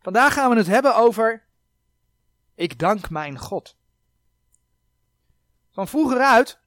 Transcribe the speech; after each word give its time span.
Vandaag 0.00 0.32
gaan 0.32 0.50
we 0.50 0.56
het 0.56 0.66
hebben 0.66 0.96
over 0.96 1.48
Ik 2.54 2.78
dank 2.78 3.10
mijn 3.10 3.38
God. 3.38 3.76
Van 5.70 5.88
vroeger 5.88 6.18
uit 6.20 6.60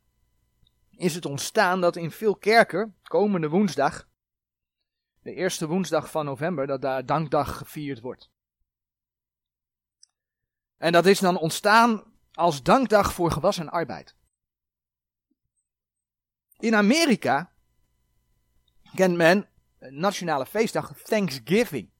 is 0.89 1.15
het 1.15 1.25
ontstaan 1.25 1.81
dat 1.81 1.95
in 1.95 2.11
veel 2.11 2.35
kerken 2.35 2.97
komende 3.03 3.49
woensdag, 3.49 4.07
de 5.21 5.33
eerste 5.33 5.67
woensdag 5.67 6.11
van 6.11 6.25
november, 6.25 6.67
dat 6.67 6.81
daar 6.81 7.05
dankdag 7.05 7.57
gevierd 7.57 8.01
wordt. 8.01 8.31
En 10.77 10.91
dat 10.91 11.05
is 11.05 11.19
dan 11.19 11.37
ontstaan 11.37 12.03
als 12.33 12.63
dankdag 12.63 13.13
voor 13.13 13.31
gewas 13.31 13.57
en 13.57 13.69
arbeid. 13.69 14.15
In 16.57 16.75
Amerika 16.75 17.53
kent 18.95 19.15
men 19.15 19.49
een 19.79 19.99
nationale 19.99 20.45
feestdag 20.45 21.01
Thanksgiving. 21.01 21.92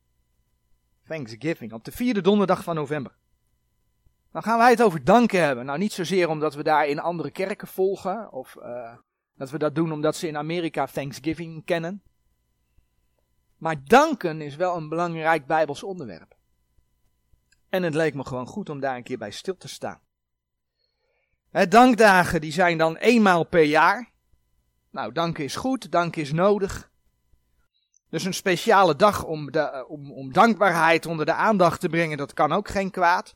Thanksgiving, 1.13 1.73
op 1.73 1.83
de 1.83 1.91
vierde 1.91 2.21
donderdag 2.21 2.63
van 2.63 2.75
november. 2.75 3.15
Dan 4.31 4.43
gaan 4.43 4.57
wij 4.57 4.69
het 4.69 4.81
over 4.81 5.03
danken 5.03 5.43
hebben. 5.43 5.65
Nou, 5.65 5.79
niet 5.79 5.93
zozeer 5.93 6.29
omdat 6.29 6.53
we 6.53 6.63
daar 6.63 6.87
in 6.87 6.99
andere 6.99 7.31
kerken 7.31 7.67
volgen, 7.67 8.31
of 8.31 8.55
uh, 8.59 8.93
dat 9.35 9.49
we 9.49 9.57
dat 9.57 9.75
doen 9.75 9.91
omdat 9.91 10.15
ze 10.15 10.27
in 10.27 10.37
Amerika 10.37 10.85
Thanksgiving 10.85 11.65
kennen. 11.65 12.03
Maar 13.57 13.83
danken 13.83 14.41
is 14.41 14.55
wel 14.55 14.75
een 14.75 14.89
belangrijk 14.89 15.45
Bijbels 15.45 15.83
onderwerp. 15.83 16.35
En 17.69 17.83
het 17.83 17.93
leek 17.93 18.13
me 18.13 18.25
gewoon 18.25 18.47
goed 18.47 18.69
om 18.69 18.79
daar 18.79 18.95
een 18.95 19.03
keer 19.03 19.17
bij 19.17 19.31
stil 19.31 19.57
te 19.57 19.67
staan. 19.67 19.99
He, 21.49 21.67
dankdagen 21.67 22.41
die 22.41 22.51
zijn 22.51 22.77
dan 22.77 22.95
eenmaal 22.95 23.43
per 23.43 23.63
jaar. 23.63 24.11
Nou, 24.89 25.11
danken 25.11 25.43
is 25.43 25.55
goed, 25.55 25.91
danken 25.91 26.21
is 26.21 26.31
nodig. 26.31 26.91
Dus 28.13 28.23
een 28.23 28.33
speciale 28.33 28.95
dag 28.95 29.23
om, 29.23 29.49
eh, 29.49 29.89
om, 29.89 30.11
om 30.11 30.33
dankbaarheid 30.33 31.05
onder 31.05 31.25
de 31.25 31.33
aandacht 31.33 31.79
te 31.79 31.89
brengen, 31.89 32.17
dat 32.17 32.33
kan 32.33 32.51
ook 32.51 32.67
geen 32.67 32.91
kwaad. 32.91 33.35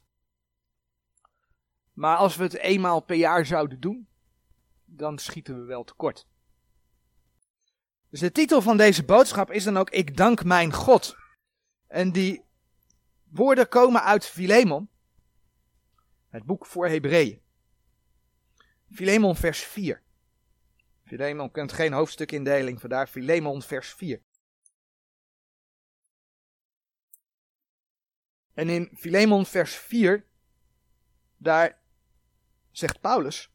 Maar 1.93 2.17
als 2.17 2.35
we 2.35 2.43
het 2.43 2.57
eenmaal 2.57 3.01
per 3.01 3.15
jaar 3.15 3.45
zouden 3.45 3.79
doen, 3.79 4.07
dan 4.85 5.17
schieten 5.17 5.59
we 5.59 5.65
wel 5.65 5.83
tekort. 5.83 6.27
Dus 8.09 8.19
de 8.19 8.31
titel 8.31 8.61
van 8.61 8.77
deze 8.77 9.03
boodschap 9.03 9.51
is 9.51 9.63
dan 9.63 9.77
ook 9.77 9.89
Ik 9.89 10.17
dank 10.17 10.43
mijn 10.43 10.73
God. 10.73 11.15
En 11.87 12.11
die 12.11 12.43
woorden 13.23 13.67
komen 13.67 14.03
uit 14.03 14.25
Filemon, 14.25 14.89
het 16.29 16.43
boek 16.43 16.65
voor 16.65 16.87
Hebreeën. 16.87 17.41
Filemon 18.91 19.35
vers 19.35 19.59
4. 19.59 20.03
Filemon 21.03 21.51
kent 21.51 21.71
geen 21.71 21.93
hoofdstukindeling, 21.93 22.79
vandaar 22.79 23.07
Filemon 23.07 23.61
vers 23.61 23.93
4. 23.93 24.25
En 28.57 28.69
in 28.69 28.89
Filemon 28.95 29.45
vers 29.45 29.75
4, 29.75 30.25
daar 31.37 31.79
zegt 32.71 33.01
Paulus: 33.01 33.51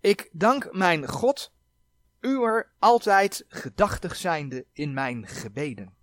Ik 0.00 0.28
dank 0.32 0.72
mijn 0.72 1.08
God, 1.08 1.52
uwer 2.20 2.72
altijd 2.78 3.44
gedachtig 3.48 4.16
zijnde 4.16 4.66
in 4.72 4.94
mijn 4.94 5.26
gebeden. 5.26 5.94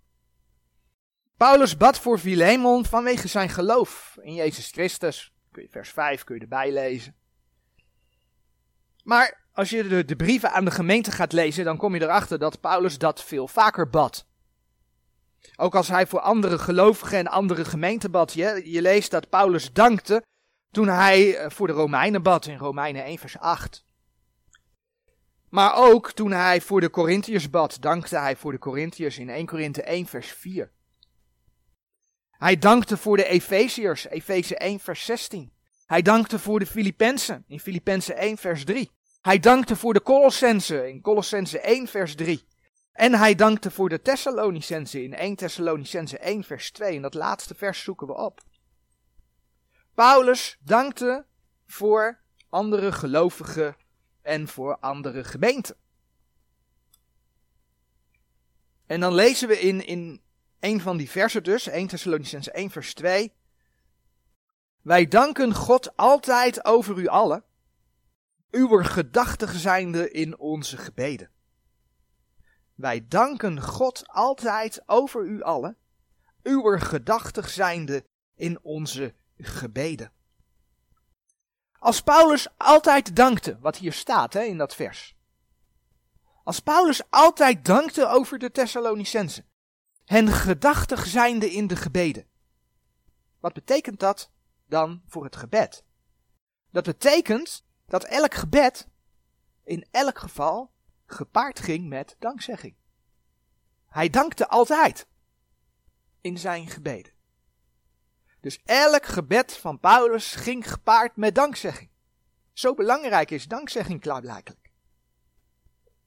Paulus 1.36 1.76
bad 1.76 1.98
voor 1.98 2.18
Filemon 2.18 2.84
vanwege 2.84 3.28
zijn 3.28 3.48
geloof 3.48 4.18
in 4.22 4.34
Jezus 4.34 4.70
Christus. 4.70 5.32
Kun 5.50 5.62
je 5.62 5.68
vers 5.68 5.90
5 5.90 6.24
kun 6.24 6.34
je 6.34 6.40
erbij 6.40 6.72
lezen. 6.72 7.16
Maar 9.02 9.46
als 9.52 9.70
je 9.70 9.88
de, 9.88 10.04
de 10.04 10.16
brieven 10.16 10.52
aan 10.52 10.64
de 10.64 10.70
gemeente 10.70 11.10
gaat 11.10 11.32
lezen, 11.32 11.64
dan 11.64 11.76
kom 11.76 11.94
je 11.94 12.02
erachter 12.02 12.38
dat 12.38 12.60
Paulus 12.60 12.98
dat 12.98 13.24
veel 13.24 13.48
vaker 13.48 13.90
bad. 13.90 14.26
Ook 15.56 15.74
als 15.74 15.88
hij 15.88 16.06
voor 16.06 16.20
andere 16.20 16.58
gelovigen 16.58 17.18
en 17.18 17.26
andere 17.26 17.64
gemeenten 17.64 18.10
bad. 18.10 18.32
Je, 18.32 18.62
leest 18.64 19.10
dat 19.10 19.28
Paulus 19.28 19.72
dankte 19.72 20.22
toen 20.70 20.88
hij 20.88 21.36
eh, 21.36 21.50
voor 21.50 21.66
de 21.66 21.72
Romeinen 21.72 22.22
bad 22.22 22.46
in 22.46 22.58
Romeinen 22.58 23.04
1 23.04 23.18
vers 23.18 23.38
8. 23.38 23.84
Maar 25.48 25.74
ook 25.74 26.12
toen 26.12 26.30
hij 26.30 26.60
voor 26.60 26.80
de 26.80 26.90
Corinthiërs 26.90 27.50
bad, 27.50 27.76
dankte 27.80 28.18
hij 28.18 28.36
voor 28.36 28.52
de 28.52 28.58
Corinthiërs 28.58 29.18
in 29.18 29.28
1 29.28 29.46
Korinthe 29.46 29.82
1 29.82 30.06
vers 30.06 30.28
4. 30.28 30.70
Hij 32.30 32.58
dankte 32.58 32.96
voor 32.96 33.16
de 33.16 33.24
Efeziërs, 33.24 34.06
Efeze 34.06 34.56
1 34.56 34.80
vers 34.80 35.04
16. 35.04 35.52
Hij 35.86 36.02
dankte 36.02 36.38
voor 36.38 36.58
de 36.58 36.66
Filippenzen 36.66 37.44
in 37.48 37.60
Filippenzen 37.60 38.16
1 38.16 38.36
vers 38.36 38.64
3. 38.64 38.90
Hij 39.20 39.38
dankte 39.38 39.76
voor 39.76 39.92
de 39.94 40.02
Colossense 40.02 40.88
in 40.88 41.00
Colossense 41.00 41.60
1 41.60 41.86
vers 41.86 42.14
3. 42.14 42.46
En 42.96 43.14
hij 43.14 43.34
dankte 43.34 43.70
voor 43.70 43.88
de 43.88 44.02
Thessalonicense 44.02 45.02
in 45.02 45.14
1 45.14 45.36
Thessalonicense 45.36 46.18
1 46.18 46.44
vers 46.44 46.70
2. 46.70 46.96
En 46.96 47.02
dat 47.02 47.14
laatste 47.14 47.54
vers 47.54 47.82
zoeken 47.82 48.06
we 48.06 48.14
op. 48.14 48.40
Paulus 49.94 50.58
dankte 50.60 51.26
voor 51.66 52.20
andere 52.48 52.92
gelovigen 52.92 53.76
en 54.22 54.48
voor 54.48 54.76
andere 54.78 55.24
gemeenten. 55.24 55.76
En 58.86 59.00
dan 59.00 59.14
lezen 59.14 59.48
we 59.48 59.60
in, 59.60 59.86
in 59.86 60.22
een 60.60 60.80
van 60.80 60.96
die 60.96 61.10
versen 61.10 61.42
dus, 61.42 61.66
1 61.66 61.86
Thessalonicense 61.86 62.50
1 62.50 62.70
vers 62.70 62.94
2. 62.94 63.32
Wij 64.82 65.06
danken 65.06 65.54
God 65.54 65.96
altijd 65.96 66.64
over 66.64 66.98
u 66.98 67.06
allen, 67.06 67.44
uw 68.50 68.82
gedachtig 68.82 69.52
zijnde 69.52 70.10
in 70.10 70.38
onze 70.38 70.76
gebeden. 70.76 71.30
Wij 72.76 73.06
danken 73.08 73.62
God 73.62 74.02
altijd 74.06 74.82
over 74.86 75.24
u 75.24 75.42
allen, 75.42 75.76
uw 76.42 76.78
gedachtig 76.78 77.48
zijnde 77.48 78.04
in 78.34 78.58
onze 78.62 79.14
gebeden. 79.36 80.12
Als 81.78 82.02
Paulus 82.02 82.48
altijd 82.56 83.16
dankte, 83.16 83.58
wat 83.60 83.76
hier 83.76 83.92
staat 83.92 84.32
hè, 84.32 84.42
in 84.42 84.58
dat 84.58 84.74
vers. 84.74 85.16
Als 86.44 86.60
Paulus 86.60 87.02
altijd 87.10 87.64
dankte 87.64 88.06
over 88.06 88.38
de 88.38 88.50
Thessalonicensen, 88.50 89.46
hen 90.04 90.28
gedachtig 90.28 91.06
zijnde 91.06 91.50
in 91.50 91.66
de 91.66 91.76
gebeden. 91.76 92.26
Wat 93.40 93.52
betekent 93.52 94.00
dat 94.00 94.30
dan 94.66 95.02
voor 95.06 95.24
het 95.24 95.36
gebed? 95.36 95.84
Dat 96.70 96.84
betekent 96.84 97.64
dat 97.86 98.04
elk 98.04 98.34
gebed 98.34 98.88
in 99.64 99.86
elk 99.90 100.18
geval 100.18 100.74
gepaard 101.06 101.60
ging 101.60 101.88
met 101.88 102.16
dankzegging. 102.18 102.74
Hij 103.86 104.10
dankte 104.10 104.48
altijd 104.48 105.06
in 106.20 106.38
zijn 106.38 106.68
gebeden. 106.68 107.12
Dus 108.40 108.60
elk 108.64 109.06
gebed 109.06 109.56
van 109.56 109.80
Paulus 109.80 110.34
ging 110.34 110.70
gepaard 110.70 111.16
met 111.16 111.34
dankzegging. 111.34 111.90
Zo 112.52 112.74
belangrijk 112.74 113.30
is 113.30 113.48
dankzegging 113.48 114.00
klaarblijkelijk. 114.00 114.70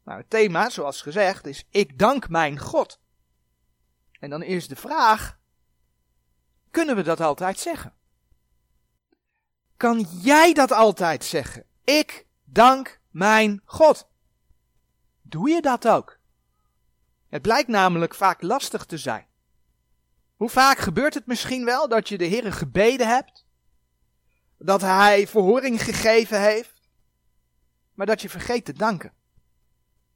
Nou, 0.03 0.19
het 0.19 0.29
thema, 0.29 0.69
zoals 0.69 1.01
gezegd, 1.01 1.45
is 1.47 1.65
ik 1.69 1.99
dank 1.99 2.29
mijn 2.29 2.59
God. 2.59 2.99
En 4.19 4.29
dan 4.29 4.43
is 4.43 4.67
de 4.67 4.75
vraag, 4.75 5.39
kunnen 6.71 6.95
we 6.95 7.01
dat 7.01 7.19
altijd 7.19 7.59
zeggen? 7.59 7.93
Kan 9.77 9.99
jij 10.01 10.53
dat 10.53 10.71
altijd 10.71 11.25
zeggen? 11.25 11.65
Ik 11.83 12.27
dank 12.43 13.01
mijn 13.09 13.61
God. 13.65 14.08
Doe 15.29 15.49
je 15.49 15.61
dat 15.61 15.87
ook? 15.87 16.17
Het 17.27 17.41
blijkt 17.41 17.67
namelijk 17.67 18.15
vaak 18.15 18.41
lastig 18.41 18.85
te 18.85 18.97
zijn. 18.97 19.27
Hoe 20.35 20.49
vaak 20.49 20.77
gebeurt 20.77 21.13
het 21.13 21.25
misschien 21.25 21.65
wel 21.65 21.87
dat 21.87 22.09
je 22.09 22.17
de 22.17 22.25
Heer 22.25 22.53
gebeden 22.53 23.07
hebt? 23.07 23.45
Dat 24.57 24.81
Hij 24.81 25.27
verhoring 25.27 25.83
gegeven 25.83 26.41
heeft? 26.41 26.81
Maar 27.93 28.05
dat 28.05 28.21
je 28.21 28.29
vergeet 28.29 28.65
te 28.65 28.73
danken. 28.73 29.13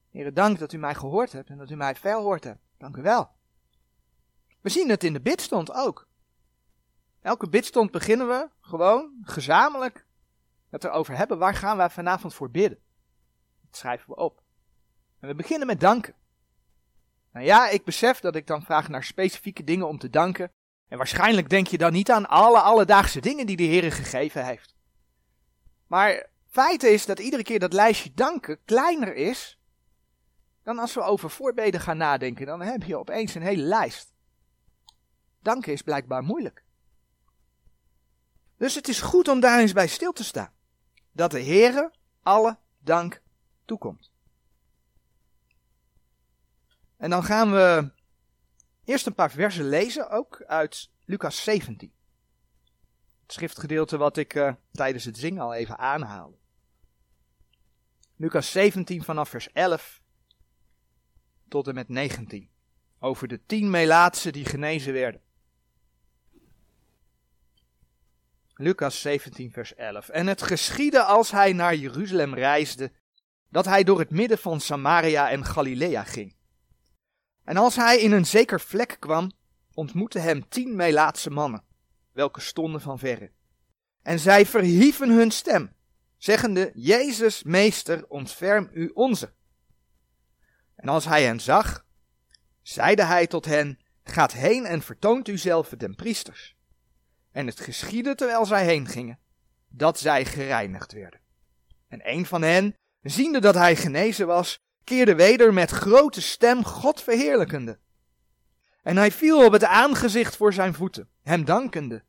Heer, 0.09 0.33
dank 0.33 0.59
dat 0.59 0.73
u 0.73 0.77
mij 0.77 0.95
gehoord 0.95 1.31
hebt 1.31 1.49
en 1.49 1.57
dat 1.57 1.69
u 1.69 1.75
mij 1.75 1.95
verhoord 1.95 2.43
hebt. 2.43 2.61
Dank 2.77 2.97
u 2.97 3.01
wel. 3.01 3.29
We 4.61 4.69
zien 4.69 4.89
het 4.89 5.03
in 5.03 5.13
de 5.13 5.21
bidstond 5.21 5.71
ook. 5.71 6.07
Elke 7.21 7.49
bidstond 7.49 7.91
beginnen 7.91 8.27
we 8.27 8.49
gewoon 8.61 9.17
gezamenlijk 9.21 10.05
het 10.69 10.83
erover 10.83 11.17
hebben. 11.17 11.37
Waar 11.37 11.55
gaan 11.55 11.77
wij 11.77 11.89
vanavond 11.89 12.33
voor 12.33 12.49
bidden? 12.49 12.79
Dat 13.61 13.77
schrijven 13.77 14.09
we 14.09 14.15
op. 14.15 14.42
En 15.23 15.29
we 15.29 15.35
beginnen 15.35 15.67
met 15.67 15.79
danken. 15.79 16.15
Nou 17.31 17.45
ja, 17.45 17.69
ik 17.69 17.83
besef 17.83 18.19
dat 18.19 18.35
ik 18.35 18.47
dan 18.47 18.63
vraag 18.63 18.89
naar 18.89 19.03
specifieke 19.03 19.63
dingen 19.63 19.87
om 19.87 19.97
te 19.97 20.09
danken. 20.09 20.51
En 20.87 20.97
waarschijnlijk 20.97 21.49
denk 21.49 21.67
je 21.67 21.77
dan 21.77 21.91
niet 21.91 22.11
aan 22.11 22.29
alle 22.29 22.59
alledaagse 22.59 23.19
dingen 23.19 23.45
die 23.45 23.55
de 23.55 23.63
Heer 23.63 23.91
gegeven 23.91 24.45
heeft. 24.45 24.75
Maar 25.87 26.29
feit 26.47 26.83
is 26.83 27.05
dat 27.05 27.19
iedere 27.19 27.43
keer 27.43 27.59
dat 27.59 27.73
lijstje 27.73 28.13
danken 28.13 28.59
kleiner 28.65 29.15
is 29.15 29.59
dan 30.63 30.79
als 30.79 30.93
we 30.93 31.01
over 31.01 31.29
voorbeden 31.29 31.79
gaan 31.79 31.97
nadenken. 31.97 32.45
Dan 32.45 32.61
heb 32.61 32.83
je 32.83 32.97
opeens 32.97 33.35
een 33.35 33.41
hele 33.41 33.63
lijst. 33.63 34.13
Danken 35.41 35.73
is 35.73 35.81
blijkbaar 35.81 36.23
moeilijk. 36.23 36.63
Dus 38.57 38.75
het 38.75 38.87
is 38.87 39.01
goed 39.01 39.27
om 39.27 39.39
daar 39.39 39.59
eens 39.59 39.73
bij 39.73 39.87
stil 39.87 40.11
te 40.11 40.23
staan. 40.23 40.53
Dat 41.11 41.31
de 41.31 41.43
Heere 41.43 41.91
alle 42.23 42.57
dank 42.79 43.21
toekomt. 43.65 44.12
En 47.03 47.09
dan 47.09 47.23
gaan 47.23 47.51
we 47.51 47.91
eerst 48.83 49.05
een 49.05 49.15
paar 49.15 49.31
versen 49.31 49.69
lezen, 49.69 50.09
ook 50.09 50.43
uit 50.47 50.91
Lucas 51.05 51.43
17. 51.43 51.93
Het 53.21 53.33
schriftgedeelte 53.33 53.97
wat 53.97 54.17
ik 54.17 54.33
uh, 54.33 54.53
tijdens 54.71 55.05
het 55.05 55.17
zingen 55.17 55.41
al 55.41 55.53
even 55.53 55.77
aanhaalde. 55.77 56.37
Lucas 58.15 58.51
17 58.51 59.03
vanaf 59.03 59.29
vers 59.29 59.51
11 59.51 60.01
tot 61.47 61.67
en 61.67 61.73
met 61.73 61.89
19. 61.89 62.49
Over 62.99 63.27
de 63.27 63.45
tien 63.45 63.69
melaatsen 63.69 64.33
die 64.33 64.45
genezen 64.45 64.93
werden. 64.93 65.21
Lucas 68.53 69.01
17, 69.01 69.51
vers 69.51 69.75
11. 69.75 70.09
En 70.09 70.27
het 70.27 70.41
geschiedde 70.41 71.03
als 71.03 71.31
hij 71.31 71.53
naar 71.53 71.75
Jeruzalem 71.75 72.33
reisde, 72.33 72.91
dat 73.49 73.65
hij 73.65 73.83
door 73.83 73.99
het 73.99 74.09
midden 74.09 74.37
van 74.37 74.59
Samaria 74.59 75.29
en 75.29 75.45
Galilea 75.45 76.03
ging. 76.03 76.41
En 77.43 77.57
als 77.57 77.75
hij 77.75 77.99
in 77.99 78.11
een 78.11 78.25
zeker 78.25 78.59
vlek 78.59 78.97
kwam, 78.99 79.31
ontmoette 79.73 80.19
hem 80.19 80.49
tien 80.49 80.75
Melaatse 80.75 81.29
mannen, 81.29 81.63
welke 82.11 82.41
stonden 82.41 82.81
van 82.81 82.99
verre. 82.99 83.31
En 84.01 84.19
zij 84.19 84.45
verhieven 84.45 85.09
hun 85.09 85.31
stem, 85.31 85.75
zeggende, 86.17 86.71
Jezus, 86.73 87.43
meester, 87.43 88.07
ontferm 88.07 88.69
u 88.73 88.91
onze. 88.93 89.33
En 90.75 90.89
als 90.89 91.05
hij 91.05 91.23
hen 91.23 91.39
zag, 91.39 91.85
zeide 92.61 93.03
hij 93.03 93.27
tot 93.27 93.45
hen, 93.45 93.79
gaat 94.03 94.33
heen 94.33 94.65
en 94.65 94.81
vertoont 94.81 95.27
uzelf 95.27 95.69
den 95.69 95.95
priesters. 95.95 96.55
En 97.31 97.47
het 97.47 97.59
geschiedde 97.59 98.15
terwijl 98.15 98.45
zij 98.45 98.65
heen 98.65 98.87
gingen, 98.87 99.19
dat 99.67 99.99
zij 99.99 100.25
gereinigd 100.25 100.91
werden. 100.91 101.21
En 101.87 102.09
een 102.09 102.25
van 102.25 102.41
hen, 102.41 102.75
ziende 103.01 103.39
dat 103.39 103.55
hij 103.55 103.75
genezen 103.75 104.27
was, 104.27 104.59
keerde 104.83 105.15
weder 105.15 105.53
met 105.53 105.69
grote 105.69 106.21
stem 106.21 106.63
God 106.65 107.01
verheerlijkende. 107.01 107.79
En 108.83 108.97
hij 108.97 109.11
viel 109.11 109.45
op 109.45 109.51
het 109.51 109.63
aangezicht 109.63 110.35
voor 110.35 110.53
zijn 110.53 110.73
voeten, 110.73 111.09
hem 111.21 111.45
dankende. 111.45 112.03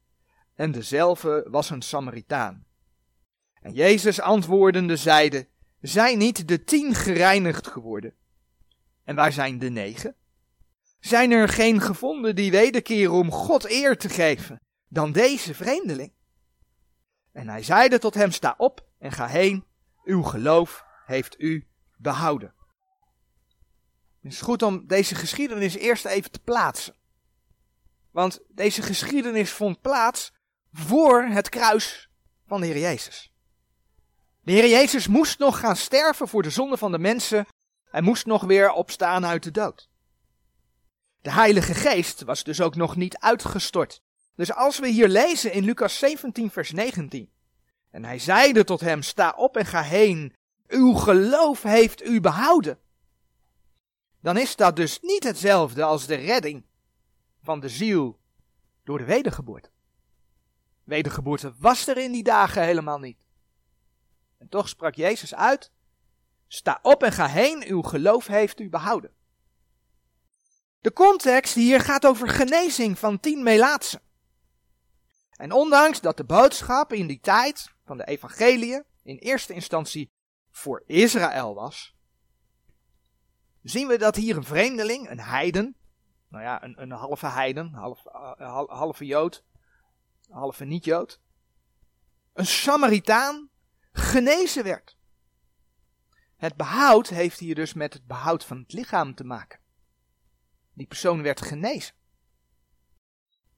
En 0.54 0.72
dezelfde 0.72 1.46
was 1.50 1.70
een 1.70 1.82
Samaritaan. 1.82 2.66
En 3.60 3.72
Jezus 3.72 4.20
antwoordende 4.20 4.96
zeide, 4.96 5.48
zijn 5.80 6.18
niet 6.18 6.48
de 6.48 6.64
tien 6.64 6.94
gereinigd 6.94 7.66
geworden? 7.66 8.14
En 9.04 9.14
waar 9.14 9.32
zijn 9.32 9.58
de 9.58 9.70
negen? 9.70 10.16
Zijn 11.00 11.30
er 11.30 11.48
geen 11.48 11.80
gevonden 11.80 12.36
die 12.36 12.50
wederkeren 12.50 13.12
om 13.12 13.30
God 13.30 13.70
eer 13.70 13.96
te 13.98 14.08
geven 14.08 14.60
dan 14.88 15.12
deze 15.12 15.54
vreemdeling? 15.54 16.12
En 17.32 17.48
hij 17.48 17.62
zeide 17.62 17.98
tot 17.98 18.14
hem, 18.14 18.30
sta 18.30 18.54
op 18.56 18.86
en 18.98 19.12
ga 19.12 19.26
heen, 19.26 19.64
uw 20.04 20.22
geloof 20.22 20.84
heeft 21.06 21.40
u 21.40 21.66
behouden. 21.96 22.54
Het 24.24 24.32
is 24.32 24.40
goed 24.40 24.62
om 24.62 24.86
deze 24.86 25.14
geschiedenis 25.14 25.74
eerst 25.74 26.04
even 26.04 26.30
te 26.30 26.38
plaatsen. 26.38 26.94
Want 28.10 28.40
deze 28.48 28.82
geschiedenis 28.82 29.50
vond 29.50 29.80
plaats 29.80 30.32
voor 30.72 31.22
het 31.22 31.48
kruis 31.48 32.08
van 32.46 32.60
de 32.60 32.66
Heer 32.66 32.78
Jezus. 32.78 33.32
De 34.40 34.52
Heer 34.52 34.68
Jezus 34.68 35.06
moest 35.06 35.38
nog 35.38 35.58
gaan 35.58 35.76
sterven 35.76 36.28
voor 36.28 36.42
de 36.42 36.50
zonde 36.50 36.76
van 36.76 36.92
de 36.92 36.98
mensen. 36.98 37.46
Hij 37.90 38.00
moest 38.00 38.26
nog 38.26 38.42
weer 38.42 38.72
opstaan 38.72 39.26
uit 39.26 39.42
de 39.42 39.50
dood. 39.50 39.88
De 41.20 41.30
Heilige 41.30 41.74
Geest 41.74 42.22
was 42.22 42.44
dus 42.44 42.60
ook 42.60 42.74
nog 42.74 42.96
niet 42.96 43.18
uitgestort. 43.18 44.00
Dus 44.34 44.52
als 44.52 44.78
we 44.78 44.88
hier 44.88 45.08
lezen 45.08 45.52
in 45.52 45.64
Lucas 45.64 45.98
17, 45.98 46.50
vers 46.50 46.70
19. 46.70 47.30
En 47.90 48.04
hij 48.04 48.18
zeide 48.18 48.64
tot 48.64 48.80
hem: 48.80 49.02
Sta 49.02 49.34
op 49.36 49.56
en 49.56 49.66
ga 49.66 49.82
heen. 49.82 50.34
Uw 50.66 50.92
geloof 50.92 51.62
heeft 51.62 52.04
u 52.04 52.20
behouden. 52.20 52.78
Dan 54.24 54.36
is 54.36 54.56
dat 54.56 54.76
dus 54.76 55.00
niet 55.00 55.24
hetzelfde 55.24 55.82
als 55.82 56.06
de 56.06 56.14
redding 56.14 56.64
van 57.42 57.60
de 57.60 57.68
ziel 57.68 58.20
door 58.84 58.98
de 58.98 59.04
wedergeboorte. 59.04 59.70
Wedergeboorte 60.84 61.54
was 61.58 61.86
er 61.86 61.96
in 61.96 62.12
die 62.12 62.22
dagen 62.22 62.62
helemaal 62.62 62.98
niet. 62.98 63.18
En 64.38 64.48
toch 64.48 64.68
sprak 64.68 64.94
Jezus 64.94 65.34
uit: 65.34 65.72
Sta 66.46 66.78
op 66.82 67.02
en 67.02 67.12
ga 67.12 67.26
heen, 67.26 67.64
uw 67.66 67.82
geloof 67.82 68.26
heeft 68.26 68.60
u 68.60 68.68
behouden. 68.68 69.14
De 70.80 70.92
context 70.92 71.54
hier 71.54 71.80
gaat 71.80 72.06
over 72.06 72.28
genezing 72.28 72.98
van 72.98 73.20
tien 73.20 73.42
melaatsen. 73.42 74.02
En 75.30 75.52
ondanks 75.52 76.00
dat 76.00 76.16
de 76.16 76.24
boodschap 76.24 76.92
in 76.92 77.06
die 77.06 77.20
tijd 77.20 77.74
van 77.84 77.96
de 77.96 78.04
evangelie 78.04 78.82
in 79.02 79.16
eerste 79.16 79.52
instantie 79.54 80.10
voor 80.50 80.82
Israël 80.86 81.54
was, 81.54 81.93
zien 83.64 83.86
we 83.86 83.98
dat 83.98 84.16
hier 84.16 84.36
een 84.36 84.44
vreemdeling, 84.44 85.10
een 85.10 85.20
heiden, 85.20 85.76
nou 86.28 86.44
ja, 86.44 86.62
een, 86.62 86.82
een 86.82 86.90
halve 86.90 87.26
heiden, 87.26 87.72
half, 87.72 88.04
uh, 88.06 88.62
halve 88.66 89.06
jood, 89.06 89.44
halve 90.28 90.64
niet-jood, 90.64 91.20
een 92.32 92.46
Samaritaan 92.46 93.50
genezen 93.92 94.64
werd. 94.64 94.96
Het 96.36 96.56
behoud 96.56 97.08
heeft 97.08 97.38
hier 97.38 97.54
dus 97.54 97.74
met 97.74 97.92
het 97.92 98.06
behoud 98.06 98.44
van 98.44 98.58
het 98.58 98.72
lichaam 98.72 99.14
te 99.14 99.24
maken. 99.24 99.60
Die 100.72 100.86
persoon 100.86 101.22
werd 101.22 101.40
genezen. 101.40 101.94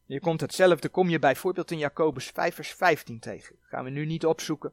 Je 0.04 0.20
komt 0.20 0.40
hetzelfde, 0.40 0.88
kom 0.88 1.08
je 1.08 1.18
bijvoorbeeld 1.18 1.70
in 1.70 1.78
Jacobus 1.78 2.26
5 2.26 2.54
vers 2.54 2.72
15 2.72 3.20
tegen. 3.20 3.56
gaan 3.60 3.84
we 3.84 3.90
nu 3.90 4.06
niet 4.06 4.26
opzoeken. 4.26 4.72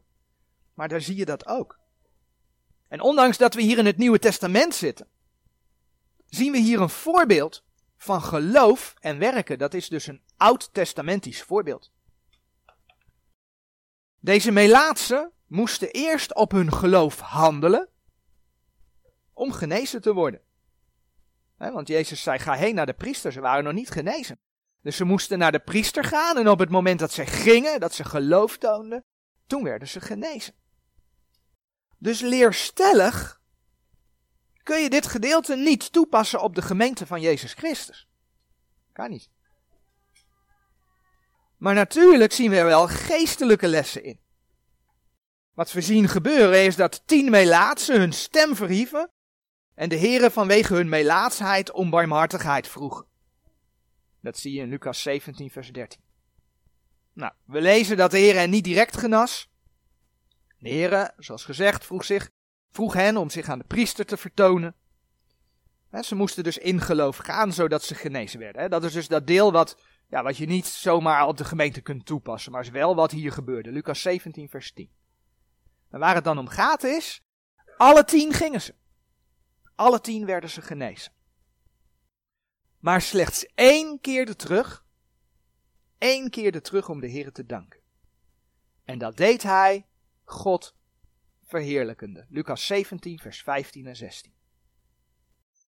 Maar 0.74 0.88
daar 0.88 1.02
zie 1.02 1.16
je 1.16 1.26
dat 1.26 1.48
ook. 1.48 1.80
En 2.88 3.02
ondanks 3.02 3.38
dat 3.38 3.54
we 3.54 3.62
hier 3.62 3.78
in 3.78 3.86
het 3.86 3.98
Nieuwe 3.98 4.20
Testament 4.20 4.76
zitten, 4.76 5.08
zien 6.36 6.52
we 6.52 6.58
hier 6.58 6.82
een 6.82 6.90
voorbeeld 6.90 7.64
van 7.98 8.22
geloof 8.22 8.94
en 9.00 9.20
werken. 9.20 9.58
Dat 9.58 9.74
is 9.74 9.90
dus 9.90 10.08
een 10.08 10.22
oud-testamentisch 10.38 11.42
voorbeeld. 11.42 11.92
Deze 14.20 14.52
Melaatsen 14.52 15.32
moesten 15.48 15.92
eerst 15.92 16.36
op 16.36 16.52
hun 16.52 16.74
geloof 16.74 17.20
handelen 17.20 17.90
om 19.34 19.52
genezen 19.52 20.02
te 20.02 20.14
worden. 20.14 20.42
want 21.58 21.88
Jezus 21.88 22.22
zei: 22.22 22.40
ga 22.40 22.54
heen 22.54 22.76
naar 22.76 22.86
de 22.86 22.94
priester, 22.94 23.32
ze 23.32 23.40
waren 23.40 23.64
nog 23.64 23.74
niet 23.74 23.90
genezen. 23.90 24.40
Dus 24.82 24.96
ze 24.96 25.04
moesten 25.04 25.38
naar 25.38 25.52
de 25.52 25.60
priester 25.60 26.04
gaan 26.04 26.38
en 26.38 26.50
op 26.50 26.60
het 26.60 26.70
moment 26.70 27.00
dat 27.00 27.12
ze 27.12 27.26
gingen, 27.26 27.80
dat 27.80 27.94
ze 27.94 28.04
geloof 28.04 28.58
toonden, 28.58 29.04
toen 29.48 29.64
werden 29.64 29.88
ze 29.88 30.02
genezen. 30.02 30.54
Dus 31.98 32.20
leerstellig 32.20 33.42
kun 34.64 34.82
je 34.82 34.90
dit 34.90 35.08
gedeelte 35.08 35.56
niet 35.56 35.92
toepassen 35.92 36.42
op 36.42 36.56
de 36.56 36.62
gemeente 36.62 37.06
van 37.06 37.22
Jezus 37.22 37.54
Christus. 37.54 38.08
Kan 38.92 39.10
niet. 39.10 39.30
Maar 41.58 41.74
natuurlijk 41.74 42.32
zien 42.32 42.50
we 42.50 42.64
wel 42.64 42.88
geestelijke 42.88 43.68
lessen 43.68 44.04
in. 44.04 44.20
Wat 45.54 45.72
we 45.72 45.82
zien 45.82 46.08
gebeuren 46.08 46.66
is 46.66 46.76
dat 46.76 47.02
tien 47.06 47.30
melaatsen 47.30 48.00
hun 48.00 48.14
stem 48.14 48.56
verhieven 48.56 49.12
en 49.76 49.90
de 49.90 49.96
heren 49.96 50.32
vanwege 50.32 50.74
hun 50.74 50.90
melaatsheid 50.90 51.72
om 51.72 51.90
barmhartigheid 51.90 52.68
vroegen. 52.68 53.06
Dat 54.22 54.38
zie 54.38 54.54
je 54.54 54.62
in 54.62 54.70
Lucas 54.70 55.02
17 55.02 55.50
vers 55.50 55.72
13. 55.72 56.02
Nou, 57.14 57.34
we 57.46 57.62
lezen 57.62 57.98
dat 57.98 58.12
de 58.12 58.18
heren 58.18 58.40
hen 58.40 58.50
niet 58.50 58.64
direct 58.64 58.98
genas. 58.98 59.52
De 60.58 60.70
heren, 60.70 61.14
zoals 61.18 61.44
gezegd, 61.44 61.86
vroeg, 61.86 62.06
zich, 62.06 62.30
vroeg 62.74 62.94
hen 62.94 63.18
om 63.18 63.30
zich 63.30 63.48
aan 63.48 63.60
de 63.60 63.66
priester 63.66 64.06
te 64.06 64.18
vertonen. 64.18 64.76
Ze 66.02 66.16
moesten 66.16 66.44
dus 66.44 66.58
in 66.58 66.82
geloof 66.82 67.18
gaan, 67.18 67.54
zodat 67.54 67.84
ze 67.84 67.96
genezen 67.96 68.40
werden. 68.40 68.70
Dat 68.70 68.84
is 68.84 68.94
dus 68.94 69.08
dat 69.08 69.28
deel 69.28 69.52
wat, 69.52 69.78
ja, 70.08 70.24
wat 70.24 70.38
je 70.38 70.46
niet 70.46 70.66
zomaar 70.66 71.28
op 71.28 71.38
de 71.38 71.46
gemeente 71.46 71.82
kunt 71.82 72.06
toepassen, 72.06 72.52
maar 72.52 72.62
is 72.62 72.70
wel 72.70 72.96
wat 72.96 73.12
hier 73.12 73.32
gebeurde. 73.32 73.72
Lucas 73.72 74.02
17, 74.02 74.50
vers 74.50 74.72
10. 74.72 74.90
En 75.90 76.00
waar 76.00 76.16
het 76.16 76.24
dan 76.24 76.38
om 76.38 76.48
gaat 76.48 76.84
is, 76.84 77.22
alle 77.78 78.04
tien 78.04 78.34
gingen 78.34 78.62
ze. 78.62 78.76
Alle 79.76 80.02
tien 80.02 80.26
werden 80.26 80.50
ze 80.50 80.62
genezen. 80.62 81.12
Maar 82.80 83.02
slechts 83.02 83.46
één 83.56 84.00
keerde 84.00 84.36
terug. 84.36 84.86
Eén 85.98 86.30
keerde 86.30 86.62
terug 86.62 86.90
om 86.90 87.00
de 87.00 87.08
Heer 87.08 87.32
te 87.32 87.46
danken. 87.46 87.80
En 88.84 88.98
dat 88.98 89.18
deed 89.18 89.44
hij 89.44 89.88
God 90.24 90.76
verheerlijkende. 91.54 92.26
Lucas 92.30 92.66
17, 92.66 93.20
vers 93.20 93.42
15 93.42 93.88
en 93.88 93.96
16. 93.96 94.34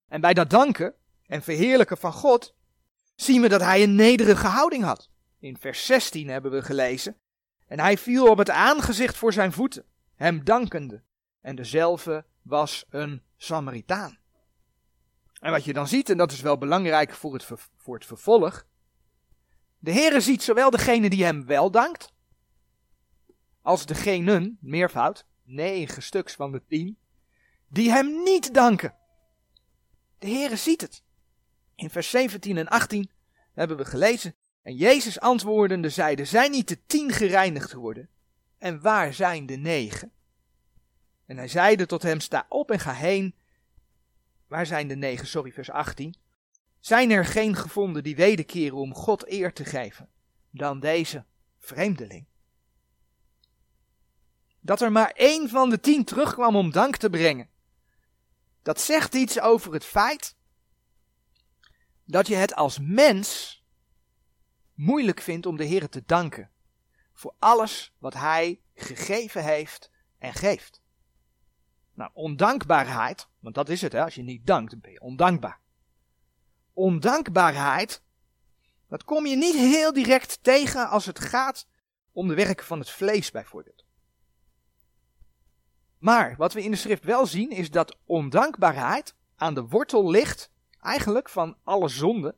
En 0.09 0.21
bij 0.21 0.35
dat 0.35 0.51
danken 0.51 0.95
en 1.27 1.43
verheerlijken 1.43 1.99
van 1.99 2.13
God 2.13 2.55
zien 3.15 3.41
we 3.43 3.49
dat 3.49 3.61
hij 3.61 3.83
een 3.83 3.95
nederige 3.95 4.47
houding 4.47 4.85
had. 4.85 5.11
In 5.39 5.57
vers 5.59 5.87
16 5.87 6.29
hebben 6.29 6.51
we 6.51 6.63
gelezen. 6.63 7.17
En 7.67 7.81
hij 7.81 7.99
viel 7.99 8.31
op 8.31 8.39
het 8.39 8.51
aangezicht 8.51 9.17
voor 9.17 9.33
zijn 9.33 9.53
voeten, 9.53 9.85
hem 10.15 10.45
dankende. 10.45 11.03
En 11.41 11.57
dezelfde 11.57 12.27
was 12.43 12.85
een 12.91 13.23
Samaritaan. 13.37 14.19
En 15.41 15.51
wat 15.51 15.65
je 15.65 15.73
dan 15.73 15.89
ziet, 15.89 16.11
en 16.11 16.17
dat 16.17 16.33
is 16.33 16.41
wel 16.41 16.59
belangrijk 16.59 17.13
voor 17.13 17.33
het, 17.33 17.47
voor 17.77 17.95
het 17.95 18.07
vervolg. 18.07 18.67
De 19.79 19.93
Heere 19.93 20.21
ziet 20.21 20.43
zowel 20.43 20.71
degene 20.71 21.11
die 21.11 21.25
hem 21.25 21.47
wel 21.47 21.71
dankt, 21.71 22.13
als 23.63 23.87
degenen, 23.87 24.59
meervoud, 24.61 25.27
negen 25.45 26.03
stuks 26.03 26.35
van 26.35 26.53
de 26.53 26.63
tien, 26.67 26.99
die 27.69 27.91
hem 27.91 28.23
niet 28.23 28.55
danken. 28.55 28.95
De 30.19 30.29
Heere 30.29 30.57
ziet 30.57 30.81
het. 30.81 31.03
In 31.75 31.91
vers 31.91 32.11
17 32.11 32.57
en 32.57 32.69
18 32.69 33.11
hebben 33.53 33.77
we 33.77 33.85
gelezen. 33.85 34.35
En 34.63 34.77
Jezus 34.77 35.21
antwoordende 35.21 35.89
zeide, 35.89 36.25
zijn 36.25 36.51
niet 36.51 36.69
de 36.69 36.87
tien 36.87 37.11
gereinigd 37.13 37.71
geworden? 37.71 38.09
En 38.59 38.81
waar 38.81 39.15
zijn 39.15 39.47
de 39.47 39.57
negen? 39.57 40.13
En 41.27 41.37
hij 41.37 41.49
zeide 41.49 41.87
tot 41.87 42.03
hem, 42.03 42.21
sta 42.21 42.47
op 42.49 42.71
en 42.71 42.81
ga 42.81 42.93
heen. 42.93 43.35
Waar 44.47 44.67
zijn 44.67 44.89
de 44.89 44.97
negen? 44.97 45.27
Sorry, 45.27 45.53
vers 45.53 45.71
18. 45.71 46.15
Zijn 46.81 47.11
er 47.11 47.25
geen 47.25 47.57
gevonden 47.57 48.03
die 48.03 48.17
wederkeren 48.17 48.77
om 48.77 48.95
God 48.95 49.31
eer 49.31 49.53
te 49.53 49.65
geven 49.65 50.09
dan 50.51 50.81
deze 50.81 51.25
vreemdeling? 51.59 52.27
Dat 54.65 54.81
er 54.81 54.93
maar 54.93 55.11
één 55.11 55.49
van 55.49 55.71
de 55.71 55.81
tien 55.81 56.05
terugkwam 56.05 56.57
om 56.57 56.71
dank 56.71 56.97
te 56.97 57.11
brengen. 57.11 57.49
Dat 58.63 58.81
zegt 58.81 59.15
iets 59.15 59.41
over 59.41 59.73
het 59.73 59.85
feit 59.85 60.37
dat 62.05 62.27
je 62.27 62.35
het 62.35 62.55
als 62.55 62.79
mens 62.79 63.61
moeilijk 64.75 65.21
vindt 65.21 65.47
om 65.47 65.57
de 65.57 65.65
Heer 65.65 65.89
te 65.89 66.03
danken 66.07 66.51
voor 67.13 67.35
alles 67.39 67.93
wat 67.99 68.15
Hij 68.15 68.61
gegeven 68.75 69.45
heeft 69.45 69.91
en 70.19 70.35
geeft. 70.35 70.81
Nou, 71.95 72.11
ondankbaarheid, 72.15 73.29
want 73.39 73.55
dat 73.55 73.69
is 73.69 73.83
het, 73.83 73.93
hè? 73.93 74.05
als 74.05 74.15
je 74.15 74.23
niet 74.23 74.47
dankt, 74.47 74.71
dan 74.71 74.81
ben 74.81 74.93
je 74.93 75.01
ondankbaar. 75.01 75.61
Ondankbaarheid, 76.73 78.03
dat 78.89 79.05
kom 79.05 79.27
je 79.27 79.37
niet 79.37 79.55
heel 79.55 79.93
direct 79.93 80.43
tegen 80.43 80.89
als 80.89 81.07
het 81.07 81.19
gaat 81.19 81.67
om 82.13 82.29
de 82.29 82.35
werken 82.35 82.67
van 82.67 82.79
het 82.79 82.91
vlees 82.91 83.31
bijvoorbeeld. 83.31 83.82
Maar 86.03 86.35
wat 86.37 86.53
we 86.53 86.63
in 86.63 86.71
de 86.71 86.77
schrift 86.77 87.05
wel 87.05 87.27
zien 87.27 87.51
is 87.51 87.71
dat 87.71 87.97
ondankbaarheid 88.07 89.15
aan 89.37 89.55
de 89.55 89.63
wortel 89.63 90.11
ligt 90.11 90.51
eigenlijk 90.81 91.29
van 91.29 91.57
alle 91.65 91.89
zonde 91.89 92.35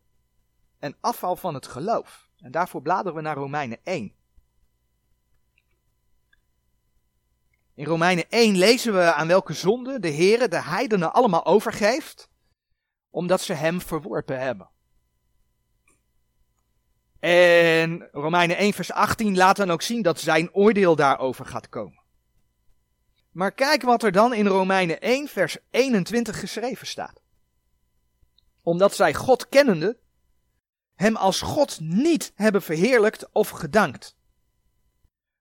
en 0.78 0.97
afval 1.00 1.37
van 1.37 1.54
het 1.54 1.66
geloof. 1.66 2.28
En 2.38 2.50
daarvoor 2.50 2.83
bladeren 2.83 3.14
we 3.14 3.21
naar 3.21 3.37
Romeinen 3.37 3.78
1. 3.83 4.14
In 7.75 7.85
Romeinen 7.85 8.28
1 8.28 8.56
lezen 8.56 8.94
we 8.94 9.12
aan 9.12 9.28
welke 9.28 9.52
zonde 9.52 10.00
de 10.00 10.12
Heere 10.12 10.49
de 10.49 10.62
heidenen 10.62 11.12
allemaal 11.12 11.44
overgeeft, 11.44 12.28
omdat 13.11 13.40
ze 13.40 13.52
hem 13.52 13.80
verworpen 13.80 14.40
hebben. 14.40 14.71
En 17.18 18.09
Romeinen 18.12 18.56
1 18.56 18.73
vers 18.73 18.92
18 18.92 19.37
laat 19.37 19.56
dan 19.56 19.71
ook 19.71 19.83
zien 19.83 20.02
dat 20.02 20.21
zijn 20.21 20.54
oordeel 20.54 20.97
daarover 20.97 21.47
gaat 21.47 21.68
komen. 21.68 22.03
Maar 23.34 23.52
kijk 23.52 23.82
wat 23.82 24.02
er 24.02 24.12
dan 24.12 24.34
in 24.34 24.46
Romeinen 24.46 25.00
1 25.00 25.28
vers 25.28 25.56
21 25.70 26.40
geschreven 26.40 26.86
staat. 26.86 27.22
Omdat 28.62 28.94
zij 28.94 29.14
God 29.14 29.48
kennende, 29.48 29.98
hem 30.94 31.16
als 31.16 31.40
God 31.40 31.80
niet 31.80 32.32
hebben 32.34 32.62
verheerlijkt 32.62 33.32
of 33.32 33.48
gedankt 33.48 34.16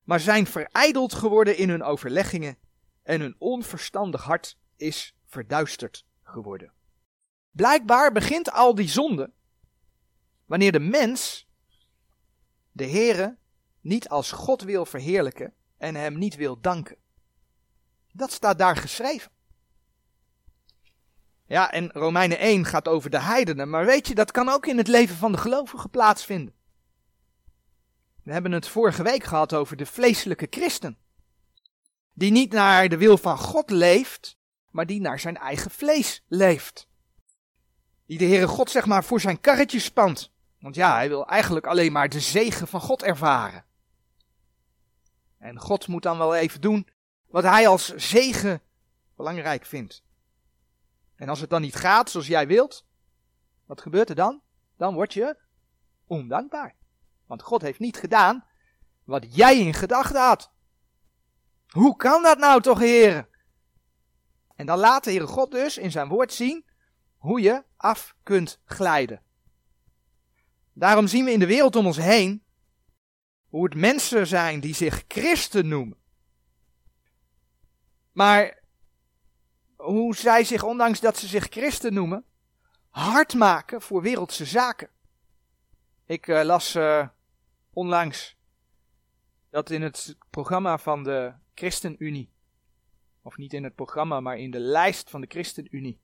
maar 0.03 0.19
zijn 0.19 0.47
verijdeld 0.47 1.13
geworden 1.13 1.57
in 1.57 1.69
hun 1.69 1.83
overleggingen 1.83 2.57
en 3.03 3.21
hun 3.21 3.35
onverstandig 3.37 4.23
hart 4.23 4.57
is 4.75 5.15
verduisterd 5.25 6.05
geworden. 6.23 6.73
Blijkbaar 7.51 8.11
begint 8.11 8.51
al 8.51 8.75
die 8.75 8.89
zonde 8.89 9.31
wanneer 10.45 10.71
de 10.71 10.79
mens 10.79 11.47
de 12.71 12.85
Heere 12.85 13.37
niet 13.81 14.09
als 14.09 14.31
God 14.31 14.61
wil 14.61 14.85
verheerlijken 14.85 15.53
en 15.77 15.95
hem 15.95 16.17
niet 16.17 16.35
wil 16.35 16.59
danken. 16.59 16.97
Dat 18.15 18.31
staat 18.31 18.57
daar 18.57 18.77
geschreven. 18.77 19.31
Ja, 21.45 21.71
en 21.71 21.91
Romeinen 21.91 22.39
1 22.39 22.65
gaat 22.65 22.87
over 22.87 23.09
de 23.09 23.19
heidenen, 23.19 23.69
maar 23.69 23.85
weet 23.85 24.07
je, 24.07 24.15
dat 24.15 24.31
kan 24.31 24.49
ook 24.49 24.65
in 24.65 24.77
het 24.77 24.87
leven 24.87 25.15
van 25.15 25.31
de 25.31 25.37
gelovigen 25.37 25.89
plaatsvinden. 25.89 26.53
We 28.23 28.31
hebben 28.31 28.51
het 28.51 28.67
vorige 28.67 29.03
week 29.03 29.23
gehad 29.23 29.53
over 29.53 29.77
de 29.77 29.85
vleeselijke 29.85 30.47
christen. 30.49 30.97
Die 32.13 32.31
niet 32.31 32.51
naar 32.51 32.89
de 32.89 32.97
wil 32.97 33.17
van 33.17 33.37
God 33.37 33.69
leeft, 33.69 34.37
maar 34.69 34.85
die 34.85 35.01
naar 35.01 35.19
zijn 35.19 35.37
eigen 35.37 35.71
vlees 35.71 36.23
leeft. 36.27 36.87
Die 38.05 38.17
de 38.17 38.25
Heere 38.25 38.47
God 38.47 38.69
zeg 38.69 38.85
maar 38.85 39.03
voor 39.03 39.19
zijn 39.19 39.41
karretje 39.41 39.79
spant. 39.79 40.31
Want 40.59 40.75
ja, 40.75 40.95
hij 40.95 41.07
wil 41.07 41.27
eigenlijk 41.27 41.65
alleen 41.65 41.91
maar 41.91 42.09
de 42.09 42.19
zegen 42.19 42.67
van 42.67 42.81
God 42.81 43.03
ervaren. 43.03 43.65
En 45.37 45.59
God 45.59 45.87
moet 45.87 46.03
dan 46.03 46.17
wel 46.17 46.35
even 46.35 46.61
doen 46.61 46.87
wat 47.33 47.43
hij 47.43 47.67
als 47.67 47.95
zegen 47.95 48.61
belangrijk 49.15 49.65
vindt. 49.65 50.03
En 51.15 51.29
als 51.29 51.39
het 51.39 51.49
dan 51.49 51.61
niet 51.61 51.75
gaat 51.75 52.09
zoals 52.09 52.27
jij 52.27 52.47
wilt, 52.47 52.85
wat 53.65 53.81
gebeurt 53.81 54.09
er 54.09 54.15
dan? 54.15 54.41
Dan 54.77 54.93
word 54.93 55.13
je 55.13 55.37
ondankbaar. 56.07 56.75
Want 57.25 57.41
God 57.41 57.61
heeft 57.61 57.79
niet 57.79 57.97
gedaan 57.97 58.45
wat 59.03 59.35
jij 59.35 59.59
in 59.59 59.73
gedachten 59.73 60.21
had. 60.21 60.51
Hoe 61.67 61.95
kan 61.95 62.23
dat 62.23 62.37
nou 62.37 62.61
toch, 62.61 62.79
heren? 62.79 63.27
En 64.55 64.65
dan 64.65 64.79
laat 64.79 65.03
de 65.03 65.09
Heere 65.09 65.27
God 65.27 65.51
dus 65.51 65.77
in 65.77 65.91
zijn 65.91 66.07
woord 66.07 66.33
zien 66.33 66.65
hoe 67.17 67.41
je 67.41 67.63
af 67.77 68.15
kunt 68.23 68.59
glijden. 68.65 69.21
Daarom 70.73 71.07
zien 71.07 71.25
we 71.25 71.31
in 71.31 71.39
de 71.39 71.45
wereld 71.45 71.75
om 71.75 71.85
ons 71.85 71.97
heen 71.97 72.43
hoe 73.47 73.63
het 73.63 73.75
mensen 73.75 74.27
zijn 74.27 74.59
die 74.59 74.75
zich 74.75 75.03
christen 75.07 75.67
noemen. 75.67 76.01
Maar 78.13 78.63
hoe 79.75 80.15
zij 80.15 80.43
zich, 80.43 80.63
ondanks 80.63 80.99
dat 80.99 81.17
ze 81.17 81.27
zich 81.27 81.47
christen 81.49 81.93
noemen, 81.93 82.25
hard 82.89 83.33
maken 83.33 83.81
voor 83.81 84.01
wereldse 84.01 84.45
zaken. 84.45 84.89
Ik 86.05 86.27
uh, 86.27 86.43
las 86.43 86.75
uh, 86.75 87.07
onlangs 87.73 88.37
dat 89.49 89.69
in 89.69 89.81
het 89.81 90.17
programma 90.29 90.77
van 90.77 91.03
de 91.03 91.33
ChristenUnie, 91.53 92.31
of 93.21 93.37
niet 93.37 93.53
in 93.53 93.63
het 93.63 93.75
programma, 93.75 94.19
maar 94.19 94.37
in 94.37 94.51
de 94.51 94.59
lijst 94.59 95.09
van 95.09 95.21
de 95.21 95.27
ChristenUnie, 95.29 95.99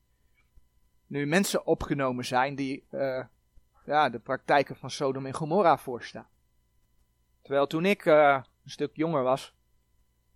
nu 1.08 1.26
mensen 1.26 1.66
opgenomen 1.66 2.26
zijn 2.26 2.56
die 2.56 2.88
uh, 2.92 3.26
ja, 3.86 4.10
de 4.10 4.20
praktijken 4.20 4.76
van 4.76 4.92
Sodom 4.92 5.26
en 5.26 5.34
Gomorra 5.34 5.78
voorstaan. 5.78 6.28
Terwijl 7.42 7.68
toen 7.68 7.86
ik 7.86 8.06
een 8.06 8.44
stuk 8.66 8.96
jonger 8.96 9.24
was, 9.24 9.56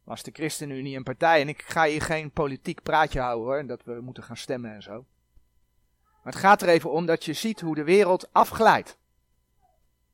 was 0.04 0.24
de 0.24 0.32
ChristenUnie 0.32 0.96
een 0.96 1.04
partij. 1.04 1.42
En 1.42 1.48
ik 1.48 1.62
ga 1.62 1.86
hier 1.86 2.02
geen 2.02 2.32
politiek 2.32 2.82
praatje 2.82 3.20
houden 3.20 3.46
hoor, 3.46 3.66
dat 3.66 3.84
we 3.84 4.02
moeten 4.02 4.24
gaan 4.24 4.38
stemmen 4.38 4.74
en 4.74 4.82
zo. 4.82 5.06
Maar 6.24 6.34
het 6.34 6.42
gaat 6.42 6.62
er 6.62 6.68
even 6.68 6.92
om 6.92 7.06
dat 7.06 7.26
je 7.26 7.34
ziet 7.34 7.62
hoe 7.62 7.76
de 7.76 7.84
wereld 7.84 8.34
afglijdt. 8.34 8.98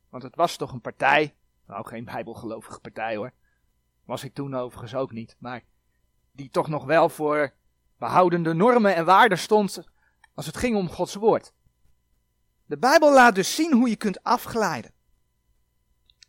Want 0.09 0.23
het 0.23 0.35
was 0.35 0.55
toch 0.55 0.71
een 0.71 0.81
partij, 0.81 1.35
nou 1.67 1.87
geen 1.87 2.05
bijbelgelovige 2.05 2.79
partij 2.79 3.15
hoor. 3.15 3.31
Was 4.05 4.23
ik 4.23 4.33
toen 4.33 4.55
overigens 4.55 4.95
ook 4.95 5.11
niet, 5.11 5.35
maar 5.39 5.63
die 6.31 6.49
toch 6.49 6.67
nog 6.67 6.85
wel 6.85 7.09
voor 7.09 7.53
behoudende 7.97 8.53
normen 8.53 8.95
en 8.95 9.05
waarden 9.05 9.37
stond 9.37 9.83
als 10.33 10.45
het 10.45 10.57
ging 10.57 10.75
om 10.75 10.89
Gods 10.89 11.15
woord. 11.15 11.53
De 12.65 12.77
Bijbel 12.77 13.13
laat 13.13 13.35
dus 13.35 13.55
zien 13.55 13.73
hoe 13.73 13.89
je 13.89 13.95
kunt 13.95 14.23
afglijden. 14.23 14.91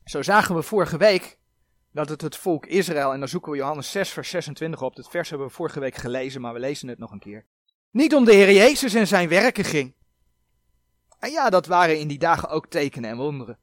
Zo 0.04 0.22
zagen 0.22 0.54
we 0.54 0.62
vorige 0.62 0.96
week 0.96 1.38
dat 1.92 2.08
het 2.08 2.20
het 2.20 2.36
volk 2.36 2.66
Israël, 2.66 3.12
en 3.12 3.18
dan 3.18 3.28
zoeken 3.28 3.52
we 3.52 3.58
Johannes 3.58 3.90
6 3.90 4.10
vers 4.10 4.30
26 4.30 4.82
op, 4.82 4.96
dat 4.96 5.10
vers 5.10 5.28
hebben 5.28 5.46
we 5.46 5.52
vorige 5.52 5.80
week 5.80 5.94
gelezen, 5.94 6.40
maar 6.40 6.52
we 6.52 6.58
lezen 6.58 6.88
het 6.88 6.98
nog 6.98 7.10
een 7.10 7.18
keer. 7.18 7.46
Niet 7.90 8.14
om 8.14 8.24
de 8.24 8.32
Heer 8.32 8.52
Jezus 8.52 8.94
en 8.94 9.06
zijn 9.06 9.28
werken 9.28 9.64
ging. 9.64 9.94
En 11.18 11.30
ja, 11.30 11.50
dat 11.50 11.66
waren 11.66 11.98
in 11.98 12.08
die 12.08 12.18
dagen 12.18 12.48
ook 12.48 12.66
tekenen 12.66 13.10
en 13.10 13.16
wonderen 13.16 13.58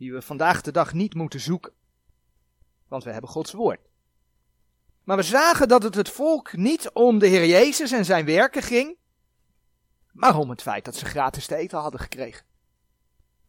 die 0.00 0.12
we 0.12 0.22
vandaag 0.22 0.60
de 0.60 0.72
dag 0.72 0.92
niet 0.92 1.14
moeten 1.14 1.40
zoeken. 1.40 1.72
Want 2.88 3.04
we 3.04 3.10
hebben 3.12 3.30
Gods 3.30 3.52
woord. 3.52 3.80
Maar 5.04 5.16
we 5.16 5.22
zagen 5.22 5.68
dat 5.68 5.82
het 5.82 5.94
het 5.94 6.08
volk 6.08 6.56
niet 6.56 6.90
om 6.90 7.18
de 7.18 7.26
Heer 7.26 7.46
Jezus 7.46 7.92
en 7.92 8.04
zijn 8.04 8.24
werken 8.24 8.62
ging, 8.62 8.96
maar 10.12 10.36
om 10.36 10.50
het 10.50 10.62
feit 10.62 10.84
dat 10.84 10.96
ze 10.96 11.04
gratis 11.04 11.46
te 11.46 11.56
eten 11.56 11.78
hadden 11.78 12.00
gekregen. 12.00 12.46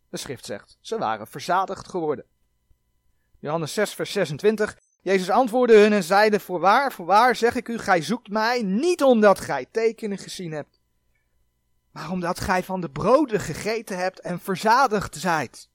De 0.10 0.18
schrift 0.18 0.46
zegt, 0.46 0.78
ze 0.82 0.98
waren 0.98 1.28
verzadigd 1.28 1.88
geworden. 1.88 2.26
Johannes 3.42 3.74
6, 3.74 3.94
vers 3.94 4.12
26. 4.12 4.78
Jezus 5.02 5.30
antwoordde 5.30 5.78
hun 5.78 5.94
en 5.94 6.04
zeide, 6.04 6.40
voorwaar, 6.40 6.92
voorwaar 6.92 7.36
zeg 7.36 7.56
ik 7.56 7.68
u, 7.68 7.78
gij 7.78 8.02
zoekt 8.02 8.30
mij 8.30 8.62
niet 8.62 9.04
omdat 9.04 9.40
gij 9.40 9.66
tekenen 9.72 10.18
gezien 10.18 10.52
hebt, 10.52 10.80
maar 11.92 12.12
omdat 12.12 12.40
gij 12.40 12.64
van 12.64 12.82
de 12.82 12.90
broden 12.90 13.40
gegeten 13.40 13.98
hebt 13.98 14.20
en 14.20 14.40
verzadigd 14.40 15.16
zijt. 15.16 15.70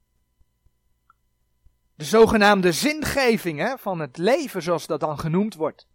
De 1.94 2.04
zogenaamde 2.04 2.72
zingeving 2.72 3.58
hè, 3.58 3.78
van 3.78 3.98
het 3.98 4.16
leven, 4.16 4.62
zoals 4.62 4.86
dat 4.86 5.00
dan 5.00 5.18
genoemd 5.18 5.54
wordt. 5.54 5.86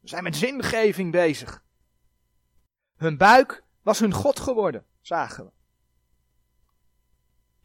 We 0.00 0.08
zijn 0.08 0.22
met 0.22 0.36
zingeving 0.36 1.12
bezig. 1.12 1.62
Hun 2.96 3.16
buik 3.16 3.64
was 3.82 3.98
hun 3.98 4.12
God 4.12 4.40
geworden, 4.40 4.84
zagen 5.00 5.44
we. 5.44 5.55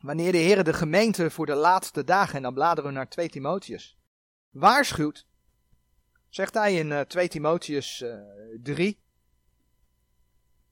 Wanneer 0.01 0.31
de 0.31 0.37
Heer 0.37 0.63
de 0.63 0.73
gemeente 0.73 1.31
voor 1.31 1.45
de 1.45 1.55
laatste 1.55 2.03
dagen, 2.03 2.35
en 2.35 2.41
dan 2.41 2.53
bladeren 2.53 2.89
we 2.89 2.95
naar 2.95 3.09
2 3.09 3.29
Timotheus, 3.29 3.97
waarschuwt, 4.49 5.25
zegt 6.29 6.53
hij 6.53 6.75
in 6.75 7.05
2 7.07 7.23
eh, 7.23 7.29
Timotheus 7.29 8.03
3, 8.63 8.87
eh, 8.87 9.01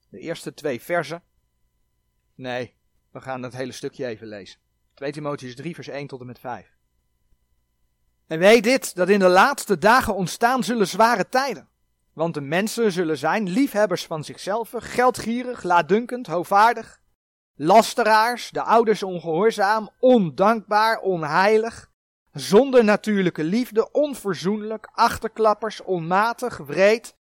de 0.10 0.20
eerste 0.20 0.54
twee 0.54 0.82
versen. 0.82 1.24
Nee, 2.36 2.76
we 3.12 3.22
gaan 3.22 3.42
dat 3.42 3.54
hele 3.54 3.72
stukje 3.72 4.06
even 4.06 4.28
lezen. 4.28 4.60
2 4.94 5.12
Timotheus 5.12 5.56
3, 5.56 5.76
vers 5.76 5.88
1 5.88 6.08
tot 6.08 6.20
en 6.20 6.26
met 6.26 6.40
5. 6.40 6.78
En 8.28 8.40
weet 8.40 8.64
dit, 8.64 8.96
dat 8.96 9.10
in 9.10 9.20
de 9.20 9.28
laatste 9.28 9.78
dagen 9.78 10.16
ontstaan 10.16 10.64
zullen 10.64 10.88
zware 10.88 11.30
tijden. 11.30 11.68
Want 12.14 12.34
de 12.34 12.42
mensen 12.42 12.92
zullen 12.92 13.18
zijn 13.18 13.50
liefhebbers 13.50 14.06
van 14.06 14.24
zichzelf, 14.24 14.72
geldgierig, 14.76 15.64
laatdunkend, 15.64 16.28
hoogvaardig, 16.28 16.99
lasteraars, 17.62 18.50
de 18.50 18.62
ouders 18.62 19.04
ongehoorzaam, 19.04 19.89
ondankbaar, 20.00 21.00
onheilig, 21.00 21.92
zonder 22.32 22.84
natuurlijke 22.84 23.44
liefde, 23.44 23.92
onverzoenlijk, 23.92 24.89
achterklappers, 24.92 25.82
onmatig, 25.82 26.58
wreed, 26.58 27.16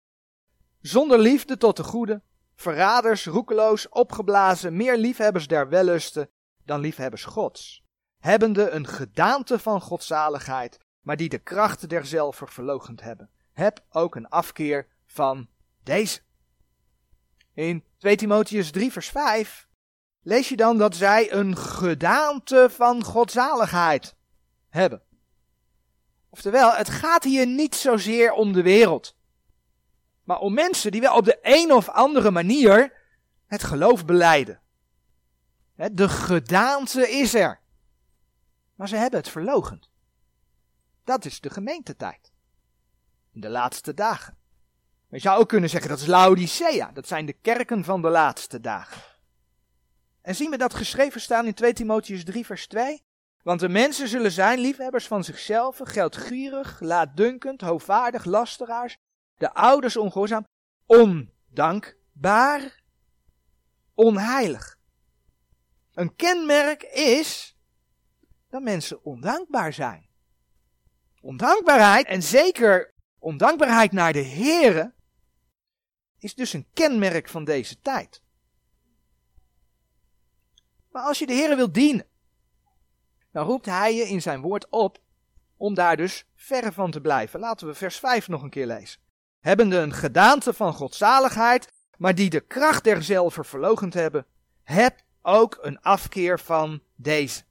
zonder 0.80 1.18
liefde 1.18 1.56
tot 1.56 1.76
de 1.76 1.84
goede, 1.84 2.22
verraders, 2.54 3.26
roekeloos, 3.26 3.88
opgeblazen, 3.88 4.76
meer 4.76 4.96
liefhebbers 4.96 5.46
der 5.46 5.68
wellusten 5.68 6.30
dan 6.64 6.80
liefhebbers 6.80 7.24
Gods, 7.24 7.84
hebbende 8.18 8.70
een 8.70 8.86
gedaante 8.86 9.58
van 9.58 9.80
godzaligheid, 9.80 10.78
maar 11.00 11.16
die 11.16 11.28
de 11.28 11.38
kracht 11.38 11.88
derzelver 11.88 12.48
verlogend 12.48 13.00
hebben. 13.02 13.30
Heb 13.52 13.84
ook 13.90 14.14
een 14.14 14.28
afkeer 14.28 14.86
van 15.06 15.48
deze. 15.82 16.20
In 17.54 17.84
2 17.98 18.16
Timotheus 18.16 18.70
3 18.70 18.92
vers 18.92 19.08
5 19.08 19.65
lees 20.26 20.48
je 20.48 20.56
dan 20.56 20.78
dat 20.78 20.96
zij 20.96 21.32
een 21.32 21.56
gedaante 21.56 22.68
van 22.70 23.04
godzaligheid 23.04 24.14
hebben. 24.68 25.02
Oftewel, 26.28 26.72
het 26.72 26.88
gaat 26.88 27.24
hier 27.24 27.46
niet 27.46 27.74
zozeer 27.74 28.32
om 28.32 28.52
de 28.52 28.62
wereld, 28.62 29.16
maar 30.24 30.38
om 30.38 30.54
mensen 30.54 30.90
die 30.90 31.00
wel 31.00 31.16
op 31.16 31.24
de 31.24 31.38
een 31.42 31.72
of 31.72 31.88
andere 31.88 32.30
manier 32.30 32.92
het 33.46 33.62
geloof 33.62 34.04
beleiden. 34.04 34.60
De 35.92 36.08
gedaante 36.08 37.10
is 37.10 37.34
er, 37.34 37.60
maar 38.74 38.88
ze 38.88 38.96
hebben 38.96 39.20
het 39.20 39.28
verlogend. 39.28 39.90
Dat 41.04 41.24
is 41.24 41.40
de 41.40 41.50
gemeentetijd. 41.50 42.32
In 43.32 43.40
de 43.40 43.48
laatste 43.48 43.94
dagen. 43.94 44.36
Je 45.08 45.18
zou 45.18 45.40
ook 45.40 45.48
kunnen 45.48 45.70
zeggen 45.70 45.90
dat 45.90 46.00
is 46.00 46.06
Laodicea. 46.06 46.90
Dat 46.92 47.06
zijn 47.06 47.26
de 47.26 47.32
kerken 47.32 47.84
van 47.84 48.02
de 48.02 48.08
laatste 48.08 48.60
dagen. 48.60 49.15
En 50.26 50.34
zien 50.34 50.50
we 50.50 50.56
dat 50.56 50.74
geschreven 50.74 51.20
staan 51.20 51.46
in 51.46 51.54
2 51.54 51.72
Timotheus 51.72 52.24
3 52.24 52.46
vers 52.46 52.66
2? 52.66 53.02
Want 53.42 53.60
de 53.60 53.68
mensen 53.68 54.08
zullen 54.08 54.32
zijn 54.32 54.58
liefhebbers 54.58 55.06
van 55.06 55.24
zichzelf, 55.24 55.80
geldgierig, 55.82 56.80
laatdunkend, 56.80 57.60
hoogvaardig, 57.60 58.24
lasteraars, 58.24 58.96
de 59.36 59.54
ouders 59.54 59.96
ongehoorzaam, 59.96 60.46
ondankbaar, 60.86 62.82
onheilig. 63.94 64.78
Een 65.92 66.16
kenmerk 66.16 66.82
is 66.82 67.56
dat 68.48 68.62
mensen 68.62 69.04
ondankbaar 69.04 69.72
zijn. 69.72 70.08
Ondankbaarheid, 71.20 72.06
en 72.06 72.22
zeker 72.22 72.94
ondankbaarheid 73.18 73.92
naar 73.92 74.12
de 74.12 74.24
Here, 74.24 74.94
is 76.18 76.34
dus 76.34 76.52
een 76.52 76.66
kenmerk 76.72 77.28
van 77.28 77.44
deze 77.44 77.80
tijd. 77.80 78.24
Maar 80.96 81.04
als 81.04 81.18
je 81.18 81.26
de 81.26 81.34
Here 81.34 81.56
wilt 81.56 81.74
dienen, 81.74 82.06
dan 83.32 83.46
roept 83.46 83.66
hij 83.66 83.94
je 83.94 84.08
in 84.08 84.22
zijn 84.22 84.40
woord 84.40 84.66
op 84.70 84.98
om 85.56 85.74
daar 85.74 85.96
dus 85.96 86.24
verre 86.34 86.72
van 86.72 86.90
te 86.90 87.00
blijven. 87.00 87.40
Laten 87.40 87.66
we 87.66 87.74
vers 87.74 87.98
5 87.98 88.28
nog 88.28 88.42
een 88.42 88.50
keer 88.50 88.66
lezen. 88.66 89.00
Hebbende 89.40 89.76
een 89.76 89.92
gedaante 89.92 90.52
van 90.52 90.72
godzaligheid, 90.72 91.72
maar 91.98 92.14
die 92.14 92.30
de 92.30 92.40
kracht 92.40 92.84
derzelver 92.84 93.44
verlogend 93.44 93.94
hebben, 93.94 94.26
heb 94.62 95.00
ook 95.22 95.58
een 95.60 95.80
afkeer 95.80 96.40
van 96.40 96.82
deze. 96.94 97.42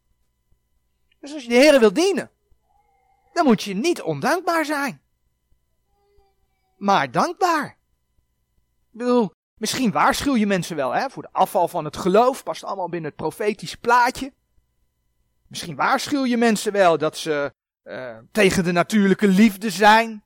Dus 1.20 1.34
als 1.34 1.44
je 1.44 1.50
de 1.50 1.56
Heer 1.56 1.80
wil 1.80 1.94
dienen, 1.94 2.32
dan 3.34 3.46
moet 3.46 3.63
je 3.63 3.74
niet 3.74 4.02
ondankbaar 4.02 4.65
zijn. 4.65 5.02
Maar 6.78 7.12
dankbaar. 7.12 7.78
Ik 8.91 8.98
bedoel, 8.98 9.32
misschien 9.65 9.91
waarschuw 9.91 10.36
je 10.36 10.47
mensen 10.47 10.75
wel 10.75 10.91
hè, 10.91 11.10
voor 11.10 11.23
de 11.23 11.32
afval 11.32 11.67
van 11.67 11.86
het 11.86 11.97
geloof, 11.97 12.43
past 12.43 12.63
allemaal 12.63 12.89
binnen 12.89 13.10
het 13.10 13.19
profetische 13.19 13.78
plaatje. 13.78 14.34
Misschien 15.47 15.75
waarschuw 15.75 16.25
je 16.25 16.38
mensen 16.38 16.71
wel 16.71 16.97
dat 16.97 17.17
ze 17.17 17.54
uh, 17.84 18.17
tegen 18.32 18.63
de 18.63 18.71
natuurlijke 18.71 19.28
liefde 19.28 19.69
zijn. 19.69 20.23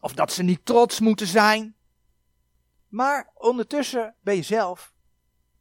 Of 0.00 0.12
dat 0.12 0.32
ze 0.32 0.42
niet 0.42 0.64
trots 0.64 1.00
moeten 1.00 1.26
zijn. 1.26 1.76
Maar 2.88 3.30
ondertussen 3.34 4.14
ben 4.20 4.36
je 4.36 4.42
zelf 4.42 4.92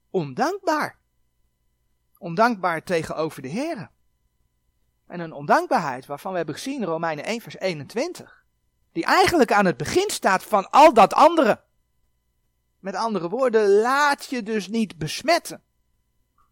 ondankbaar. 0.10 1.00
Ondankbaar 2.18 2.84
tegenover 2.84 3.42
de 3.42 3.48
Heer. 3.48 3.90
En 5.08 5.20
een 5.20 5.34
ondankbaarheid 5.34 6.06
waarvan 6.06 6.32
we 6.32 6.38
hebben 6.38 6.56
gezien, 6.56 6.86
Romeinen 6.86 7.26
1 7.26 7.42
vers 7.42 7.58
21. 7.58 8.44
Die 8.92 9.06
eigenlijk 9.06 9.52
aan 9.52 9.66
het 9.66 9.78
begin 9.78 10.10
staat 10.10 10.44
van 10.44 10.70
al 10.70 10.94
dat 10.94 11.14
andere. 11.14 11.64
Met 12.84 12.96
andere 12.96 13.30
woorden, 13.30 13.70
laat 13.70 14.26
je 14.26 14.44
dus 14.44 14.68
niet 14.68 14.98
besmetten 14.98 15.64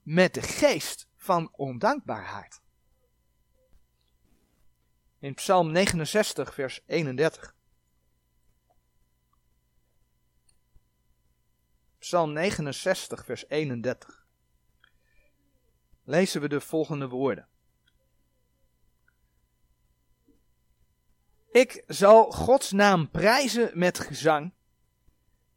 met 0.02 0.34
de 0.34 0.41
geest 0.41 1.08
van 1.15 1.52
ondankbaarheid. 1.56 2.62
In 5.20 5.34
Psalm 5.34 5.72
69, 5.72 6.54
vers 6.54 6.82
31. 6.86 7.56
Psalm 12.00 12.34
69, 12.34 13.26
vers 13.26 13.48
31. 13.48 14.26
Lezen 16.04 16.41
we 16.41 16.48
de 16.48 16.62
volgende 16.62 17.08
woorden. 17.08 17.48
Ik 21.50 21.84
zal 21.88 22.32
Gods 22.32 22.72
naam 22.72 23.10
prijzen 23.10 23.80
met 23.80 24.00
gezang 24.00 24.54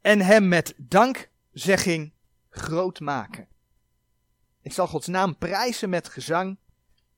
en 0.04 0.20
hem 0.20 0.48
met 0.48 0.74
dankzegging 0.76 2.12
groot 2.50 3.00
maken. 3.00 3.48
Ik 4.60 4.72
zal 4.72 4.86
Gods 4.86 5.06
naam 5.06 5.38
prijzen 5.38 5.90
met 5.90 6.08
gezang 6.08 6.58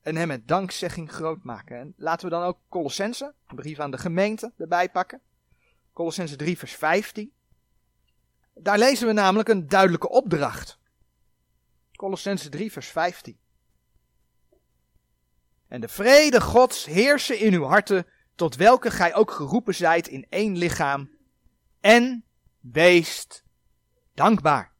en 0.01 0.15
hem 0.15 0.27
met 0.27 0.47
dankzegging 0.47 1.11
groot 1.11 1.43
maken. 1.43 1.79
En 1.79 1.93
laten 1.97 2.29
we 2.29 2.35
dan 2.35 2.43
ook 2.43 2.59
Colossense, 2.69 3.33
een 3.47 3.55
brief 3.55 3.79
aan 3.79 3.91
de 3.91 3.97
gemeente, 3.97 4.53
erbij 4.57 4.89
pakken. 4.89 5.21
Colossense 5.93 6.35
3 6.35 6.57
vers 6.57 6.75
15. 6.75 7.31
Daar 8.53 8.77
lezen 8.77 9.07
we 9.07 9.13
namelijk 9.13 9.49
een 9.49 9.67
duidelijke 9.67 10.09
opdracht. 10.09 10.79
Colossense 11.95 12.49
3 12.49 12.71
vers 12.71 12.87
15. 12.87 13.37
En 15.67 15.81
de 15.81 15.87
vrede 15.87 16.41
Gods 16.41 16.85
heersen 16.85 17.39
in 17.39 17.53
uw 17.53 17.63
harten, 17.63 18.07
tot 18.35 18.55
welke 18.55 18.91
gij 18.91 19.15
ook 19.15 19.31
geroepen 19.31 19.75
zijt 19.75 20.07
in 20.07 20.25
één 20.29 20.57
lichaam. 20.57 21.09
En 21.79 22.21
weest 22.71 23.43
dankbaar. 24.13 24.73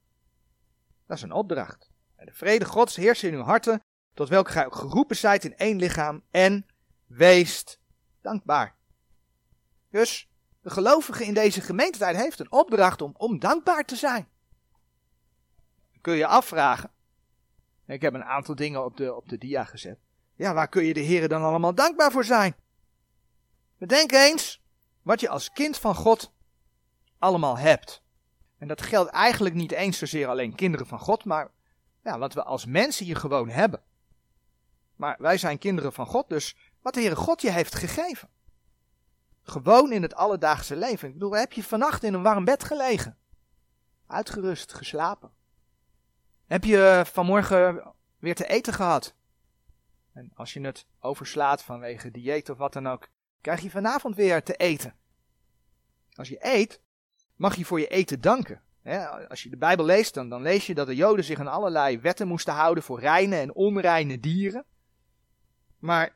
Dat 1.06 1.17
is 1.17 1.23
een 1.23 1.32
opdracht. 1.32 1.89
En 2.15 2.26
de 2.26 2.34
vrede 2.34 2.65
Gods 2.65 2.95
heerst 2.95 3.23
in 3.23 3.34
uw 3.34 3.41
harten, 3.41 3.82
tot 4.13 4.30
welke 4.30 4.52
gij 4.52 4.65
ook 4.65 4.76
geroepen 4.76 5.15
zijt 5.15 5.45
in 5.45 5.58
één 5.58 5.78
lichaam, 5.78 6.23
en 6.32 6.65
weest 7.06 7.80
dankbaar. 8.21 8.76
Dus 9.89 10.30
de 10.62 10.69
gelovige 10.69 11.26
in 11.26 11.34
deze 11.34 11.62
gemeentetijd 11.62 12.15
heeft 12.15 12.39
een 12.39 12.52
opdracht 12.52 13.02
om, 13.02 13.13
om 13.17 13.39
dankbaar 13.39 13.86
te 13.86 13.95
zijn. 13.95 14.28
Dan 15.91 16.02
kun 16.02 16.15
je 16.15 16.28
afvragen. 16.28 16.91
Ik 17.86 18.02
heb 18.02 18.13
een 18.13 18.23
aantal 18.23 18.56
dingen 18.56 18.86
op 18.86 18.97
de, 18.97 19.15
op 19.15 19.30
de 19.30 19.38
dia 19.38 19.63
gezet. 19.63 20.00
Ja, 20.36 20.54
waar 20.54 20.67
kun 20.67 20.84
je 20.84 20.93
de 20.93 21.00
Heer 21.00 21.28
dan 21.28 21.43
allemaal 21.43 21.76
dankbaar 21.76 22.12
voor 22.12 22.26
zijn? 22.26 22.56
Bedenk 23.78 24.12
eens 24.12 24.63
wat 25.02 25.19
je 25.19 25.30
als 25.30 25.52
kind 25.52 25.78
van 25.78 25.95
God 25.95 26.34
allemaal 27.19 27.58
hebt. 27.58 28.01
En 28.58 28.67
dat 28.67 28.82
geldt 28.82 29.12
eigenlijk 29.12 29.56
niet 29.56 29.71
eens 29.71 29.97
zozeer 29.97 30.27
alleen 30.27 30.56
kinderen 30.56 30.88
van 30.88 30.99
God, 30.99 31.25
maar 31.25 31.51
ja, 32.03 32.19
wat 32.19 32.34
we 32.34 32.43
als 32.43 32.65
mensen 32.65 33.06
hier 33.06 33.15
gewoon 33.15 33.49
hebben. 33.49 33.82
Maar 34.95 35.15
wij 35.19 35.38
zijn 35.38 35.58
kinderen 35.58 35.93
van 35.93 36.06
God, 36.06 36.30
dus 36.30 36.56
wat 36.82 36.93
de 36.93 36.99
Heere 36.99 37.15
God 37.15 37.41
je 37.41 37.51
heeft 37.51 37.75
gegeven. 37.75 38.30
Gewoon 39.43 39.91
in 39.91 40.01
het 40.01 40.15
alledaagse 40.15 40.75
leven. 40.75 41.08
Ik 41.08 41.13
bedoel, 41.13 41.36
heb 41.36 41.53
je 41.53 41.63
vannacht 41.63 42.03
in 42.03 42.13
een 42.13 42.21
warm 42.21 42.45
bed 42.45 42.63
gelegen? 42.63 43.17
Uitgerust, 44.08 44.73
geslapen? 44.73 45.32
Heb 46.45 46.63
je 46.63 47.03
vanmorgen 47.06 47.93
weer 48.17 48.36
te 48.36 48.47
eten 48.47 48.73
gehad? 48.73 49.15
En 50.13 50.32
als 50.34 50.53
je 50.53 50.62
het 50.62 50.88
overslaat 50.99 51.63
vanwege 51.63 52.12
dieet 52.12 52.49
of 52.49 52.58
wat 52.58 52.73
dan 52.73 52.88
ook, 52.88 53.10
krijg 53.41 53.62
je 53.62 53.69
vanavond 53.69 54.15
weer 54.15 54.43
te 54.43 54.56
eten. 54.56 54.95
Als 56.13 56.30
je 56.30 56.38
eet, 56.39 56.82
mag 57.38 57.56
je 57.56 57.65
voor 57.65 57.80
je 57.80 57.88
eten 57.88 58.21
danken. 58.21 58.62
als 59.30 59.43
je 59.43 59.50
de 59.50 59.58
Bijbel 59.58 59.86
leest, 59.86 60.13
dan, 60.13 60.30
dan 60.30 60.41
lees 60.41 60.67
je 60.67 60.73
dat 60.73 60.88
de 60.88 60.95
Joden 60.95 61.26
zich 61.26 61.39
aan 61.39 61.47
allerlei 61.47 62.00
wetten 62.00 62.28
moesten 62.28 62.54
houden 62.54 62.84
voor 62.84 63.00
reine 63.00 63.36
en 63.36 63.54
onreine 63.54 64.19
dieren. 64.19 64.65
Maar 65.80 66.15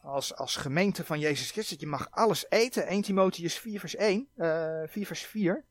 als, 0.00 0.34
als 0.34 0.56
gemeente 0.56 1.04
van 1.04 1.18
Jezus 1.18 1.50
Christus, 1.50 1.80
je 1.80 1.86
mag 1.86 2.10
alles 2.10 2.46
eten. 2.48 2.86
1 2.86 3.02
Timotheus 3.02 3.58
4 3.58 3.80
vers 3.80 3.94
1, 3.94 4.28
uh, 4.36 4.82
4 4.86 5.06
vers 5.06 5.22
4. 5.22 5.64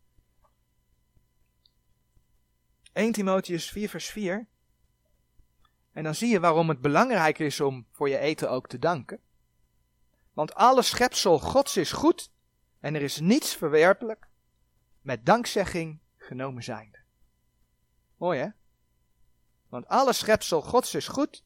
1 2.93 3.11
Timotheus 3.11 3.69
4 3.69 3.89
vers 3.89 4.05
4. 4.09 4.47
En 5.93 6.03
dan 6.03 6.15
zie 6.15 6.29
je 6.29 6.39
waarom 6.39 6.69
het 6.69 6.81
belangrijk 6.81 7.39
is 7.39 7.59
om 7.59 7.87
voor 7.91 8.09
je 8.09 8.17
eten 8.17 8.49
ook 8.49 8.67
te 8.67 8.79
danken. 8.79 9.19
Want 10.33 10.53
alle 10.53 10.81
schepsel 10.81 11.39
Gods 11.39 11.77
is 11.77 11.91
goed 11.91 12.31
en 12.79 12.95
er 12.95 13.01
is 13.01 13.19
niets 13.19 13.55
verwerpelijk 13.55 14.27
met 15.05 15.25
dankzegging 15.25 15.99
genomen 16.17 16.63
zijnde. 16.63 16.97
Mooi 18.17 18.39
hè? 18.39 18.47
Want 19.69 19.87
alle 19.87 20.13
schepsel 20.13 20.61
Gods 20.61 20.95
is 20.95 21.07
goed 21.07 21.43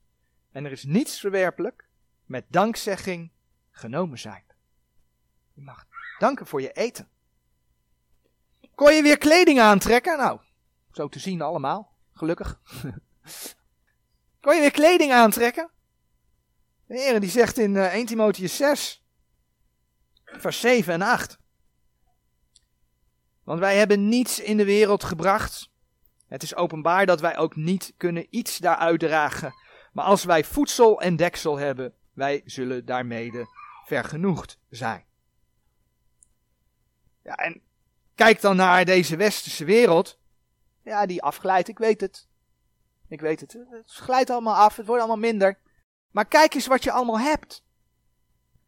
en 0.52 0.66
er 0.66 0.72
is 0.72 0.84
niets 0.84 1.20
verwerpelijk 1.20 1.88
met 2.26 2.46
dankzegging 2.48 3.32
genomen 3.72 4.20
zijnde. 4.20 4.54
Je 5.54 5.62
mag 5.62 5.88
danken 6.20 6.46
voor 6.48 6.62
je 6.62 6.72
eten. 6.72 7.10
Kon 8.76 8.94
je 8.94 9.02
weer 9.02 9.18
kleding 9.18 9.60
aantrekken? 9.60 10.18
Nou, 10.18 10.40
zo 10.92 11.08
te 11.08 11.20
zien 11.20 11.42
allemaal, 11.42 11.94
gelukkig. 12.14 12.62
Kon 14.42 14.56
je 14.56 14.62
weer 14.62 14.72
kleding 14.72 15.12
aantrekken? 15.12 15.70
De 16.86 17.00
Heer 17.00 17.20
die 17.20 17.30
zegt 17.30 17.58
in 17.58 17.76
1 17.78 17.92
eh, 17.92 18.08
Timotheus 18.08 18.56
6, 18.56 19.06
vers 20.24 20.60
7 20.60 20.94
en 20.94 21.02
8. 21.02 21.40
Want 23.50 23.62
wij 23.62 23.78
hebben 23.78 24.10
niets 24.10 24.40
in 24.40 24.58
de 24.58 24.66
wereld 24.66 25.04
gebracht. 25.04 25.70
Het 26.28 26.44
is 26.44 26.56
openbaar 26.56 27.06
dat 27.06 27.20
wij 27.20 27.38
ook 27.38 27.56
niet 27.56 27.94
kunnen 27.98 28.28
iets 28.30 28.58
daaruit 28.58 29.00
dragen. 29.00 29.54
Maar 29.94 30.06
als 30.06 30.24
wij 30.24 30.44
voedsel 30.44 31.02
en 31.02 31.16
deksel 31.16 31.58
hebben, 31.58 31.94
wij 32.14 32.42
zullen 32.46 32.86
daarmede 32.86 33.46
vergenoegd 33.86 34.60
zijn. 34.70 35.06
Ja, 37.24 37.36
en 37.36 37.62
kijk 38.16 38.42
dan 38.42 38.56
naar 38.56 38.86
deze 38.86 39.16
westerse 39.16 39.66
wereld. 39.66 40.20
Ja, 40.84 41.06
die 41.06 41.22
afglijdt, 41.22 41.68
ik 41.68 41.78
weet 41.78 42.02
het. 42.02 42.28
Ik 43.08 43.22
weet 43.22 43.40
het. 43.40 43.54
Het 43.70 43.92
glijdt 43.92 44.30
allemaal 44.30 44.56
af, 44.56 44.76
het 44.76 44.86
wordt 44.86 45.02
allemaal 45.02 45.30
minder. 45.30 45.60
Maar 46.12 46.26
kijk 46.26 46.54
eens 46.54 46.68
wat 46.68 46.84
je 46.84 46.92
allemaal 46.92 47.20
hebt. 47.20 47.64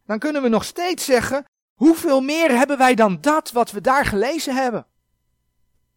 Dan 0.06 0.18
kunnen 0.18 0.42
we 0.42 0.48
nog 0.48 0.64
steeds 0.64 1.04
zeggen, 1.04 1.44
hoeveel 1.74 2.20
meer 2.20 2.50
hebben 2.50 2.78
wij 2.78 2.94
dan 2.94 3.20
dat 3.20 3.50
wat 3.50 3.70
we 3.70 3.80
daar 3.80 4.04
gelezen 4.04 4.54
hebben? 4.54 4.86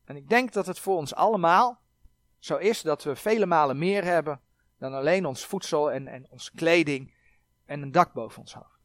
En 0.06 0.16
ik 0.16 0.30
denk 0.30 0.54
dat 0.54 0.68
het 0.68 0.80
voor 0.80 0.98
ons 0.98 1.16
allemaal 1.16 1.82
zo 2.40 2.58
is 2.58 2.82
dat 2.82 3.04
we 3.04 3.16
vele 3.16 3.46
malen 3.46 3.78
meer 3.78 4.04
hebben 4.04 4.42
dan 4.78 4.94
alleen 4.94 5.26
ons 5.26 5.46
voedsel 5.46 5.92
en, 5.92 6.08
en 6.08 6.26
onze 6.30 6.52
kleding 6.56 7.14
en 7.66 7.82
een 7.82 7.92
dak 7.92 8.14
boven 8.14 8.42
ons 8.42 8.54
hoofd. 8.54 8.80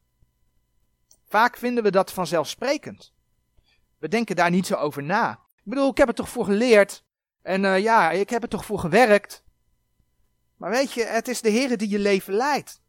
Vaak 1.25 1.57
vinden 1.57 1.83
we 1.83 1.91
dat 1.91 2.11
vanzelfsprekend. 2.11 3.13
We 3.97 4.07
denken 4.07 4.35
daar 4.35 4.49
niet 4.49 4.65
zo 4.65 4.75
over 4.75 5.03
na. 5.03 5.31
Ik 5.31 5.63
bedoel, 5.63 5.89
ik 5.89 5.97
heb 5.97 6.07
er 6.07 6.13
toch 6.13 6.29
voor 6.29 6.45
geleerd. 6.45 7.03
En 7.41 7.63
uh, 7.63 7.79
ja, 7.79 8.11
ik 8.11 8.29
heb 8.29 8.43
er 8.43 8.49
toch 8.49 8.65
voor 8.65 8.79
gewerkt. 8.79 9.43
Maar 10.57 10.69
weet 10.69 10.91
je, 10.91 11.03
het 11.03 11.27
is 11.27 11.41
de 11.41 11.49
Heer 11.49 11.77
die 11.77 11.89
je 11.89 11.99
leven 11.99 12.33
leidt. 12.33 12.81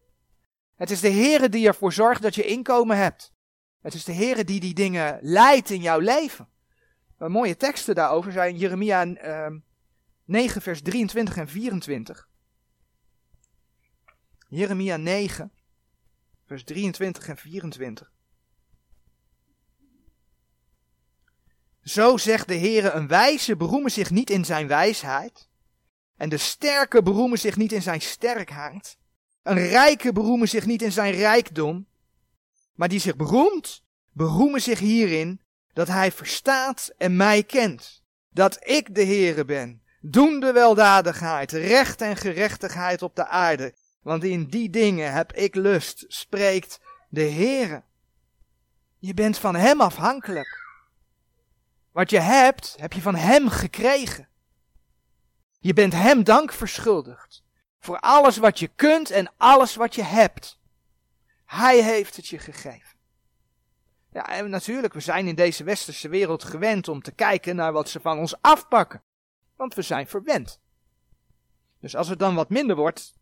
Het 0.74 0.90
is 0.90 1.00
de 1.00 1.08
Heer 1.08 1.50
die 1.50 1.66
ervoor 1.66 1.92
zorgt 1.92 2.22
dat 2.22 2.34
je 2.34 2.44
inkomen 2.44 2.96
hebt. 2.96 3.32
Het 3.82 3.94
is 3.94 4.04
de 4.04 4.12
Heer 4.12 4.44
die 4.44 4.60
die 4.60 4.74
dingen 4.74 5.18
leidt 5.22 5.70
in 5.70 5.80
jouw 5.80 5.98
leven. 5.98 6.48
Mooie 7.18 7.56
teksten 7.56 7.94
daarover 7.94 8.32
zijn 8.32 8.56
Jeremia 8.56 9.06
uh, 9.06 9.44
ehm, 9.44 9.58
9, 10.24 10.62
vers 10.62 10.82
23 10.82 11.36
en 11.36 11.48
24. 11.48 12.28
Jeremia 14.48 14.96
9, 14.96 15.52
vers 16.46 16.64
23 16.64 17.28
en 17.28 17.36
24. 17.36 18.12
Zo 21.82 22.16
zegt 22.16 22.48
de 22.48 22.58
Heere, 22.58 22.90
een 22.90 23.08
wijze 23.08 23.56
beroemen 23.56 23.90
zich 23.90 24.10
niet 24.10 24.30
in 24.30 24.44
zijn 24.44 24.66
wijsheid. 24.66 25.48
En 26.16 26.28
de 26.28 26.36
sterke 26.36 27.02
beroemen 27.02 27.38
zich 27.38 27.56
niet 27.56 27.72
in 27.72 27.82
zijn 27.82 28.00
sterkheid. 28.00 28.98
Een 29.42 29.58
rijke 29.68 30.12
beroemen 30.12 30.48
zich 30.48 30.66
niet 30.66 30.82
in 30.82 30.92
zijn 30.92 31.14
rijkdom. 31.14 31.86
Maar 32.74 32.88
die 32.88 33.00
zich 33.00 33.16
beroemt, 33.16 33.82
beroemen 34.10 34.62
zich 34.62 34.78
hierin 34.78 35.40
dat 35.72 35.88
hij 35.88 36.12
verstaat 36.12 36.92
en 36.98 37.16
mij 37.16 37.42
kent. 37.42 38.02
Dat 38.30 38.68
ik 38.68 38.94
de 38.94 39.04
Heere 39.04 39.44
ben, 39.44 39.82
doende 40.00 40.52
weldadigheid, 40.52 41.52
recht 41.52 42.00
en 42.00 42.16
gerechtigheid 42.16 43.02
op 43.02 43.16
de 43.16 43.26
aarde. 43.26 43.74
Want 44.02 44.24
in 44.24 44.44
die 44.44 44.70
dingen 44.70 45.12
heb 45.12 45.32
ik 45.32 45.54
lust, 45.54 46.04
spreekt 46.08 46.80
de 47.08 47.30
Heere. 47.30 47.82
Je 48.98 49.14
bent 49.14 49.38
van 49.38 49.54
hem 49.54 49.80
afhankelijk. 49.80 50.60
Wat 51.92 52.10
je 52.10 52.20
hebt, 52.20 52.74
heb 52.78 52.92
je 52.92 53.00
van 53.00 53.14
Hem 53.14 53.48
gekregen. 53.48 54.28
Je 55.58 55.72
bent 55.72 55.92
Hem 55.92 56.24
dank 56.24 56.52
verschuldigd. 56.52 57.42
Voor 57.78 57.98
alles 57.98 58.36
wat 58.36 58.58
je 58.58 58.70
kunt 58.76 59.10
en 59.10 59.32
alles 59.36 59.74
wat 59.74 59.94
je 59.94 60.02
hebt. 60.02 60.58
Hij 61.52 61.82
heeft 61.82 62.16
het 62.16 62.26
je 62.26 62.38
gegeven. 62.38 62.98
Ja, 64.12 64.28
en 64.28 64.50
natuurlijk, 64.50 64.94
we 64.94 65.00
zijn 65.00 65.26
in 65.26 65.34
deze 65.34 65.64
westerse 65.64 66.08
wereld 66.08 66.44
gewend 66.44 66.88
om 66.88 67.02
te 67.02 67.12
kijken 67.12 67.56
naar 67.56 67.72
wat 67.72 67.88
ze 67.88 68.00
van 68.00 68.18
ons 68.18 68.40
afpakken. 68.40 69.02
Want 69.56 69.74
we 69.74 69.82
zijn 69.82 70.06
verwend. 70.06 70.60
Dus 71.80 71.96
als 71.96 72.08
het 72.08 72.18
dan 72.18 72.34
wat 72.34 72.48
minder 72.48 72.76
wordt, 72.76 73.14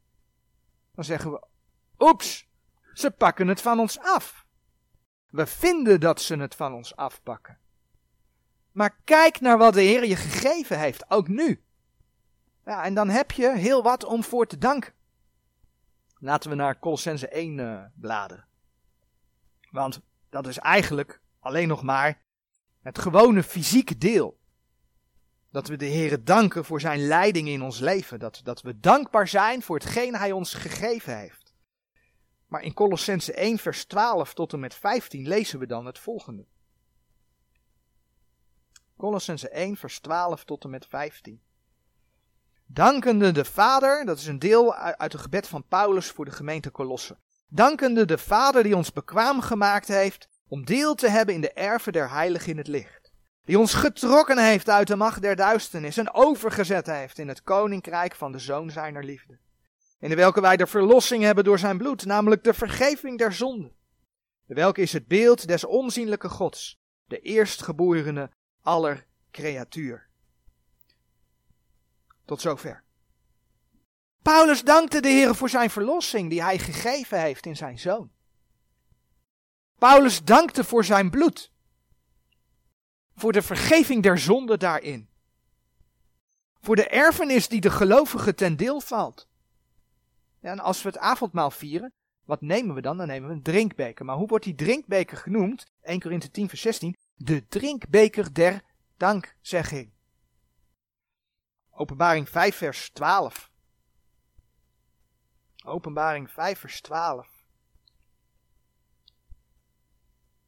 dan 0.95 1.05
zeggen 1.05 1.33
we, 1.33 1.47
oeps, 1.99 2.49
ze 2.93 3.11
pakken 3.11 3.49
het 3.49 3.61
van 3.61 3.79
ons 3.79 3.99
af. 3.99 4.47
We 5.31 5.47
vinden 5.47 6.01
dat 6.01 6.21
ze 6.21 6.37
het 6.37 6.55
van 6.55 6.75
ons 6.75 6.97
afpakken. 6.97 7.59
Maar 8.73 8.97
kijk 9.05 9.41
naar 9.41 9.59
wat 9.59 9.75
de 9.75 9.83
Heer 9.83 10.07
je 10.07 10.17
gegeven 10.17 10.79
heeft, 10.79 11.11
ook 11.11 11.29
nu. 11.29 11.65
Ja, 12.65 12.85
en 12.85 12.95
dan 12.95 13.09
heb 13.09 13.31
je 13.31 13.57
heel 13.57 13.83
wat 13.83 14.05
om 14.05 14.25
voor 14.25 14.47
te 14.47 14.59
danken. 14.59 14.93
Laten 16.21 16.51
we 16.51 16.57
naar 16.57 16.79
Colossense 16.79 17.29
1 17.29 17.59
uh, 17.59 17.85
bladeren. 17.95 18.47
Want 19.71 20.01
dat 20.31 20.47
is 20.47 20.59
eigenlijk 20.59 21.21
alleen 21.41 21.69
nog 21.69 21.83
maar 21.83 22.23
het 22.83 22.99
gewone 22.99 23.43
fysieke 23.43 23.99
deel. 23.99 24.39
Dat 25.51 25.69
we 25.69 25.77
de 25.77 25.85
Heer 25.85 26.25
danken 26.25 26.65
voor 26.65 26.81
zijn 26.81 27.07
leiding 27.07 27.49
in 27.49 27.63
ons 27.63 27.79
leven. 27.79 28.19
Dat, 28.19 28.41
dat 28.45 28.63
we 28.63 28.81
dankbaar 28.81 29.29
zijn 29.29 29.63
voor 29.63 29.77
hetgeen 29.77 30.15
hij 30.15 30.33
ons 30.33 30.55
gegeven 30.55 31.19
heeft. 31.19 31.55
Maar 32.47 32.63
in 32.63 32.75
Colossense 32.75 33.33
1 33.33 33.59
vers 33.59 33.85
12 33.85 34.35
tot 34.35 34.53
en 34.53 34.61
met 34.61 34.75
15 34.75 35.29
lezen 35.29 35.59
we 35.59 35.67
dan 35.67 35.87
het 35.87 35.99
volgende. 35.99 36.47
Colossense 39.01 39.49
1, 39.49 39.77
vers 39.77 39.99
12 39.99 40.45
tot 40.45 40.65
en 40.65 40.71
met 40.71 40.87
15. 40.87 41.43
Dankende 42.73 43.33
de 43.33 43.45
Vader, 43.45 44.05
dat 44.05 44.19
is 44.19 44.27
een 44.27 44.39
deel 44.39 44.75
uit 44.75 45.13
het 45.13 45.21
gebed 45.21 45.49
van 45.49 45.65
Paulus 45.69 46.11
voor 46.11 46.25
de 46.25 46.31
gemeente 46.31 46.71
Colosse. 46.71 47.19
Dankende 47.49 48.05
de 48.05 48.19
Vader 48.19 48.63
die 48.63 48.77
ons 48.77 48.93
bekwaam 48.93 49.41
gemaakt 49.41 49.89
heeft 49.89 50.29
om 50.49 50.65
deel 50.65 50.95
te 50.95 51.09
hebben 51.09 51.35
in 51.35 51.41
de 51.41 51.53
erven 51.53 51.93
der 51.93 52.11
heiligen 52.11 52.51
in 52.51 52.57
het 52.57 52.67
licht. 52.67 53.13
Die 53.45 53.59
ons 53.59 53.75
getrokken 53.75 54.39
heeft 54.39 54.69
uit 54.69 54.87
de 54.87 54.97
macht 54.97 55.23
der 55.23 55.37
duisternis 55.37 55.97
en 55.97 56.15
overgezet 56.15 56.87
heeft 56.87 57.19
in 57.19 57.29
het 57.29 57.43
koninkrijk 57.43 58.15
van 58.15 58.33
de 58.33 58.39
Zoon 58.39 58.71
zijner 58.71 59.05
liefde. 59.05 59.39
In 59.99 60.09
de 60.09 60.17
welke 60.17 60.41
wij 60.41 60.57
de 60.57 60.67
verlossing 60.67 61.23
hebben 61.23 61.45
door 61.45 61.59
zijn 61.59 61.79
bloed, 61.79 62.05
namelijk 62.05 62.45
de 62.45 62.55
vergeving 62.55 63.19
der 63.19 63.33
zonden. 63.33 63.77
De 64.47 64.55
welke 64.55 64.81
is 64.81 64.93
het 64.93 65.07
beeld 65.07 65.49
des 65.49 65.65
onzienlijke 65.65 66.29
Gods, 66.29 66.81
de 67.05 67.21
eerstgeborene 67.21 68.31
aller 68.63 69.07
creatuur. 69.31 70.10
Tot 72.31 72.41
zover. 72.41 72.85
Paulus 74.23 74.63
dankte 74.63 75.01
de 75.01 75.09
Heer 75.09 75.35
voor 75.35 75.49
zijn 75.49 75.71
verlossing 75.71 76.31
die 76.31 76.43
hij 76.43 76.59
gegeven 76.59 77.21
heeft 77.21 77.47
in 77.47 77.57
zijn 77.57 77.79
zoon. 77.79 78.11
Paulus 79.79 80.25
dankte 80.25 80.65
voor 80.65 80.85
zijn 80.85 81.11
bloed. 81.11 81.53
Voor 83.15 83.33
de 83.33 83.43
vergeving 83.43 84.03
der 84.03 84.19
zonde 84.19 84.57
daarin. 84.57 85.09
Voor 86.61 86.77
de 86.77 86.89
erfenis 86.89 87.49
die 87.49 87.61
de 87.61 87.71
gelovige 87.71 88.35
ten 88.35 88.57
deel 88.57 88.81
valt. 88.81 89.29
Ja, 90.41 90.51
en 90.51 90.61
als 90.61 90.83
we 90.83 90.89
het 90.89 90.99
avondmaal 90.99 91.51
vieren, 91.51 91.93
wat 92.25 92.41
nemen 92.41 92.75
we 92.75 92.81
dan? 92.81 92.97
Dan 92.97 93.07
nemen 93.07 93.29
we 93.29 93.35
een 93.35 93.43
drinkbeker. 93.43 94.05
Maar 94.05 94.17
hoe 94.17 94.29
wordt 94.29 94.45
die 94.45 94.55
drinkbeker 94.55 95.17
genoemd? 95.17 95.67
1 95.83 96.01
Korinthe 96.01 96.31
10 96.31 96.49
vers 96.49 96.61
16 96.61 96.97
de 97.15 97.47
drinkbeker 97.47 98.35
der 98.35 98.63
dankzegging. 98.97 99.99
Openbaring 101.81 102.29
5 102.29 102.57
vers 102.57 102.91
12. 102.91 103.51
Openbaring 105.65 106.31
5 106.31 106.59
vers 106.59 106.81
12. 106.81 107.29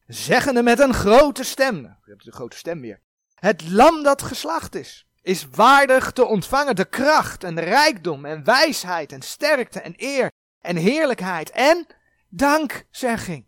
Zeggende 0.07 0.63
met 0.63 0.79
een 0.79 0.93
grote 0.93 1.43
stem, 1.43 1.81
je 1.81 2.11
hebt 2.11 2.23
de 2.23 2.31
grote 2.31 2.57
stem 2.57 2.81
weer. 2.81 3.01
Het 3.35 3.69
lam 3.69 4.03
dat 4.03 4.21
geslacht 4.21 4.75
is, 4.75 5.07
is 5.21 5.45
waardig 5.45 6.11
te 6.11 6.25
ontvangen 6.25 6.75
de 6.75 6.85
kracht 6.85 7.43
en 7.43 7.59
rijkdom 7.59 8.25
en 8.25 8.43
wijsheid 8.43 9.11
en 9.11 9.21
sterkte 9.21 9.79
en 9.81 9.93
eer 9.97 10.31
en 10.59 10.75
heerlijkheid 10.75 11.49
en 11.49 11.87
dankzegging. 12.29 13.45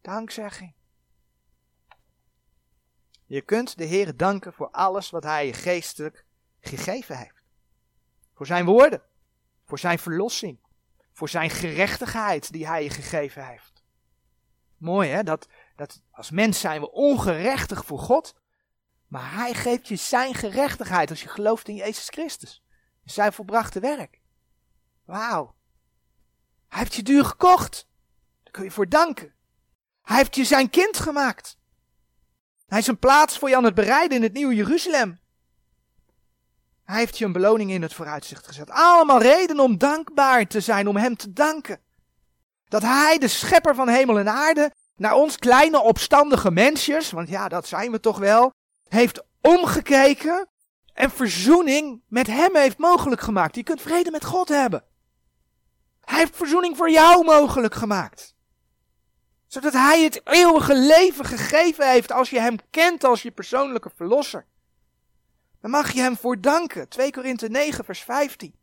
Dankzegging. 0.00 0.74
Je 3.26 3.40
kunt 3.42 3.78
de 3.78 3.84
Heer 3.84 4.16
danken 4.16 4.52
voor 4.52 4.70
alles 4.70 5.10
wat 5.10 5.24
Hij 5.24 5.46
je 5.46 5.52
geestelijk 5.52 6.28
gegeven 6.60 7.16
heeft. 7.18 7.42
Voor 8.34 8.46
zijn 8.46 8.64
woorden, 8.64 9.02
voor 9.64 9.78
zijn 9.78 9.98
verlossing, 9.98 10.60
voor 11.12 11.28
zijn 11.28 11.50
gerechtigheid 11.50 12.52
die 12.52 12.66
hij 12.66 12.82
je 12.82 12.90
gegeven 12.90 13.46
heeft. 13.46 13.82
Mooi 14.76 15.10
hè, 15.10 15.22
dat, 15.22 15.48
dat 15.76 16.02
als 16.10 16.30
mens 16.30 16.60
zijn 16.60 16.80
we 16.80 16.92
ongerechtig 16.92 17.84
voor 17.84 17.98
God, 17.98 18.34
maar 19.06 19.32
hij 19.32 19.54
geeft 19.54 19.88
je 19.88 19.96
zijn 19.96 20.34
gerechtigheid 20.34 21.10
als 21.10 21.22
je 21.22 21.28
gelooft 21.28 21.68
in 21.68 21.74
Jezus 21.74 22.08
Christus. 22.08 22.64
Zijn 23.04 23.32
volbrachte 23.32 23.80
werk. 23.80 24.20
Wauw. 25.04 25.54
Hij 26.68 26.78
heeft 26.78 26.94
je 26.94 27.02
duur 27.02 27.24
gekocht. 27.24 27.88
Daar 28.42 28.52
kun 28.52 28.64
je 28.64 28.70
voor 28.70 28.88
danken. 28.88 29.34
Hij 30.02 30.16
heeft 30.16 30.34
je 30.34 30.44
zijn 30.44 30.70
kind 30.70 30.98
gemaakt. 30.98 31.58
Hij 32.66 32.78
is 32.78 32.86
een 32.86 32.98
plaats 32.98 33.38
voor 33.38 33.48
je 33.48 33.56
aan 33.56 33.64
het 33.64 33.74
bereiden 33.74 34.16
in 34.16 34.22
het 34.22 34.32
nieuwe 34.32 34.54
Jeruzalem. 34.54 35.20
Hij 36.90 36.98
heeft 36.98 37.18
je 37.18 37.24
een 37.24 37.32
beloning 37.32 37.70
in 37.70 37.82
het 37.82 37.94
vooruitzicht 37.94 38.46
gezet. 38.46 38.70
Allemaal 38.70 39.22
redenen 39.22 39.64
om 39.64 39.78
dankbaar 39.78 40.46
te 40.46 40.60
zijn, 40.60 40.88
om 40.88 40.96
hem 40.96 41.16
te 41.16 41.32
danken. 41.32 41.80
Dat 42.68 42.82
hij, 42.82 43.18
de 43.18 43.28
schepper 43.28 43.74
van 43.74 43.88
hemel 43.88 44.18
en 44.18 44.28
aarde, 44.28 44.72
naar 44.96 45.14
ons 45.14 45.36
kleine 45.36 45.80
opstandige 45.80 46.50
mensjes, 46.50 47.10
want 47.10 47.28
ja, 47.28 47.48
dat 47.48 47.66
zijn 47.66 47.90
we 47.90 48.00
toch 48.00 48.18
wel, 48.18 48.52
heeft 48.88 49.22
omgekeken 49.40 50.48
en 50.94 51.10
verzoening 51.10 52.02
met 52.08 52.26
hem 52.26 52.56
heeft 52.56 52.78
mogelijk 52.78 53.20
gemaakt. 53.20 53.54
Je 53.54 53.62
kunt 53.62 53.82
vrede 53.82 54.10
met 54.10 54.24
God 54.24 54.48
hebben. 54.48 54.84
Hij 56.00 56.18
heeft 56.18 56.36
verzoening 56.36 56.76
voor 56.76 56.90
jou 56.90 57.24
mogelijk 57.24 57.74
gemaakt. 57.74 58.34
Zodat 59.46 59.72
hij 59.72 60.02
het 60.02 60.20
eeuwige 60.24 60.74
leven 60.74 61.24
gegeven 61.24 61.90
heeft 61.90 62.12
als 62.12 62.30
je 62.30 62.40
hem 62.40 62.56
kent 62.70 63.04
als 63.04 63.22
je 63.22 63.30
persoonlijke 63.30 63.90
verlosser. 63.96 64.46
Dan 65.60 65.70
mag 65.70 65.92
je 65.92 66.00
hem 66.00 66.16
voor 66.16 66.40
danken. 66.40 66.88
2 66.88 67.10
Korinthe 67.10 67.48
9 67.48 67.84
vers 67.84 68.02
15. 68.02 68.54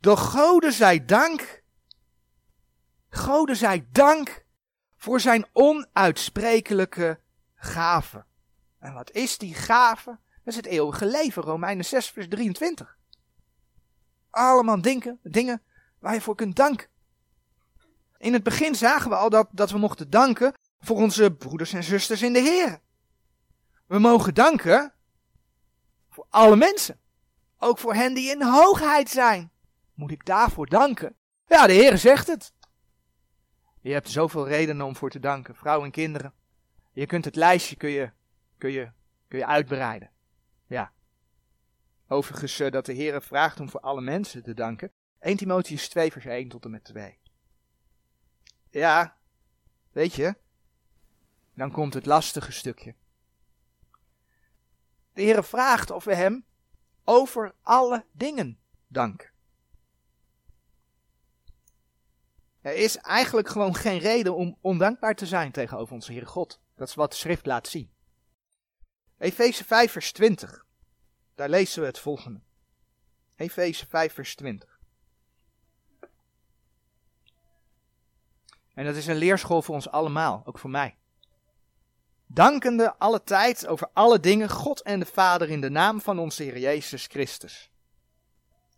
De 0.00 0.16
Gode 0.16 0.72
zij 0.72 1.04
dank. 1.04 1.62
Gode 3.08 3.54
zij 3.54 3.86
dank 3.92 4.44
voor 4.96 5.20
zijn 5.20 5.46
onuitsprekelijke 5.52 7.20
gave. 7.54 8.24
En 8.78 8.92
wat 8.92 9.10
is 9.10 9.38
die 9.38 9.54
gave? 9.54 10.10
Dat 10.10 10.54
is 10.54 10.56
het 10.56 10.66
eeuwige 10.66 11.06
leven, 11.06 11.42
Romeinen 11.42 11.84
6 11.84 12.10
vers 12.10 12.28
23. 12.28 12.98
Allemaal 14.30 14.80
dingen, 14.80 15.18
dingen 15.22 15.62
waar 15.98 16.14
je 16.14 16.20
voor 16.20 16.34
kunt 16.34 16.56
danken. 16.56 16.88
In 18.18 18.32
het 18.32 18.42
begin 18.42 18.74
zagen 18.74 19.10
we 19.10 19.16
al 19.16 19.30
dat, 19.30 19.48
dat 19.50 19.70
we 19.70 19.78
mochten 19.78 20.10
danken 20.10 20.54
voor 20.78 20.96
onze 20.96 21.32
broeders 21.32 21.72
en 21.72 21.84
zusters 21.84 22.22
in 22.22 22.32
de 22.32 22.40
Heer. 22.40 22.80
We 23.86 23.98
mogen 23.98 24.34
danken 24.34 24.92
voor 26.08 26.26
alle 26.30 26.56
mensen. 26.56 27.00
Ook 27.58 27.78
voor 27.78 27.94
hen 27.94 28.14
die 28.14 28.30
in 28.30 28.42
hoogheid 28.42 29.08
zijn. 29.08 29.50
Moet 29.94 30.10
ik 30.10 30.24
daarvoor 30.24 30.66
danken? 30.66 31.16
Ja, 31.46 31.66
de 31.66 31.72
Heer 31.72 31.98
zegt 31.98 32.26
het. 32.26 32.52
Je 33.80 33.92
hebt 33.92 34.10
zoveel 34.10 34.48
redenen 34.48 34.86
om 34.86 34.96
voor 34.96 35.10
te 35.10 35.20
danken, 35.20 35.54
vrouwen 35.54 35.86
en 35.86 35.92
kinderen. 35.92 36.34
Je 36.92 37.06
kunt 37.06 37.24
het 37.24 37.36
lijstje 37.36 37.76
kun 37.76 37.90
je, 37.90 38.10
kun 38.58 38.70
je, 38.70 38.90
kun 39.28 39.38
je 39.38 39.46
uitbreiden. 39.46 40.10
Ja. 40.66 40.92
Overigens 42.08 42.60
uh, 42.60 42.70
dat 42.70 42.86
de 42.86 42.92
Heer 42.92 43.22
vraagt 43.22 43.60
om 43.60 43.70
voor 43.70 43.80
alle 43.80 44.00
mensen 44.00 44.42
te 44.42 44.54
danken. 44.54 44.92
1 45.18 45.36
Timotheus 45.36 45.88
2 45.88 46.12
vers 46.12 46.24
1 46.24 46.48
tot 46.48 46.64
en 46.64 46.70
met 46.70 46.84
2. 46.84 47.18
Ja, 48.70 49.16
weet 49.92 50.14
je, 50.14 50.36
dan 51.54 51.70
komt 51.70 51.94
het 51.94 52.06
lastige 52.06 52.52
stukje. 52.52 52.94
De 55.16 55.22
Heer 55.22 55.44
vraagt 55.44 55.90
of 55.90 56.04
we 56.04 56.14
Hem 56.14 56.44
over 57.04 57.54
alle 57.62 58.04
dingen 58.12 58.58
danken. 58.86 59.30
Er 62.60 62.74
is 62.74 62.96
eigenlijk 62.96 63.48
gewoon 63.48 63.74
geen 63.74 63.98
reden 63.98 64.34
om 64.34 64.58
ondankbaar 64.60 65.14
te 65.14 65.26
zijn 65.26 65.52
tegenover 65.52 65.94
onze 65.94 66.12
Heere 66.12 66.26
God. 66.26 66.60
Dat 66.74 66.88
is 66.88 66.94
wat 66.94 67.10
de 67.10 67.16
schrift 67.16 67.46
laat 67.46 67.68
zien. 67.68 67.90
Efeze 69.18 69.64
5 69.64 69.92
vers 69.92 70.12
20. 70.12 70.66
Daar 71.34 71.48
lezen 71.48 71.80
we 71.80 71.86
het 71.86 71.98
volgende. 71.98 72.40
Efeze 73.36 73.86
5 73.86 74.12
vers 74.12 74.34
20. 74.34 74.80
En 78.74 78.84
dat 78.84 78.96
is 78.96 79.06
een 79.06 79.16
leerschool 79.16 79.62
voor 79.62 79.74
ons 79.74 79.88
allemaal, 79.88 80.42
ook 80.44 80.58
voor 80.58 80.70
mij. 80.70 80.98
Dankende 82.26 82.98
alle 82.98 83.22
tijd 83.22 83.66
over 83.66 83.90
alle 83.92 84.20
dingen 84.20 84.48
God 84.48 84.82
en 84.82 84.98
de 84.98 85.06
Vader 85.06 85.50
in 85.50 85.60
de 85.60 85.70
naam 85.70 86.00
van 86.00 86.18
onze 86.18 86.42
Heer 86.42 86.58
Jezus 86.58 87.06
Christus. 87.06 87.70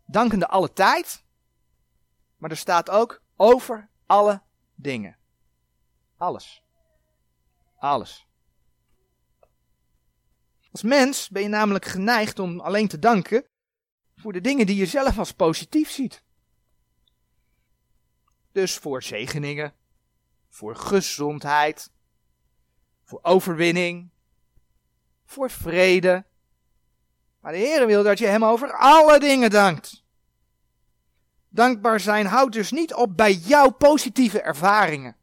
Dankende 0.06 0.48
alle 0.48 0.72
tijd, 0.72 1.24
maar 2.36 2.50
er 2.50 2.56
staat 2.56 2.90
ook 2.90 3.22
over 3.36 3.90
alle 4.06 4.42
dingen. 4.74 5.16
Alles. 6.16 6.62
Alles. 7.76 8.26
Als 10.70 10.82
mens 10.82 11.28
ben 11.28 11.42
je 11.42 11.48
namelijk 11.48 11.84
geneigd 11.84 12.38
om 12.38 12.60
alleen 12.60 12.88
te 12.88 12.98
danken 12.98 13.44
voor 14.16 14.32
de 14.32 14.40
dingen 14.40 14.66
die 14.66 14.76
je 14.76 14.86
zelf 14.86 15.18
als 15.18 15.32
positief 15.32 15.90
ziet. 15.90 16.24
Dus 18.52 18.76
voor 18.76 19.02
zegeningen, 19.02 19.74
voor 20.48 20.76
gezondheid, 20.76 21.90
voor 23.08 23.18
overwinning, 23.22 24.10
voor 25.24 25.50
vrede. 25.50 26.24
Maar 27.40 27.52
de 27.52 27.58
Heer 27.58 27.86
wil 27.86 28.02
dat 28.02 28.18
je 28.18 28.26
Hem 28.26 28.44
over 28.44 28.72
alle 28.72 29.20
dingen 29.20 29.50
dankt. 29.50 30.04
Dankbaar 31.48 32.00
zijn 32.00 32.26
houdt 32.26 32.52
dus 32.52 32.70
niet 32.70 32.94
op 32.94 33.16
bij 33.16 33.32
jouw 33.32 33.70
positieve 33.70 34.40
ervaringen. 34.40 35.16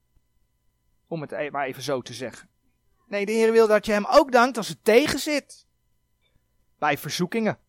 Om 1.07 1.21
het 1.21 1.31
e- 1.31 1.49
maar 1.49 1.65
even 1.65 1.83
zo 1.83 2.01
te 2.01 2.13
zeggen. 2.13 2.49
Nee, 3.07 3.25
de 3.25 3.31
Heer 3.31 3.51
wil 3.51 3.67
dat 3.67 3.85
je 3.85 3.91
Hem 3.91 4.05
ook 4.05 4.31
dankt 4.31 4.57
als 4.57 4.67
het 4.67 4.83
tegen 4.83 5.19
zit. 5.19 5.67
Bij 6.77 6.97
verzoekingen. 6.97 7.59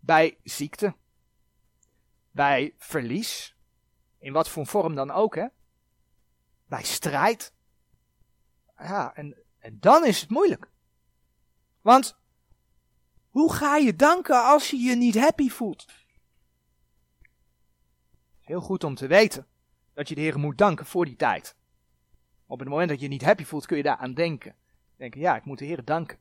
Bij 0.00 0.38
ziekte. 0.42 0.94
Bij 2.30 2.74
verlies. 2.78 3.56
In 4.18 4.32
wat 4.32 4.48
voor 4.48 4.66
vorm 4.66 4.94
dan 4.94 5.10
ook, 5.10 5.34
hè. 5.34 5.46
Bij 6.66 6.82
strijd. 6.82 7.53
Ja, 8.84 9.14
en, 9.14 9.36
en 9.58 9.80
dan 9.80 10.04
is 10.04 10.20
het 10.20 10.30
moeilijk. 10.30 10.70
Want 11.80 12.18
hoe 13.28 13.52
ga 13.52 13.76
je 13.76 13.96
danken 13.96 14.44
als 14.44 14.70
je 14.70 14.76
je 14.76 14.96
niet 14.96 15.18
happy 15.18 15.48
voelt? 15.48 15.86
Heel 18.40 18.60
goed 18.60 18.84
om 18.84 18.94
te 18.94 19.06
weten 19.06 19.46
dat 19.92 20.08
je 20.08 20.14
de 20.14 20.20
Heer 20.20 20.38
moet 20.38 20.58
danken 20.58 20.86
voor 20.86 21.04
die 21.04 21.16
tijd. 21.16 21.56
Op 22.46 22.58
het 22.58 22.68
moment 22.68 22.88
dat 22.88 23.00
je 23.00 23.08
niet 23.08 23.24
happy 23.24 23.44
voelt, 23.44 23.66
kun 23.66 23.76
je 23.76 23.82
daar 23.82 23.96
aan 23.96 24.14
denken. 24.14 24.56
Denken, 24.96 25.20
ja, 25.20 25.36
ik 25.36 25.44
moet 25.44 25.58
de 25.58 25.64
Heer 25.64 25.84
danken. 25.84 26.18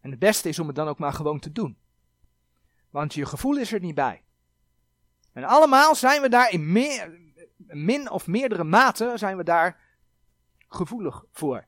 En 0.00 0.10
het 0.10 0.18
beste 0.18 0.48
is 0.48 0.58
om 0.58 0.66
het 0.66 0.76
dan 0.76 0.88
ook 0.88 0.98
maar 0.98 1.12
gewoon 1.12 1.40
te 1.40 1.52
doen. 1.52 1.78
Want 2.90 3.14
je 3.14 3.26
gevoel 3.26 3.56
is 3.56 3.72
er 3.72 3.80
niet 3.80 3.94
bij. 3.94 4.22
En 5.32 5.44
allemaal 5.44 5.94
zijn 5.94 6.22
we 6.22 6.28
daar 6.28 6.50
in 6.50 6.72
meer, 6.72 7.18
min 7.56 8.10
of 8.10 8.26
meerdere 8.26 8.64
mate 8.64 9.12
zijn 9.14 9.36
we 9.36 9.44
daar 9.44 9.83
gevoelig 10.74 11.24
voor. 11.30 11.66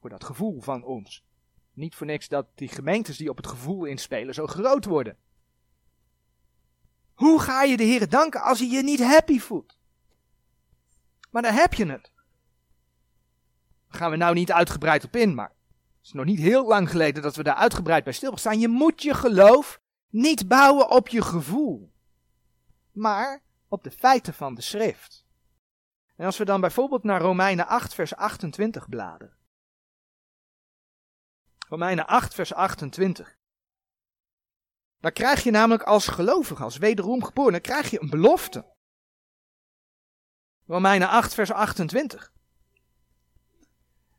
Voor 0.00 0.10
dat 0.10 0.24
gevoel 0.24 0.60
van 0.60 0.84
ons. 0.84 1.24
Niet 1.72 1.94
voor 1.94 2.06
niks 2.06 2.28
dat 2.28 2.46
die 2.54 2.68
gemeentes 2.68 3.16
die 3.16 3.30
op 3.30 3.36
het 3.36 3.46
gevoel 3.46 3.84
inspelen 3.84 4.34
zo 4.34 4.46
groot 4.46 4.84
worden. 4.84 5.16
Hoe 7.14 7.40
ga 7.40 7.62
je 7.62 7.76
de 7.76 7.82
Heer 7.84 8.08
danken 8.08 8.42
als 8.42 8.58
hij 8.58 8.68
je 8.68 8.82
niet 8.82 9.02
happy 9.02 9.38
voelt? 9.38 9.78
Maar 11.30 11.42
dan 11.42 11.54
heb 11.54 11.74
je 11.74 11.86
het. 11.86 12.10
Daar 13.88 14.00
gaan 14.00 14.10
we 14.10 14.16
nou 14.16 14.34
niet 14.34 14.52
uitgebreid 14.52 15.04
op 15.04 15.16
in, 15.16 15.34
maar 15.34 15.48
het 15.48 16.06
is 16.06 16.12
nog 16.12 16.24
niet 16.24 16.38
heel 16.38 16.66
lang 16.66 16.90
geleden 16.90 17.22
dat 17.22 17.36
we 17.36 17.42
daar 17.42 17.54
uitgebreid 17.54 18.04
bij 18.04 18.12
stilstaan. 18.12 18.60
Je 18.60 18.68
moet 18.68 19.02
je 19.02 19.14
geloof 19.14 19.80
niet 20.08 20.48
bouwen 20.48 20.90
op 20.90 21.08
je 21.08 21.22
gevoel, 21.22 21.92
maar 22.92 23.42
op 23.68 23.84
de 23.84 23.90
feiten 23.90 24.34
van 24.34 24.54
de 24.54 24.60
schrift. 24.60 25.24
En 26.20 26.26
als 26.26 26.38
we 26.38 26.44
dan 26.44 26.60
bijvoorbeeld 26.60 27.02
naar 27.02 27.20
Romeinen 27.20 27.66
8, 27.66 27.94
vers 27.94 28.14
28 28.14 28.88
bladeren. 28.88 29.36
Romeinen 31.68 32.06
8, 32.06 32.34
vers 32.34 32.54
28. 32.54 33.38
Dan 34.98 35.12
krijg 35.12 35.42
je 35.42 35.50
namelijk 35.50 35.82
als 35.82 36.06
gelovige, 36.06 36.62
als 36.62 36.76
wederom 36.76 37.24
geboren, 37.24 37.52
dan 37.52 37.60
krijg 37.60 37.90
je 37.90 38.02
een 38.02 38.10
belofte. 38.10 38.64
Romeinen 40.66 41.08
8, 41.08 41.34
vers 41.34 41.52
28. 41.52 42.32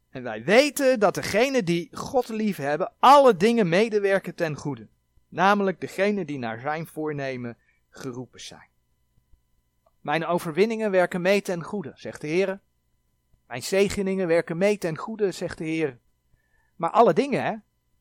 En 0.10 0.24
wij 0.24 0.44
weten 0.44 1.00
dat 1.00 1.16
degenen 1.16 1.66
die 1.66 1.96
God 1.98 2.28
lief 2.28 2.58
hebben, 2.58 2.94
alle 3.00 3.38
dingen 3.38 3.70
medewerken 3.70 4.36
ten 4.36 4.56
goede. 4.56 4.90
Namelijk 5.28 5.82
degenen 5.82 6.26
die 6.26 6.38
naar 6.38 6.60
zijn 6.60 6.88
voornemen 6.88 7.58
geroepen 7.90 8.42
zijn. 8.42 8.71
Mijn 10.02 10.26
overwinningen 10.26 10.92
werken 10.92 11.22
mee 11.22 11.42
ten 11.42 11.64
goede, 11.64 11.92
zegt 11.96 12.22
de 12.22 12.28
Heer. 12.28 12.60
Mijn 13.48 13.64
zegeningen 13.64 14.28
werken 14.28 14.58
mee 14.58 14.78
ten 14.78 14.98
goede, 14.98 15.32
zegt 15.32 15.58
de 15.58 15.64
Heer. 15.64 16.00
Maar 16.76 16.90
alle 16.90 17.14
dingen, 17.14 17.44
hè? 17.44 17.56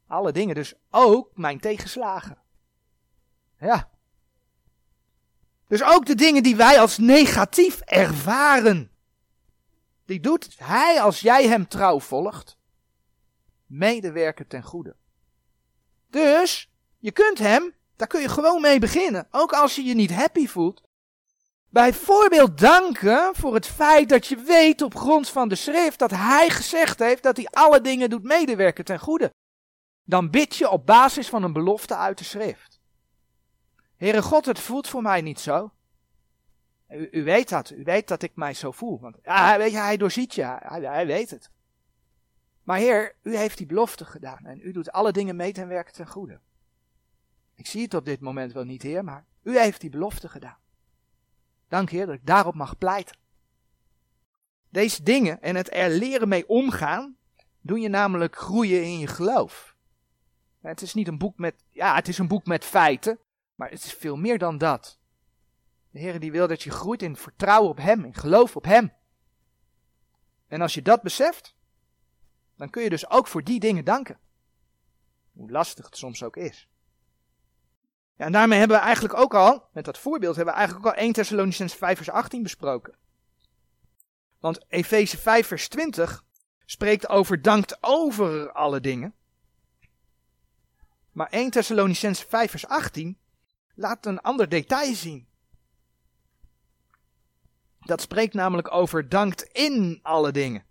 Alle 0.06 0.32
dingen, 0.32 0.54
dus 0.54 0.74
ook 0.90 1.30
mijn 1.36 1.60
tegenslagen. 1.60 2.38
Ja. 3.58 3.90
Dus 5.66 5.82
ook 5.82 6.06
de 6.06 6.14
dingen 6.14 6.42
die 6.42 6.56
wij 6.56 6.80
als 6.80 6.98
negatief 6.98 7.80
ervaren. 7.80 8.90
Die 10.04 10.20
doet 10.20 10.58
hij 10.58 11.00
als 11.00 11.20
jij 11.20 11.48
hem 11.48 11.68
trouw 11.68 12.00
volgt. 12.00 12.58
Medewerken 13.66 14.46
ten 14.46 14.62
goede. 14.62 14.96
Dus, 16.08 16.70
je 16.98 17.12
kunt 17.12 17.38
hem, 17.38 17.74
daar 17.96 18.08
kun 18.08 18.20
je 18.20 18.28
gewoon 18.28 18.60
mee 18.60 18.78
beginnen. 18.78 19.26
Ook 19.30 19.52
als 19.52 19.74
je 19.74 19.84
je 19.84 19.94
niet 19.94 20.12
happy 20.12 20.46
voelt. 20.46 20.82
Bijvoorbeeld 21.70 22.58
danken 22.58 23.34
voor 23.34 23.54
het 23.54 23.66
feit 23.66 24.08
dat 24.08 24.26
je 24.26 24.36
weet 24.36 24.82
op 24.82 24.94
grond 24.94 25.28
van 25.28 25.48
de 25.48 25.54
schrift 25.54 25.98
dat 25.98 26.10
hij 26.10 26.50
gezegd 26.50 26.98
heeft 26.98 27.22
dat 27.22 27.36
hij 27.36 27.46
alle 27.46 27.80
dingen 27.80 28.10
doet 28.10 28.22
medewerken 28.22 28.84
ten 28.84 28.98
goede. 28.98 29.32
Dan 30.04 30.30
bid 30.30 30.56
je 30.56 30.70
op 30.70 30.86
basis 30.86 31.28
van 31.28 31.42
een 31.42 31.52
belofte 31.52 31.96
uit 31.96 32.18
de 32.18 32.24
schrift. 32.24 32.80
Heere 33.96 34.22
God, 34.22 34.46
het 34.46 34.58
voelt 34.58 34.88
voor 34.88 35.02
mij 35.02 35.20
niet 35.20 35.40
zo. 35.40 35.72
U, 36.88 37.08
u, 37.10 37.24
weet 37.24 37.48
dat, 37.48 37.70
u 37.70 37.84
weet 37.84 38.08
dat 38.08 38.22
ik 38.22 38.36
mij 38.36 38.54
zo 38.54 38.70
voel. 38.70 39.00
Want 39.00 39.16
ja, 39.22 39.58
weet 39.58 39.70
je, 39.70 39.78
hij 39.78 39.96
doorziet 39.96 40.34
je, 40.34 40.42
hij, 40.42 40.80
hij 40.80 41.06
weet 41.06 41.30
het. 41.30 41.50
Maar 42.62 42.78
Heer, 42.78 43.16
u 43.22 43.36
heeft 43.36 43.58
die 43.58 43.66
belofte 43.66 44.04
gedaan 44.04 44.46
en 44.46 44.60
u 44.62 44.72
doet 44.72 44.92
alle 44.92 45.12
dingen 45.12 45.36
mee 45.36 45.52
ten 45.52 45.68
werken 45.68 45.92
ten 45.92 46.06
goede. 46.06 46.40
Ik 47.54 47.66
zie 47.66 47.82
het 47.82 47.94
op 47.94 48.04
dit 48.04 48.20
moment 48.20 48.52
wel 48.52 48.64
niet, 48.64 48.82
Heer, 48.82 49.04
maar 49.04 49.26
u 49.42 49.58
heeft 49.58 49.80
die 49.80 49.90
belofte 49.90 50.28
gedaan. 50.28 50.59
Dank 51.70 51.90
Heer 51.90 52.06
dat 52.06 52.14
ik 52.14 52.26
daarop 52.26 52.54
mag 52.54 52.78
pleiten. 52.78 53.16
Deze 54.68 55.02
dingen 55.02 55.42
en 55.42 55.56
het 55.56 55.74
er 55.74 55.90
leren 55.90 56.28
mee 56.28 56.48
omgaan, 56.48 57.16
doen 57.60 57.80
je 57.80 57.88
namelijk 57.88 58.36
groeien 58.36 58.82
in 58.82 58.98
je 58.98 59.06
geloof. 59.06 59.76
Het 60.60 60.82
is 60.82 60.94
niet 60.94 61.08
een 61.08 61.18
boek 61.18 61.38
met, 61.38 61.64
ja, 61.68 61.94
het 61.94 62.08
is 62.08 62.18
een 62.18 62.28
boek 62.28 62.46
met 62.46 62.64
feiten, 62.64 63.18
maar 63.54 63.70
het 63.70 63.84
is 63.84 63.92
veel 63.92 64.16
meer 64.16 64.38
dan 64.38 64.58
dat. 64.58 64.98
De 65.90 65.98
Heer 65.98 66.20
die 66.20 66.32
wil 66.32 66.48
dat 66.48 66.62
je 66.62 66.70
groeit 66.70 67.02
in 67.02 67.16
vertrouwen 67.16 67.70
op 67.70 67.76
Hem, 67.76 68.04
in 68.04 68.14
geloof 68.14 68.56
op 68.56 68.64
Hem. 68.64 68.92
En 70.46 70.60
als 70.60 70.74
je 70.74 70.82
dat 70.82 71.02
beseft, 71.02 71.56
dan 72.56 72.70
kun 72.70 72.82
je 72.82 72.90
dus 72.90 73.10
ook 73.10 73.26
voor 73.26 73.44
die 73.44 73.60
dingen 73.60 73.84
danken. 73.84 74.18
Hoe 75.32 75.50
lastig 75.50 75.84
het 75.84 75.96
soms 75.96 76.22
ook 76.22 76.36
is. 76.36 76.68
Ja, 78.20 78.26
en 78.26 78.32
daarmee 78.32 78.58
hebben 78.58 78.76
we 78.76 78.82
eigenlijk 78.82 79.14
ook 79.14 79.34
al, 79.34 79.68
met 79.72 79.84
dat 79.84 79.98
voorbeeld, 79.98 80.36
hebben 80.36 80.54
we 80.54 80.60
eigenlijk 80.60 80.88
ook 80.88 80.94
al 80.94 81.02
1 81.02 81.12
Thessalonians 81.12 81.74
5 81.74 81.96
vers 81.96 82.10
18 82.10 82.42
besproken. 82.42 82.94
Want 84.38 84.64
Efeze 84.68 85.16
5 85.16 85.46
vers 85.46 85.68
20 85.68 86.24
spreekt 86.64 87.08
over 87.08 87.42
dankt 87.42 87.76
over 87.80 88.52
alle 88.52 88.80
dingen. 88.80 89.14
Maar 91.12 91.28
1 91.28 91.50
Thessalonians 91.50 92.22
5 92.22 92.50
vers 92.50 92.66
18 92.66 93.18
laat 93.74 94.06
een 94.06 94.20
ander 94.20 94.48
detail 94.48 94.94
zien. 94.94 95.28
Dat 97.80 98.00
spreekt 98.00 98.34
namelijk 98.34 98.72
over 98.72 99.08
dankt 99.08 99.42
in 99.42 100.00
alle 100.02 100.32
dingen. 100.32 100.64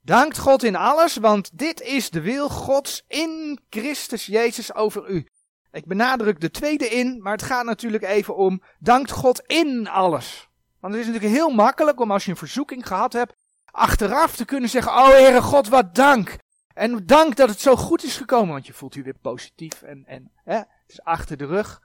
Dankt 0.00 0.38
God 0.38 0.62
in 0.62 0.76
alles, 0.76 1.16
want 1.16 1.58
dit 1.58 1.80
is 1.80 2.10
de 2.10 2.20
wil 2.20 2.48
Gods 2.48 3.04
in 3.08 3.60
Christus 3.70 4.26
Jezus 4.26 4.74
over 4.74 5.10
u. 5.10 5.28
Ik 5.74 5.86
benadruk 5.86 6.40
de 6.40 6.50
tweede 6.50 6.88
in, 6.88 7.22
maar 7.22 7.32
het 7.32 7.42
gaat 7.42 7.64
natuurlijk 7.64 8.04
even 8.04 8.36
om 8.36 8.62
dankt 8.78 9.10
God 9.10 9.40
in 9.46 9.88
alles. 9.88 10.48
Want 10.80 10.94
het 10.94 11.02
is 11.02 11.08
natuurlijk 11.08 11.34
heel 11.34 11.50
makkelijk 11.50 12.00
om 12.00 12.10
als 12.10 12.24
je 12.24 12.30
een 12.30 12.36
verzoeking 12.36 12.86
gehad 12.86 13.12
hebt, 13.12 13.36
achteraf 13.64 14.36
te 14.36 14.44
kunnen 14.44 14.68
zeggen, 14.68 14.92
oh 14.92 15.08
Heere 15.08 15.42
God, 15.42 15.68
wat 15.68 15.94
dank. 15.94 16.36
En 16.74 17.06
dank 17.06 17.36
dat 17.36 17.48
het 17.48 17.60
zo 17.60 17.76
goed 17.76 18.04
is 18.04 18.16
gekomen, 18.16 18.52
want 18.52 18.66
je 18.66 18.72
voelt 18.72 18.94
je 18.94 19.02
weer 19.02 19.18
positief 19.18 19.82
en, 19.82 20.06
en 20.06 20.32
hè, 20.44 20.56
het 20.56 20.68
is 20.86 21.02
achter 21.02 21.36
de 21.36 21.46
rug. 21.46 21.82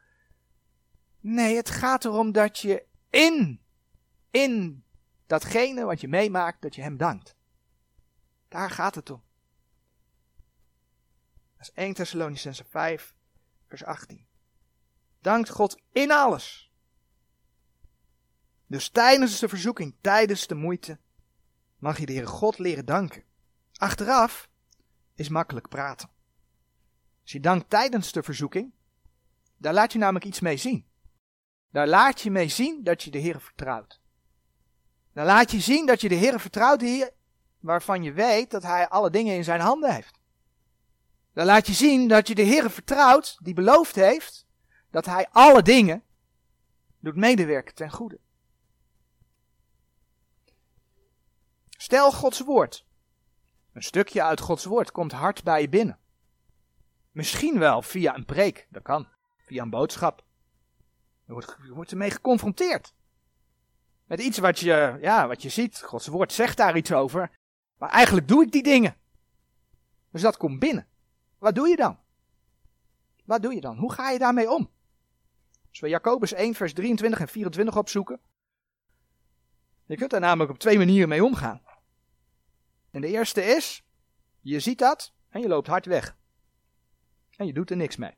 Nee, 1.19 1.55
het 1.55 1.69
gaat 1.69 2.05
erom 2.05 2.31
dat 2.31 2.59
je 2.59 2.85
in, 3.09 3.61
in 4.31 4.83
datgene 5.27 5.85
wat 5.85 6.01
je 6.01 6.07
meemaakt, 6.07 6.61
dat 6.61 6.75
je 6.75 6.81
hem 6.81 6.97
dankt. 6.97 7.35
Daar 8.47 8.69
gaat 8.69 8.95
het 8.95 9.09
om. 9.09 9.23
Dat 11.57 11.67
is 11.67 11.71
1 11.73 11.93
Thessalonicense 11.93 12.63
5, 12.69 13.13
vers 13.69 13.83
18. 13.83 14.27
Dankt 15.21 15.49
God 15.49 15.81
in 15.91 16.11
alles. 16.11 16.71
Dus 18.67 18.89
tijdens 18.89 19.39
de 19.39 19.49
verzoeking, 19.49 19.95
tijdens 20.01 20.47
de 20.47 20.55
moeite, 20.55 20.99
mag 21.77 21.99
je 21.99 22.05
de 22.05 22.11
Heere 22.11 22.27
God 22.27 22.57
leren 22.57 22.85
danken. 22.85 23.23
Achteraf 23.73 24.49
is 25.15 25.29
makkelijk 25.29 25.69
praten. 25.69 26.09
Als 27.21 27.31
je 27.31 27.39
dankt 27.39 27.69
tijdens 27.69 28.11
de 28.11 28.23
verzoeking, 28.23 28.73
daar 29.57 29.73
laat 29.73 29.93
je 29.93 29.99
namelijk 29.99 30.25
iets 30.25 30.39
mee 30.39 30.57
zien. 30.57 30.87
Daar 31.71 31.87
laat 31.87 32.21
je 32.21 32.31
mee 32.31 32.49
zien 32.49 32.83
dat 32.83 33.03
je 33.03 33.11
de 33.11 33.17
Heer 33.17 33.41
vertrouwt. 33.41 34.01
Dan 35.13 35.25
laat 35.25 35.51
je 35.51 35.59
zien 35.59 35.85
dat 35.85 36.01
je 36.01 36.09
de 36.09 36.15
Heer 36.15 36.39
vertrouwt 36.39 36.79
die, 36.79 37.09
waarvan 37.59 38.03
je 38.03 38.13
weet 38.13 38.51
dat 38.51 38.63
Hij 38.63 38.89
alle 38.89 39.09
dingen 39.09 39.35
in 39.35 39.43
zijn 39.43 39.59
handen 39.59 39.93
heeft. 39.93 40.18
Dan 41.33 41.45
laat 41.45 41.67
je 41.67 41.73
zien 41.73 42.07
dat 42.07 42.27
je 42.27 42.35
de 42.35 42.41
Heer 42.41 42.71
vertrouwt 42.71 43.37
die 43.43 43.53
beloofd 43.53 43.95
heeft 43.95 44.47
dat 44.89 45.05
Hij 45.05 45.27
alle 45.31 45.61
dingen 45.61 46.03
doet 46.99 47.15
medewerken 47.15 47.75
ten 47.75 47.91
goede. 47.91 48.19
Stel 51.69 52.11
Gods 52.11 52.39
woord. 52.39 52.85
Een 53.73 53.83
stukje 53.83 54.23
uit 54.23 54.39
Gods 54.39 54.65
woord 54.65 54.91
komt 54.91 55.11
hard 55.11 55.43
bij 55.43 55.61
je 55.61 55.69
binnen. 55.69 55.99
Misschien 57.11 57.59
wel 57.59 57.81
via 57.81 58.15
een 58.15 58.25
preek, 58.25 58.67
dat 58.69 58.83
kan. 58.83 59.07
Via 59.37 59.61
een 59.61 59.69
boodschap. 59.69 60.23
Je 61.25 61.33
wordt, 61.33 61.57
je 61.63 61.73
wordt 61.73 61.91
ermee 61.91 62.11
geconfronteerd. 62.11 62.93
Met 64.05 64.19
iets 64.19 64.37
wat 64.37 64.59
je, 64.59 64.97
ja, 65.01 65.27
wat 65.27 65.41
je 65.41 65.49
ziet. 65.49 65.81
Gods 65.81 66.07
woord 66.07 66.33
zegt 66.33 66.57
daar 66.57 66.77
iets 66.77 66.91
over. 66.91 67.39
Maar 67.77 67.89
eigenlijk 67.89 68.27
doe 68.27 68.43
ik 68.43 68.51
die 68.51 68.63
dingen. 68.63 68.97
Dus 70.11 70.21
dat 70.21 70.37
komt 70.37 70.59
binnen. 70.59 70.87
Wat 71.39 71.55
doe 71.55 71.67
je 71.67 71.75
dan? 71.75 71.99
Wat 73.25 73.41
doe 73.41 73.53
je 73.53 73.61
dan? 73.61 73.77
Hoe 73.77 73.93
ga 73.93 74.09
je 74.09 74.19
daarmee 74.19 74.51
om? 74.51 74.69
Als 75.69 75.79
we 75.79 75.87
Jacobus 75.87 76.33
1, 76.33 76.53
vers 76.53 76.73
23 76.73 77.19
en 77.19 77.27
24 77.27 77.77
opzoeken. 77.77 78.19
Je 79.85 79.95
kunt 79.95 80.09
daar 80.11 80.19
namelijk 80.19 80.51
op 80.51 80.59
twee 80.59 80.77
manieren 80.77 81.09
mee 81.09 81.23
omgaan. 81.23 81.61
En 82.91 83.01
de 83.01 83.07
eerste 83.07 83.43
is, 83.43 83.83
je 84.39 84.59
ziet 84.59 84.79
dat 84.79 85.13
en 85.29 85.41
je 85.41 85.47
loopt 85.47 85.67
hard 85.67 85.85
weg. 85.85 86.17
En 87.35 87.45
je 87.45 87.53
doet 87.53 87.69
er 87.69 87.77
niks 87.77 87.95
mee. 87.95 88.17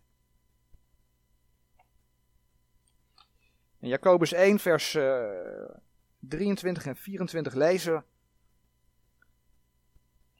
In 3.79 3.87
Jacobus 3.87 4.31
1, 4.31 4.59
vers 4.59 4.93
uh, 4.93 5.63
eh, 5.63 5.75
23 6.19 6.85
en 6.85 6.95
24 6.95 7.53
lezen. 7.53 8.05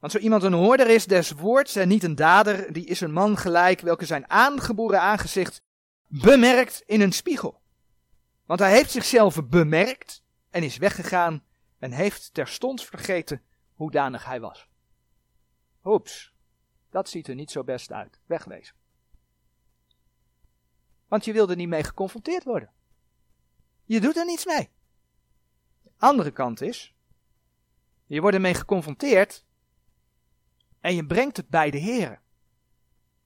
Want 0.02 0.14
zo 0.14 0.20
iemand 0.20 0.44
een 0.44 0.54
hoorder 0.54 0.90
is 0.90 1.06
des 1.06 1.32
woords 1.32 1.76
en 1.76 1.88
niet 1.88 2.04
een 2.04 2.16
dader, 2.16 2.74
die 2.74 2.86
is 2.86 3.02
een 3.02 3.12
man 3.12 3.38
gelijk, 3.38 3.82
welke 3.82 4.06
zijn 4.06 4.30
aangeboren 4.30 5.02
aangezicht 5.02 5.62
bemerkt 6.08 6.84
in 6.86 7.02
een 7.02 7.12
spiegel. 7.12 7.62
Want 8.46 8.60
hij 8.60 8.72
heeft 8.72 8.92
zichzelf 8.92 9.48
bemerkt 9.48 10.24
en 10.50 10.64
is 10.64 10.78
weggegaan 10.78 11.44
en 11.80 11.92
heeft 11.92 12.34
terstond 12.34 12.84
vergeten 12.84 13.42
hoedanig 13.74 14.26
hij 14.26 14.40
was. 14.40 14.68
Oeps, 15.84 16.34
dat 16.90 17.10
ziet 17.10 17.28
er 17.28 17.36
niet 17.36 17.52
zo 17.52 17.64
best 17.64 17.92
uit. 17.92 18.20
Wegwezen. 18.26 18.76
Want 21.08 21.26
je 21.26 21.34
wilde 21.34 21.56
niet 21.56 21.68
mee 21.68 21.84
geconfronteerd 21.84 22.44
worden. 22.44 22.72
Je 23.86 24.00
doet 24.00 24.18
er 24.18 24.26
niets 24.26 24.46
mee. 24.46 24.70
De 25.82 25.92
andere 25.98 26.32
kant 26.32 26.62
is, 26.62 26.96
je 28.06 28.22
wordt 28.22 28.36
ermee 28.36 28.54
geconfronteerd 28.54 29.46
en 30.82 30.96
je 30.96 31.06
brengt 31.06 31.38
het 31.38 31.50
bij 31.50 31.72
de 31.72 31.78
Heer. 31.78 32.22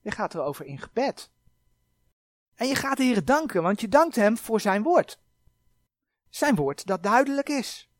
Je 0.00 0.10
gaat 0.10 0.34
erover 0.34 0.64
in 0.64 0.78
gebed. 0.78 1.30
En 2.54 2.68
je 2.68 2.74
gaat 2.74 2.96
de 2.96 3.02
Heer 3.02 3.24
danken, 3.24 3.62
want 3.62 3.80
je 3.80 3.88
dankt 3.88 4.16
Hem 4.16 4.36
voor 4.38 4.60
Zijn 4.60 4.82
woord. 4.82 5.18
Zijn 6.28 6.54
woord 6.54 6.86
dat 6.86 7.02
duidelijk 7.02 7.48
is. 7.48 7.90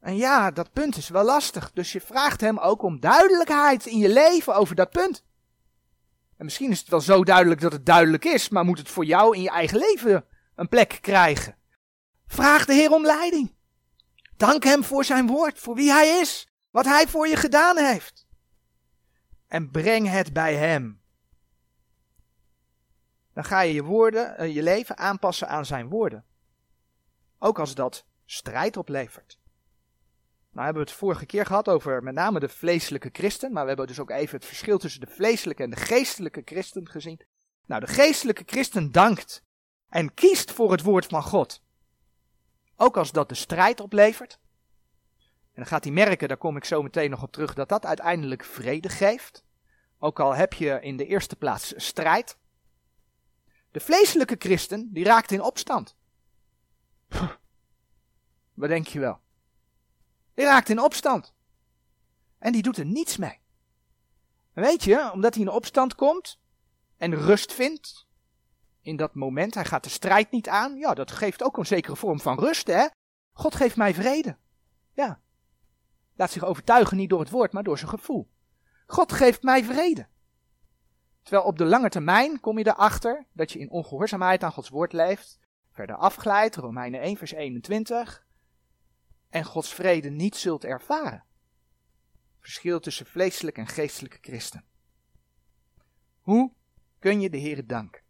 En 0.00 0.16
ja, 0.16 0.50
dat 0.50 0.72
punt 0.72 0.96
is 0.96 1.08
wel 1.08 1.24
lastig, 1.24 1.72
dus 1.72 1.92
je 1.92 2.00
vraagt 2.00 2.40
Hem 2.40 2.58
ook 2.58 2.82
om 2.82 3.00
duidelijkheid 3.00 3.86
in 3.86 3.98
je 3.98 4.08
leven 4.08 4.54
over 4.54 4.74
dat 4.74 4.90
punt. 4.90 5.24
En 6.36 6.44
misschien 6.44 6.70
is 6.70 6.78
het 6.78 6.88
wel 6.88 7.00
zo 7.00 7.24
duidelijk 7.24 7.60
dat 7.60 7.72
het 7.72 7.86
duidelijk 7.86 8.24
is, 8.24 8.48
maar 8.48 8.64
moet 8.64 8.78
het 8.78 8.88
voor 8.88 9.04
jou 9.04 9.36
in 9.36 9.42
je 9.42 9.50
eigen 9.50 9.78
leven 9.78 10.24
een 10.54 10.68
plek 10.68 10.98
krijgen? 11.00 11.56
Vraag 12.26 12.64
de 12.64 12.72
Heer 12.72 12.90
om 12.90 13.04
leiding. 13.04 13.54
Dank 14.36 14.64
Hem 14.64 14.84
voor 14.84 15.04
Zijn 15.04 15.26
woord, 15.26 15.58
voor 15.58 15.74
wie 15.74 15.90
Hij 15.90 16.08
is, 16.08 16.48
wat 16.70 16.84
Hij 16.84 17.08
voor 17.08 17.28
je 17.28 17.36
gedaan 17.36 17.76
heeft. 17.76 18.23
En 19.46 19.70
breng 19.70 20.08
het 20.08 20.32
bij 20.32 20.54
Hem. 20.54 21.02
Dan 23.32 23.44
ga 23.44 23.60
je 23.60 23.74
je, 23.74 23.82
woorden, 23.82 24.36
eh, 24.36 24.54
je 24.54 24.62
leven 24.62 24.98
aanpassen 24.98 25.48
aan 25.48 25.66
Zijn 25.66 25.88
woorden. 25.88 26.24
Ook 27.38 27.58
als 27.58 27.74
dat 27.74 28.06
strijd 28.24 28.76
oplevert. 28.76 29.38
Nou 30.50 30.64
hebben 30.64 30.84
we 30.84 30.90
het 30.90 30.98
vorige 30.98 31.26
keer 31.26 31.46
gehad 31.46 31.68
over 31.68 32.02
met 32.02 32.14
name 32.14 32.40
de 32.40 32.48
vleeselijke 32.48 33.08
christen, 33.12 33.52
maar 33.52 33.62
we 33.62 33.68
hebben 33.68 33.86
dus 33.86 34.00
ook 34.00 34.10
even 34.10 34.36
het 34.36 34.46
verschil 34.46 34.78
tussen 34.78 35.00
de 35.00 35.06
vleeselijke 35.06 35.62
en 35.62 35.70
de 35.70 35.76
geestelijke 35.76 36.42
christen 36.44 36.88
gezien. 36.88 37.20
Nou, 37.66 37.80
de 37.80 37.92
geestelijke 37.92 38.42
christen 38.46 38.92
dankt 38.92 39.42
en 39.88 40.14
kiest 40.14 40.52
voor 40.52 40.70
het 40.70 40.82
woord 40.82 41.06
van 41.06 41.22
God. 41.22 41.62
Ook 42.76 42.96
als 42.96 43.12
dat 43.12 43.28
de 43.28 43.34
strijd 43.34 43.80
oplevert. 43.80 44.38
En 45.54 45.60
dan 45.62 45.66
gaat 45.66 45.84
hij 45.84 45.92
merken, 45.92 46.28
daar 46.28 46.36
kom 46.36 46.56
ik 46.56 46.64
zo 46.64 46.82
meteen 46.82 47.10
nog 47.10 47.22
op 47.22 47.32
terug, 47.32 47.54
dat 47.54 47.68
dat 47.68 47.86
uiteindelijk 47.86 48.44
vrede 48.44 48.88
geeft. 48.88 49.44
Ook 49.98 50.20
al 50.20 50.34
heb 50.34 50.52
je 50.52 50.80
in 50.80 50.96
de 50.96 51.06
eerste 51.06 51.36
plaats 51.36 51.72
strijd. 51.76 52.38
De 53.70 53.80
vleeselijke 53.80 54.36
christen, 54.38 54.92
die 54.92 55.04
raakt 55.04 55.30
in 55.30 55.40
opstand. 55.40 55.96
wat 58.54 58.68
denk 58.68 58.86
je 58.86 58.98
wel? 58.98 59.20
Die 60.34 60.44
raakt 60.44 60.68
in 60.68 60.80
opstand. 60.80 61.34
En 62.38 62.52
die 62.52 62.62
doet 62.62 62.76
er 62.76 62.86
niets 62.86 63.16
mee. 63.16 63.40
weet 64.52 64.84
je, 64.84 65.12
omdat 65.12 65.34
hij 65.34 65.42
in 65.42 65.50
opstand 65.50 65.94
komt 65.94 66.40
en 66.96 67.14
rust 67.14 67.52
vindt 67.52 68.06
in 68.80 68.96
dat 68.96 69.14
moment, 69.14 69.54
hij 69.54 69.64
gaat 69.64 69.84
de 69.84 69.90
strijd 69.90 70.30
niet 70.30 70.48
aan, 70.48 70.76
ja, 70.76 70.94
dat 70.94 71.10
geeft 71.10 71.42
ook 71.42 71.56
een 71.56 71.66
zekere 71.66 71.96
vorm 71.96 72.20
van 72.20 72.38
rust, 72.38 72.66
hè? 72.66 72.86
God 73.32 73.54
geeft 73.54 73.76
mij 73.76 73.94
vrede. 73.94 74.36
Ja. 74.92 75.22
Laat 76.14 76.30
zich 76.30 76.44
overtuigen 76.44 76.96
niet 76.96 77.10
door 77.10 77.20
het 77.20 77.30
woord, 77.30 77.52
maar 77.52 77.62
door 77.62 77.78
zijn 77.78 77.90
gevoel. 77.90 78.30
God 78.86 79.12
geeft 79.12 79.42
mij 79.42 79.64
vrede. 79.64 80.06
Terwijl 81.22 81.46
op 81.46 81.58
de 81.58 81.64
lange 81.64 81.88
termijn 81.88 82.40
kom 82.40 82.58
je 82.58 82.66
erachter 82.66 83.26
dat 83.32 83.52
je 83.52 83.58
in 83.58 83.70
ongehoorzaamheid 83.70 84.42
aan 84.42 84.52
Gods 84.52 84.68
woord 84.68 84.92
leeft, 84.92 85.38
verder 85.72 85.96
afglijdt, 85.96 86.56
Romeinen 86.56 87.00
1 87.00 87.16
vers 87.16 87.32
21, 87.32 88.26
en 89.28 89.44
Gods 89.44 89.74
vrede 89.74 90.10
niet 90.10 90.36
zult 90.36 90.64
ervaren. 90.64 91.24
Verschil 92.38 92.80
tussen 92.80 93.06
vleeselijke 93.06 93.60
en 93.60 93.66
geestelijke 93.66 94.18
christen. 94.20 94.64
Hoe 96.20 96.52
kun 96.98 97.20
je 97.20 97.30
de 97.30 97.36
Heer 97.36 97.66
danken? 97.66 98.02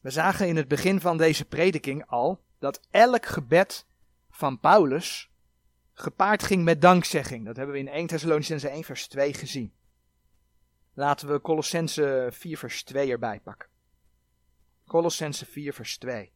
We 0.00 0.10
zagen 0.10 0.48
in 0.48 0.56
het 0.56 0.68
begin 0.68 1.00
van 1.00 1.16
deze 1.16 1.44
prediking 1.44 2.06
al 2.06 2.44
dat 2.58 2.80
elk 2.90 3.26
gebed 3.26 3.86
van 4.30 4.60
Paulus 4.60 5.29
gepaard 6.00 6.42
ging 6.42 6.64
met 6.64 6.80
dankzegging. 6.80 7.44
Dat 7.44 7.56
hebben 7.56 7.74
we 7.74 7.80
in 7.80 7.88
1 7.88 8.06
Thessalonicense 8.06 8.68
1 8.68 8.84
vers 8.84 9.08
2 9.08 9.34
gezien. 9.34 9.74
Laten 10.94 11.32
we 11.32 11.40
Colossense 11.40 12.28
4 12.32 12.58
vers 12.58 12.82
2 12.82 13.10
erbij 13.10 13.40
pakken. 13.40 13.68
Colossense 14.86 15.46
4 15.46 15.72
vers 15.72 15.98
2. 15.98 16.32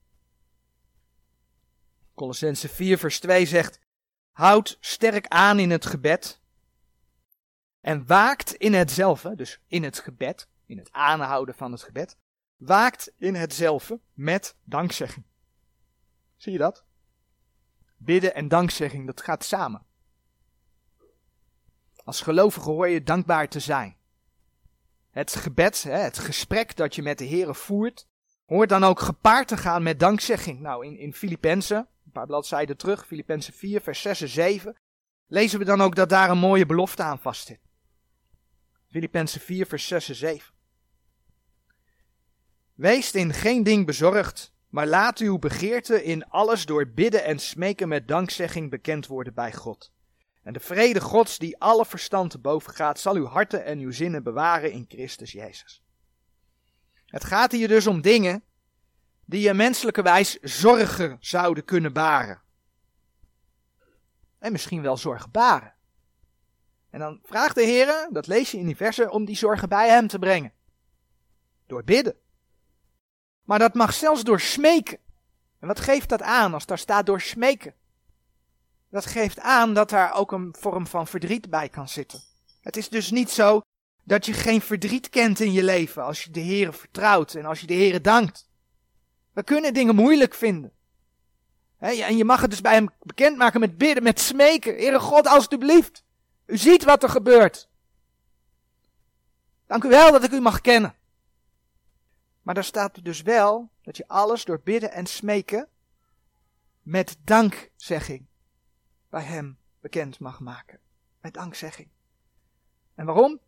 Colossense 2.15 2.69
4 2.69 2.99
vers 2.99 3.21
2 3.21 3.47
zegt, 3.47 3.81
houd 4.31 4.77
sterk 4.81 5.27
aan 5.27 5.59
in 5.59 5.71
het 5.71 5.87
gebed 5.87 6.41
en 7.81 8.07
waakt 8.07 8.55
in 8.55 8.75
hetzelfde, 8.75 9.35
dus 9.35 9.61
in 9.67 9.83
het 9.83 9.99
gebed, 9.99 10.49
in 10.67 10.79
het 10.79 10.93
aanhouden 10.93 11.55
van 11.55 11.73
het 11.73 11.83
gebed, 11.83 12.17
waakt 12.57 13.13
in 13.17 13.35
hetzelfde 13.35 14.01
met 14.13 14.57
dankzegging. 14.65 15.25
Zie 16.37 16.53
je 16.53 16.59
dat? 16.59 16.85
Bidden 18.05 18.35
en 18.35 18.49
dankzegging, 18.49 19.07
dat 19.07 19.21
gaat 19.21 19.45
samen. 19.45 19.87
Als 22.05 22.21
gelovige 22.21 22.71
hoor 22.71 22.89
je 22.89 23.03
dankbaar 23.03 23.49
te 23.49 23.61
zijn. 23.61 23.97
Het 25.11 25.37
gebed, 25.37 25.83
het 25.83 26.19
gesprek 26.19 26.77
dat 26.77 26.95
je 26.95 27.03
met 27.03 27.19
de 27.19 27.25
Heer 27.25 27.55
voert, 27.55 28.07
hoort 28.47 28.69
dan 28.69 28.85
ook 28.85 29.01
gepaard 29.01 29.49
te 29.49 29.57
gaan 29.57 29.83
met 29.83 30.01
dankzegging. 30.01 30.61
Nou, 30.61 30.87
in, 30.87 30.99
in 30.99 31.15
Filippenzen, 31.15 31.89
een 32.05 32.13
paar 32.13 32.27
bladzijden 32.27 32.77
terug, 32.77 33.07
Filippenzen 33.07 33.53
4, 33.53 33.81
vers 33.81 34.01
6 34.01 34.21
en 34.21 34.29
7, 34.29 34.77
lezen 35.27 35.59
we 35.59 35.65
dan 35.65 35.81
ook 35.81 35.95
dat 35.95 36.09
daar 36.09 36.31
een 36.31 36.39
mooie 36.39 36.67
belofte 36.67 37.03
aan 37.03 37.19
vastzit. 37.19 37.61
Filippenzen 38.91 39.41
4, 39.41 39.67
vers 39.67 39.87
6 39.87 40.09
en 40.09 40.15
7. 40.15 40.55
Wees 42.75 43.13
in 43.13 43.33
geen 43.33 43.63
ding 43.63 43.87
bezorgd, 43.87 44.54
maar 44.75 44.87
laat 44.87 45.19
uw 45.19 45.39
begeerte 45.39 46.05
in 46.05 46.29
alles 46.29 46.67
door 46.67 46.87
bidden 46.87 47.25
en 47.25 47.39
smeken 47.39 47.89
met 47.89 48.09
dankzegging 48.09 48.71
bekend 48.71 49.07
worden 49.07 49.35
bij 49.35 49.53
God. 49.53 49.93
En 50.43 50.53
de 50.53 50.61
vrede 50.61 51.01
Gods, 51.01 51.39
die 51.39 51.59
alle 51.59 51.87
verstand 51.87 52.31
te 52.31 52.39
boven 52.39 52.73
gaat, 52.73 53.01
zal 53.01 53.15
uw 53.15 53.27
harten 53.27 53.65
en 53.65 53.79
uw 53.79 53.91
zinnen 53.91 54.23
bewaren 54.23 54.73
in 54.73 54.85
Christus 54.89 55.33
Jezus. 55.33 55.83
Het 57.07 57.25
gaat 57.25 57.53
hier 57.53 57.69
dus 57.69 57.87
om 57.87 58.01
dingen 58.01 58.43
die 59.25 59.41
je 59.41 59.55
menselijkerwijs 59.55 60.39
zorgen 60.41 61.17
zouden 61.21 61.65
kunnen 61.65 61.93
baren. 61.93 62.43
En 64.39 64.53
misschien 64.53 64.83
wel 64.83 64.97
zorgen 64.97 65.31
baren. 65.31 65.75
En 66.91 66.99
dan 66.99 67.21
vraagt 67.23 67.55
de 67.55 67.65
Heer, 67.65 68.09
dat 68.11 68.27
lees 68.27 68.51
je 68.51 68.59
in 68.59 68.67
die 68.67 68.77
versen, 68.77 69.11
om 69.11 69.25
die 69.25 69.37
zorgen 69.37 69.69
bij 69.69 69.89
hem 69.89 70.07
te 70.07 70.19
brengen. 70.19 70.53
Door 71.67 71.85
bidden. 71.85 72.23
Maar 73.45 73.59
dat 73.59 73.75
mag 73.75 73.95
zelfs 73.95 74.25
door 74.25 74.41
smeken. 74.41 74.99
En 75.61 75.67
wat 75.69 75.81
geeft 75.81 76.09
dat 76.09 76.23
aan 76.23 76.55
als 76.55 76.67
daar 76.67 76.79
staat 76.79 77.07
door 77.07 77.21
smeken? 77.21 77.75
Dat 78.91 79.07
geeft 79.07 79.41
aan 79.41 79.75
dat 79.75 79.91
daar 79.91 80.15
ook 80.15 80.33
een 80.33 80.55
vorm 80.59 80.87
van 80.87 81.07
verdriet 81.07 81.51
bij 81.51 81.69
kan 81.69 81.89
zitten. 81.89 82.23
Het 82.61 82.77
is 82.77 82.89
dus 82.89 83.11
niet 83.11 83.31
zo 83.31 83.61
dat 84.03 84.27
je 84.27 84.33
geen 84.33 84.61
verdriet 84.61 85.09
kent 85.09 85.41
in 85.41 85.53
je 85.53 85.63
leven 85.63 86.05
als 86.05 86.25
je 86.25 86.31
de 86.31 86.41
Heer 86.41 86.75
vertrouwt 86.75 87.35
en 87.35 87.45
als 87.45 87.61
je 87.61 87.67
de 87.67 87.75
Heer 87.75 88.03
dankt. 88.03 88.49
We 89.33 89.43
kunnen 89.43 89.75
dingen 89.75 89.95
moeilijk 89.95 90.35
vinden. 90.35 90.73
en 91.79 92.17
je 92.17 92.25
mag 92.25 92.41
het 92.41 92.51
dus 92.51 92.61
bij 92.61 92.75
hem 92.75 92.89
bekendmaken 93.03 93.61
met 93.61 93.79
bidden, 93.79 94.03
met 94.03 94.21
smeken. 94.21 94.75
Heere 94.75 95.01
God, 95.01 95.27
alstublieft. 95.27 96.05
U 96.47 96.57
ziet 96.57 96.85
wat 96.85 97.03
er 97.03 97.09
gebeurt. 97.09 97.69
Dank 99.67 99.85
u 99.85 99.89
wel 99.89 100.13
dat 100.13 100.25
ik 100.25 100.33
u 100.33 100.41
mag 100.41 100.61
kennen. 100.61 100.95
Maar 102.45 102.55
daar 102.55 102.65
staat 102.65 103.05
dus 103.05 103.23
wel 103.23 103.71
dat 103.83 103.97
je 103.97 104.09
alles 104.09 104.45
door 104.45 104.61
bidden 104.61 104.93
en 104.93 105.07
smeken 105.07 105.69
met 106.83 107.17
dankzegging 107.21 108.27
bij 109.09 109.23
hem 109.23 109.59
bekend 109.81 110.19
mag 110.19 110.41
maken. 110.41 110.81
Met 111.21 111.35
dankzegging. 111.35 111.89
En 112.95 113.07
waarom? 113.07 113.41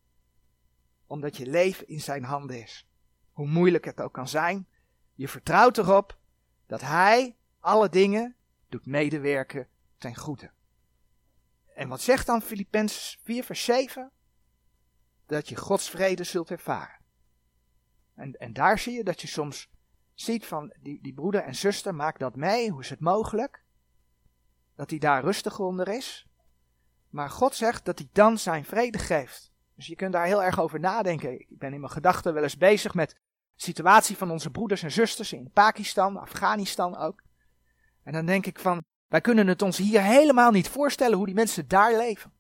Omdat 1.07 1.37
je 1.37 1.47
leven 1.47 1.89
in 1.89 2.01
zijn 2.01 2.25
handen 2.25 2.63
is. 2.63 2.87
Hoe 3.33 3.47
moeilijk 3.47 3.85
het 3.85 4.01
ook 4.01 4.13
kan 4.13 4.29
zijn, 4.29 4.69
je 5.15 5.29
vertrouwt 5.29 5.79
erop 5.79 6.19
dat 6.67 6.81
hij 6.81 7.37
alle 7.61 7.89
dingen 7.89 8.37
doet 8.69 8.87
medewerken 8.87 9.69
ten 9.99 10.17
goede. 10.17 10.51
En 11.75 11.89
wat 11.89 12.01
zegt 12.01 12.27
dan 12.27 12.43
Filippenzen 12.43 13.19
4 13.23 13.45
vers 13.45 13.65
7? 13.65 14.11
Dat 15.27 15.49
je 15.49 15.57
Gods 15.57 15.91
vrede 15.91 16.25
zult 16.25 16.51
ervaren. 16.51 16.96
En, 18.17 18.33
en 18.33 18.53
daar 18.53 18.79
zie 18.79 18.93
je 18.93 19.05
dat 19.05 19.21
je 19.21 19.27
soms 19.27 19.69
ziet 20.15 20.47
van 20.47 20.75
die, 20.81 20.99
die 21.03 21.15
broeder 21.15 21.43
en 21.43 21.55
zuster, 21.55 21.95
maak 21.95 22.19
dat 22.19 22.37
mee, 22.37 22.71
hoe 22.71 22.81
is 22.81 22.91
het 22.91 23.01
mogelijk? 23.01 23.65
Dat 24.75 24.91
hij 24.91 24.99
daar 24.99 25.25
rustig 25.25 25.59
onder 25.59 25.89
is. 25.89 26.27
Maar 27.11 27.31
God 27.31 27.55
zegt 27.55 27.85
dat 27.85 27.99
hij 27.99 28.09
dan 28.13 28.39
zijn 28.39 28.65
vrede 28.65 28.99
geeft. 28.99 29.53
Dus 29.75 29.87
je 29.87 29.97
kunt 29.97 30.13
daar 30.13 30.27
heel 30.27 30.43
erg 30.43 30.61
over 30.61 30.81
nadenken. 30.81 31.33
Ik 31.41 31.59
ben 31.59 31.73
in 31.73 31.81
mijn 31.81 31.93
gedachten 31.93 32.35
wel 32.35 32.43
eens 32.43 32.57
bezig 32.57 32.95
met 32.95 33.11
de 33.11 33.17
situatie 33.63 34.17
van 34.17 34.31
onze 34.31 34.51
broeders 34.51 34.83
en 34.83 34.91
zusters 34.91 35.33
in 35.33 35.51
Pakistan, 35.51 36.17
Afghanistan 36.17 36.97
ook. 36.97 37.23
En 38.03 38.13
dan 38.13 38.27
denk 38.27 38.47
ik 38.47 38.59
van, 38.59 38.85
wij 39.07 39.21
kunnen 39.21 39.47
het 39.47 39.63
ons 39.63 39.77
hier 39.77 40.03
helemaal 40.03 40.51
niet 40.51 40.69
voorstellen 40.69 41.17
hoe 41.17 41.27
die 41.27 41.35
mensen 41.35 41.69
daar 41.69 41.97
leven. 41.97 42.33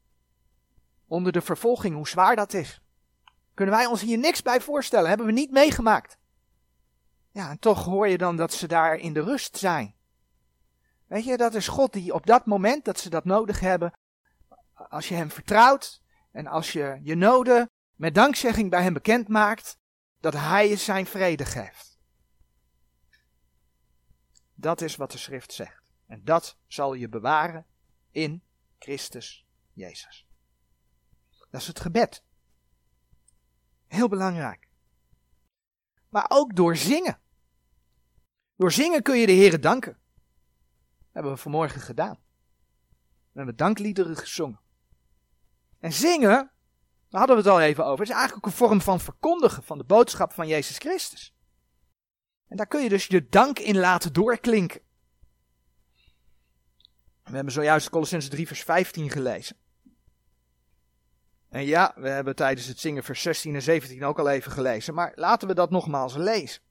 Onder 1.06 1.32
de 1.32 1.40
vervolging, 1.40 1.94
hoe 1.94 2.08
zwaar 2.08 2.36
dat 2.36 2.52
is. 2.52 2.80
Kunnen 3.56 3.74
wij 3.74 3.86
ons 3.86 4.00
hier 4.00 4.18
niks 4.18 4.42
bij 4.42 4.60
voorstellen, 4.60 5.08
hebben 5.08 5.26
we 5.26 5.32
niet 5.32 5.50
meegemaakt. 5.50 6.18
Ja, 7.30 7.50
en 7.50 7.58
toch 7.58 7.84
hoor 7.84 8.08
je 8.08 8.18
dan 8.18 8.36
dat 8.36 8.52
ze 8.52 8.66
daar 8.66 8.96
in 8.96 9.12
de 9.12 9.22
rust 9.22 9.56
zijn. 9.56 9.94
Weet 11.06 11.24
je, 11.24 11.36
dat 11.36 11.54
is 11.54 11.68
God 11.68 11.92
die 11.92 12.14
op 12.14 12.26
dat 12.26 12.46
moment 12.46 12.84
dat 12.84 12.98
ze 12.98 13.10
dat 13.10 13.24
nodig 13.24 13.60
hebben, 13.60 13.92
als 14.74 15.08
je 15.08 15.14
hem 15.14 15.30
vertrouwt 15.30 16.02
en 16.32 16.46
als 16.46 16.72
je 16.72 16.98
je 17.02 17.14
noden 17.14 17.70
met 17.94 18.14
dankzegging 18.14 18.70
bij 18.70 18.82
hem 18.82 18.92
bekend 18.92 19.28
maakt, 19.28 19.78
dat 20.20 20.32
hij 20.32 20.68
je 20.68 20.76
zijn 20.76 21.06
vrede 21.06 21.44
geeft. 21.44 21.98
Dat 24.54 24.80
is 24.80 24.96
wat 24.96 25.10
de 25.12 25.18
schrift 25.18 25.52
zegt. 25.52 25.82
En 26.06 26.24
dat 26.24 26.56
zal 26.66 26.94
je 26.94 27.08
bewaren 27.08 27.66
in 28.10 28.42
Christus 28.78 29.46
Jezus. 29.72 30.26
Dat 31.50 31.60
is 31.60 31.66
het 31.66 31.80
gebed. 31.80 32.25
Heel 33.86 34.08
belangrijk. 34.08 34.68
Maar 36.08 36.26
ook 36.28 36.56
door 36.56 36.76
zingen. 36.76 37.20
Door 38.56 38.72
zingen 38.72 39.02
kun 39.02 39.18
je 39.18 39.26
de 39.26 39.32
Heer 39.32 39.60
danken. 39.60 39.92
Dat 39.92 41.12
hebben 41.12 41.32
we 41.32 41.38
vanmorgen 41.38 41.80
gedaan. 41.80 42.18
We 43.32 43.42
hebben 43.42 43.56
dankliederen 43.56 44.16
gezongen. 44.16 44.60
En 45.78 45.92
zingen, 45.92 46.50
daar 47.08 47.20
hadden 47.20 47.36
we 47.36 47.42
het 47.42 47.50
al 47.50 47.60
even 47.60 47.84
over, 47.86 48.04
is 48.04 48.10
eigenlijk 48.10 48.46
een 48.46 48.52
vorm 48.52 48.80
van 48.80 49.00
verkondigen 49.00 49.62
van 49.62 49.78
de 49.78 49.84
boodschap 49.84 50.32
van 50.32 50.48
Jezus 50.48 50.78
Christus. 50.78 51.34
En 52.48 52.56
daar 52.56 52.66
kun 52.66 52.82
je 52.82 52.88
dus 52.88 53.06
je 53.06 53.28
dank 53.28 53.58
in 53.58 53.78
laten 53.78 54.12
doorklinken. 54.12 54.80
We 57.22 57.34
hebben 57.34 57.52
zojuist 57.52 57.90
Colossense 57.90 58.28
3 58.28 58.46
vers 58.46 58.62
15 58.62 59.10
gelezen. 59.10 59.56
En 61.56 61.64
ja, 61.64 61.92
we 61.96 62.08
hebben 62.08 62.36
tijdens 62.36 62.66
het 62.66 62.78
zingen 62.78 63.02
vers 63.02 63.22
16 63.22 63.54
en 63.54 63.62
17 63.62 64.04
ook 64.04 64.18
al 64.18 64.28
even 64.28 64.52
gelezen, 64.52 64.94
maar 64.94 65.12
laten 65.14 65.48
we 65.48 65.54
dat 65.54 65.70
nogmaals 65.70 66.14
lezen. 66.14 66.62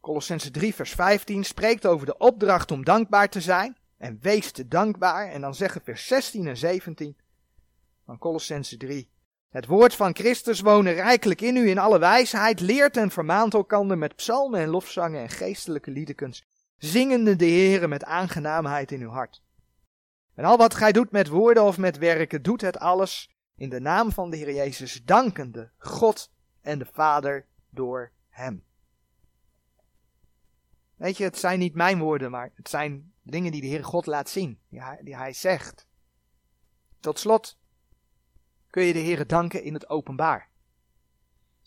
Colossense 0.00 0.50
3 0.50 0.74
vers 0.74 0.90
15 0.90 1.44
spreekt 1.44 1.86
over 1.86 2.06
de 2.06 2.16
opdracht 2.16 2.70
om 2.70 2.84
dankbaar 2.84 3.28
te 3.28 3.40
zijn 3.40 3.76
en 3.98 4.18
wees 4.20 4.50
te 4.52 4.68
dankbaar. 4.68 5.28
En 5.28 5.40
dan 5.40 5.54
zeggen 5.54 5.80
vers 5.84 6.06
16 6.06 6.46
en 6.46 6.56
17 6.56 7.16
van 8.04 8.18
Colossense 8.18 8.76
3. 8.76 9.10
Het 9.50 9.66
woord 9.66 9.94
van 9.94 10.14
Christus 10.14 10.60
wonen 10.60 10.94
rijkelijk 10.94 11.40
in 11.40 11.56
u 11.56 11.68
in 11.68 11.78
alle 11.78 11.98
wijsheid, 11.98 12.60
leert 12.60 12.96
en 12.96 13.10
vermaant 13.10 13.54
elkander 13.54 13.98
met 13.98 14.16
psalmen 14.16 14.60
en 14.60 14.68
lofzangen 14.68 15.20
en 15.20 15.28
geestelijke 15.28 15.90
liedekens, 15.90 16.44
zingende 16.78 17.36
de 17.36 17.46
Heere 17.46 17.88
met 17.88 18.04
aangenaamheid 18.04 18.92
in 18.92 19.00
uw 19.00 19.10
hart. 19.10 19.42
En 20.34 20.44
al 20.44 20.56
wat 20.56 20.74
gij 20.74 20.92
doet 20.92 21.10
met 21.10 21.28
woorden 21.28 21.62
of 21.62 21.78
met 21.78 21.98
werken, 21.98 22.42
doet 22.42 22.60
het 22.60 22.78
alles 22.78 23.30
in 23.62 23.68
de 23.68 23.80
naam 23.80 24.12
van 24.12 24.30
de 24.30 24.36
Heer 24.36 24.54
Jezus, 24.54 25.04
dankende 25.04 25.70
God 25.78 26.30
en 26.60 26.78
de 26.78 26.86
Vader 26.92 27.46
door 27.70 28.12
Hem. 28.28 28.64
Weet 30.96 31.16
je, 31.16 31.24
het 31.24 31.38
zijn 31.38 31.58
niet 31.58 31.74
mijn 31.74 31.98
woorden, 31.98 32.30
maar 32.30 32.50
het 32.54 32.68
zijn 32.68 33.12
dingen 33.22 33.52
die 33.52 33.60
de 33.60 33.66
Heer 33.66 33.84
God 33.84 34.06
laat 34.06 34.28
zien, 34.28 34.60
die 34.68 34.82
hij, 34.82 35.00
die 35.02 35.16
hij 35.16 35.32
zegt. 35.32 35.86
Tot 37.00 37.18
slot 37.18 37.58
kun 38.70 38.82
je 38.82 38.92
de 38.92 38.98
Heer 38.98 39.26
danken 39.26 39.62
in 39.62 39.74
het 39.74 39.88
openbaar. 39.88 40.50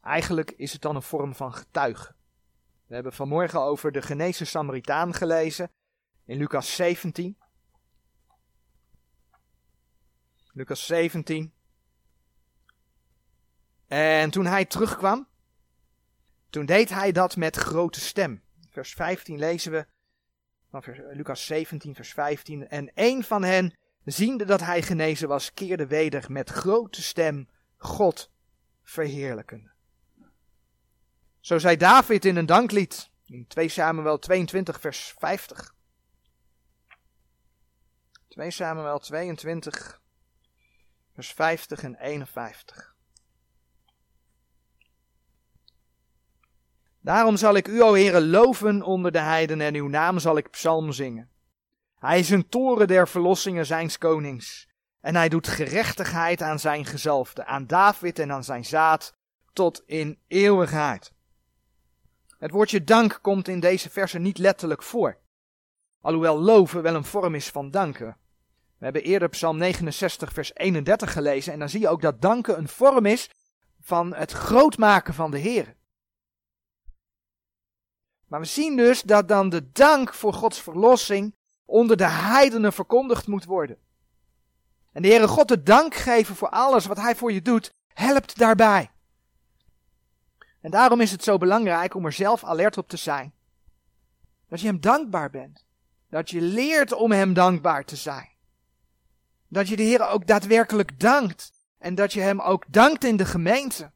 Eigenlijk 0.02 0.52
is 0.52 0.74
het 0.74 0.82
dan 0.82 0.96
een 0.96 1.02
vorm 1.02 1.36
van 1.36 1.54
getuigen. 1.54 2.16
We 2.86 2.93
hebben 2.93 3.14
vanmorgen 3.14 3.62
over 3.62 3.91
de 3.91 4.02
genezen 4.02 4.48
Samaritaan 4.48 5.14
gelezen 5.14 5.72
in 6.26 6.38
Lucas 6.38 6.76
17. 6.76 7.38
Lucas 10.54 10.86
17. 10.86 11.55
En 13.96 14.30
toen 14.30 14.46
hij 14.46 14.66
terugkwam, 14.66 15.28
toen 16.50 16.66
deed 16.66 16.89
hij 16.89 17.12
dat 17.12 17.36
met 17.36 17.56
grote 17.56 18.00
stem. 18.00 18.43
Vers 18.70 18.93
15 18.93 19.38
lezen 19.38 19.72
we 19.72 19.86
van 20.70 20.84
Lucas 21.14 21.46
17, 21.46 21.96
vers 21.96 22.14
15. 22.14 22.68
En 22.68 22.91
een 22.93 23.24
van 23.24 23.43
hen, 23.43 23.78
ziende 24.04 24.46
dat 24.46 24.60
hij 24.60 24.82
genezen 24.82 25.28
was, 25.28 25.54
keerde 25.54 25.88
weder 25.88 26.32
met 26.32 26.50
grote 26.50 27.02
stem 27.02 27.50
God 27.78 28.32
verheerlijkende. 28.84 29.72
Zo 31.39 31.58
zei 31.58 31.78
David 31.78 32.26
in 32.26 32.36
een 32.36 32.46
danklied 32.46 33.10
in 33.26 33.48
2 33.48 33.70
Samuel 33.70 34.20
22, 34.20 34.80
vers 34.80 35.14
50. 35.18 35.74
2 38.28 38.52
Samuel 38.52 39.00
22, 39.00 40.02
vers 41.14 41.32
50 41.32 41.84
en 41.84 41.96
51. 41.96 42.95
Daarom 47.06 47.38
zal 47.38 47.56
ik 47.56 47.68
u, 47.68 47.82
o 47.82 47.93
Heere, 47.93 48.26
loven 48.26 48.82
onder 48.82 49.12
de 49.12 49.20
heiden 49.20 49.62
en 49.62 49.76
uw 49.76 49.88
naam 49.88 50.20
zal 50.20 50.38
ik 50.38 50.49
psalm 50.49 50.91
zingen. 50.91 51.30
Hij 51.99 52.20
is 52.20 52.30
een 52.30 52.49
toren 52.49 52.88
der 52.88 53.08
verlossingen 53.08 53.66
zijns 53.66 53.97
konings. 53.97 54.68
En 55.01 55.16
hij 55.16 55.30
doet 55.30 55.47
gerechtigheid 55.47 56.41
aan 56.41 56.60
zijn 56.60 56.86
gezalfde, 56.86 57.45
aan 57.45 57.68
David 57.68 58.20
en 58.20 58.32
aan 58.32 58.43
zijn 58.43 58.66
zaad, 58.66 59.14
tot 59.53 59.84
in 59.86 60.20
eeuwigheid. 60.28 61.14
Het 62.38 62.51
woordje 62.51 62.84
dank 62.84 63.20
komt 63.22 63.47
in 63.47 63.60
deze 63.60 63.89
verse 63.89 64.20
niet 64.20 64.38
letterlijk 64.38 64.84
voor. 64.84 65.18
Alhoewel 66.01 66.39
loven 66.39 66.82
wel 66.82 66.95
een 66.95 67.03
vorm 67.03 67.36
is 67.36 67.49
van 67.49 67.72
danken. 67.72 68.18
We 68.78 68.84
hebben 68.84 69.03
eerder 69.03 69.30
Psalm 69.30 69.58
69, 69.58 70.34
vers 70.34 70.56
31 70.56 71.12
gelezen 71.12 71.53
en 71.53 71.60
dan 71.60 71.70
zie 71.70 71.80
je 71.80 71.89
ook 71.89 72.01
dat 72.01 72.22
danken 72.22 72.58
een 72.58 72.68
vorm 72.68 73.06
is 73.06 73.30
van 73.82 74.16
het 74.16 74.32
grootmaken 74.32 75.14
van 75.14 75.32
de 75.32 75.38
Heer. 75.38 75.76
Maar 78.28 78.39
we 78.39 78.45
zien 78.45 78.76
dus 78.76 79.01
dat 79.01 79.28
dan 79.28 79.49
de 79.49 79.71
dank 79.71 80.13
voor 80.13 80.34
Gods 80.34 80.61
verlossing 80.61 81.36
onder 81.65 81.97
de 81.97 82.09
heidenen 82.09 82.73
verkondigd 82.73 83.28
moet 83.28 83.45
worden. 83.45 83.78
En 84.91 85.01
de 85.01 85.07
Heere 85.07 85.28
God 85.28 85.47
de 85.47 85.63
dank 85.63 85.93
geven 85.93 86.36
voor 86.36 86.49
alles 86.49 86.86
wat 86.86 86.97
Hij 86.97 87.15
voor 87.15 87.32
je 87.32 87.41
doet, 87.41 87.73
helpt 87.88 88.38
daarbij. 88.38 88.91
En 90.61 90.71
daarom 90.71 91.01
is 91.01 91.11
het 91.11 91.23
zo 91.23 91.38
belangrijk 91.38 91.93
om 91.93 92.05
er 92.05 92.11
zelf 92.11 92.43
alert 92.43 92.78
op 92.78 92.88
te 92.88 92.97
zijn. 92.97 93.34
Dat 94.47 94.61
je 94.61 94.67
Hem 94.67 94.80
dankbaar 94.80 95.30
bent. 95.30 95.65
Dat 96.09 96.30
je 96.30 96.41
leert 96.41 96.93
om 96.93 97.11
Hem 97.11 97.34
dankbaar 97.34 97.86
te 97.86 97.95
zijn. 97.95 98.30
Dat 99.47 99.67
je 99.67 99.76
de 99.76 99.84
Heer 99.84 100.07
ook 100.07 100.28
daadwerkelijk 100.28 100.99
dankt. 100.99 101.51
En 101.78 101.95
dat 101.95 102.13
je 102.13 102.21
Hem 102.21 102.41
ook 102.41 102.63
dankt 102.67 103.03
in 103.03 103.17
de 103.17 103.26
gemeente. 103.26 103.91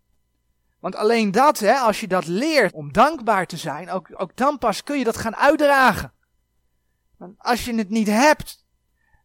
Want 0.79 0.95
alleen 0.95 1.31
dat, 1.31 1.59
hè, 1.59 1.73
als 1.73 1.99
je 1.99 2.07
dat 2.07 2.27
leert 2.27 2.73
om 2.73 2.93
dankbaar 2.93 3.45
te 3.45 3.57
zijn, 3.57 3.89
ook, 3.89 4.09
ook 4.21 4.35
dan 4.35 4.57
pas 4.57 4.83
kun 4.83 4.97
je 4.97 5.03
dat 5.03 5.17
gaan 5.17 5.35
uitdragen. 5.35 6.13
Want 7.17 7.35
als 7.37 7.65
je 7.65 7.75
het 7.75 7.89
niet 7.89 8.07
hebt 8.07 8.65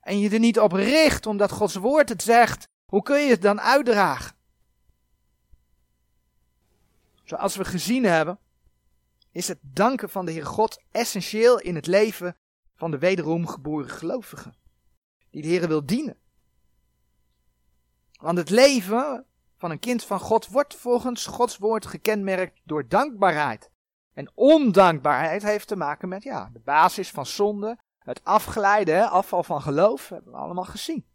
en 0.00 0.18
je 0.18 0.30
er 0.30 0.38
niet 0.38 0.61
op 0.61 0.72
richt 0.72 1.26
omdat 1.26 1.50
Gods 1.50 1.74
woord 1.74 2.09
het 2.09 2.22
zegt, 2.22 2.68
hoe 2.84 3.02
kun 3.02 3.20
je 3.20 3.30
het 3.30 3.42
dan 3.42 3.61
uitdragen? 3.61 4.36
Zoals 7.24 7.57
we 7.57 7.64
gezien 7.64 8.05
hebben, 8.05 8.38
is 9.32 9.48
het 9.48 9.59
danken 9.61 10.11
van 10.11 10.26
de 10.26 10.32
Heer 10.32 10.46
God 10.46 10.82
essentieel 10.90 11.59
in 11.59 11.74
het 11.74 11.86
leven 11.86 12.36
van 12.74 12.90
de 12.90 12.98
wederom 12.98 13.46
geboren 13.46 13.90
gelovigen. 13.90 14.55
Die 15.30 15.42
de 15.42 15.48
Heer 15.48 15.68
wil 15.68 15.86
dienen. 15.86 16.18
Want 18.20 18.38
het 18.38 18.50
leven 18.50 19.26
van 19.64 19.72
een 19.72 19.78
kind 19.78 20.04
van 20.04 20.20
God 20.20 20.48
wordt 20.48 20.74
volgens 20.74 21.26
Gods 21.26 21.58
woord 21.58 21.86
gekenmerkt 21.86 22.60
door 22.64 22.88
dankbaarheid. 22.88 23.70
En 24.14 24.30
ondankbaarheid 24.34 25.42
heeft 25.42 25.68
te 25.68 25.76
maken 25.76 26.08
met 26.08 26.22
ja, 26.22 26.50
de 26.52 26.58
basis 26.58 27.10
van 27.10 27.26
zonde, 27.26 27.78
het 27.98 28.24
afgeleide, 28.24 29.08
afval 29.08 29.42
van 29.42 29.62
geloof, 29.62 30.08
hebben 30.08 30.32
we 30.32 30.38
allemaal 30.38 30.64
gezien. 30.64 31.06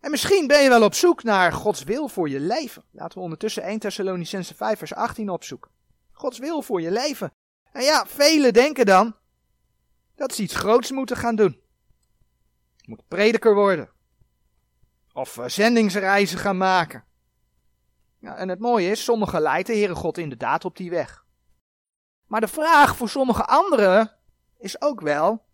En 0.00 0.10
misschien 0.10 0.46
ben 0.46 0.62
je 0.62 0.68
wel 0.68 0.82
op 0.82 0.94
zoek 0.94 1.22
naar 1.22 1.52
Gods 1.52 1.84
wil 1.84 2.08
voor 2.08 2.28
je 2.28 2.40
leven. 2.40 2.84
Laten 2.90 3.18
we 3.18 3.24
ondertussen 3.24 3.62
1 3.62 3.78
Thessalonicense 3.78 4.54
5 4.54 4.78
vers 4.78 4.94
18 4.94 5.30
opzoeken. 5.30 5.70
Gods 6.12 6.38
wil 6.38 6.62
voor 6.62 6.80
je 6.80 6.90
leven. 6.90 7.32
En 7.72 7.82
ja, 7.82 8.06
velen 8.06 8.52
denken 8.52 8.86
dan 8.86 9.16
dat 10.14 10.34
ze 10.34 10.42
iets 10.42 10.56
groots 10.56 10.90
moeten 10.90 11.16
gaan 11.16 11.36
doen. 11.36 11.60
moet 12.84 13.08
prediker 13.08 13.54
worden. 13.54 13.94
Of 15.16 15.38
eh, 15.38 15.48
zendingsreizen 15.48 16.38
gaan 16.38 16.56
maken. 16.56 17.04
En 18.20 18.48
het 18.48 18.58
mooie 18.58 18.90
is, 18.90 19.04
sommigen 19.04 19.40
leidt 19.40 19.66
de 19.66 19.72
Heere 19.72 19.94
God 19.94 20.18
inderdaad 20.18 20.64
op 20.64 20.76
die 20.76 20.90
weg. 20.90 21.26
Maar 22.26 22.40
de 22.40 22.48
vraag 22.48 22.96
voor 22.96 23.08
sommige 23.08 23.44
anderen 23.44 24.16
is 24.58 24.80
ook 24.80 25.00
wel 25.00 25.44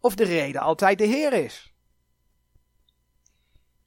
of 0.00 0.14
de 0.14 0.24
reden 0.24 0.60
altijd 0.60 0.98
de 0.98 1.04
Heer 1.04 1.32
is. 1.32 1.74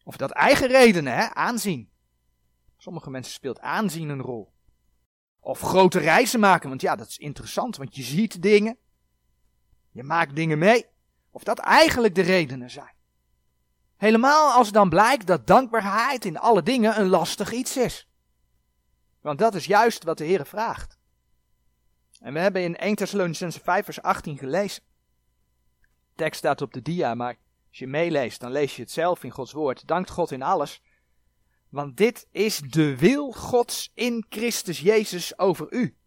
Of 0.03 0.17
dat 0.17 0.31
eigen 0.31 0.67
redenen, 0.67 1.13
hè, 1.13 1.29
aanzien. 1.33 1.91
Sommige 2.77 3.09
mensen 3.09 3.33
speelt 3.33 3.59
aanzien 3.59 4.09
een 4.09 4.21
rol. 4.21 4.53
Of 5.39 5.59
grote 5.59 5.99
reizen 5.99 6.39
maken, 6.39 6.69
want 6.69 6.81
ja, 6.81 6.95
dat 6.95 7.07
is 7.07 7.17
interessant, 7.17 7.77
want 7.77 7.95
je 7.95 8.03
ziet 8.03 8.41
dingen. 8.41 8.77
Je 9.91 10.03
maakt 10.03 10.35
dingen 10.35 10.57
mee. 10.57 10.85
Of 11.31 11.43
dat 11.43 11.59
eigenlijk 11.59 12.15
de 12.15 12.21
redenen 12.21 12.69
zijn. 12.69 12.94
Helemaal 14.05 14.51
als 14.51 14.71
dan 14.71 14.89
blijkt 14.89 15.27
dat 15.27 15.47
dankbaarheid 15.47 16.25
in 16.25 16.37
alle 16.37 16.63
dingen 16.63 16.99
een 16.99 17.07
lastig 17.07 17.51
iets 17.51 17.77
is. 17.77 18.07
Want 19.21 19.39
dat 19.39 19.55
is 19.55 19.65
juist 19.65 20.03
wat 20.03 20.17
de 20.17 20.23
Heer 20.23 20.45
vraagt. 20.45 20.97
En 22.19 22.33
we 22.33 22.39
hebben 22.39 22.61
in 22.61 22.75
1 22.75 22.95
Thessalonicense 22.95 23.59
5 23.59 23.85
vers 23.85 24.01
18 24.01 24.37
gelezen. 24.37 24.83
De 25.79 26.15
tekst 26.15 26.37
staat 26.37 26.61
op 26.61 26.73
de 26.73 26.81
dia, 26.81 27.15
maar 27.15 27.37
als 27.69 27.77
je 27.77 27.87
meeleest, 27.87 28.39
dan 28.39 28.51
lees 28.51 28.75
je 28.75 28.81
het 28.81 28.91
zelf 28.91 29.23
in 29.23 29.31
Gods 29.31 29.51
woord. 29.51 29.87
Dankt 29.87 30.09
God 30.09 30.31
in 30.31 30.41
alles. 30.41 30.81
Want 31.69 31.97
dit 31.97 32.27
is 32.31 32.59
de 32.59 32.97
wil 32.97 33.31
Gods 33.31 33.91
in 33.93 34.25
Christus 34.29 34.79
Jezus 34.79 35.39
over 35.39 35.73
u. 35.73 35.97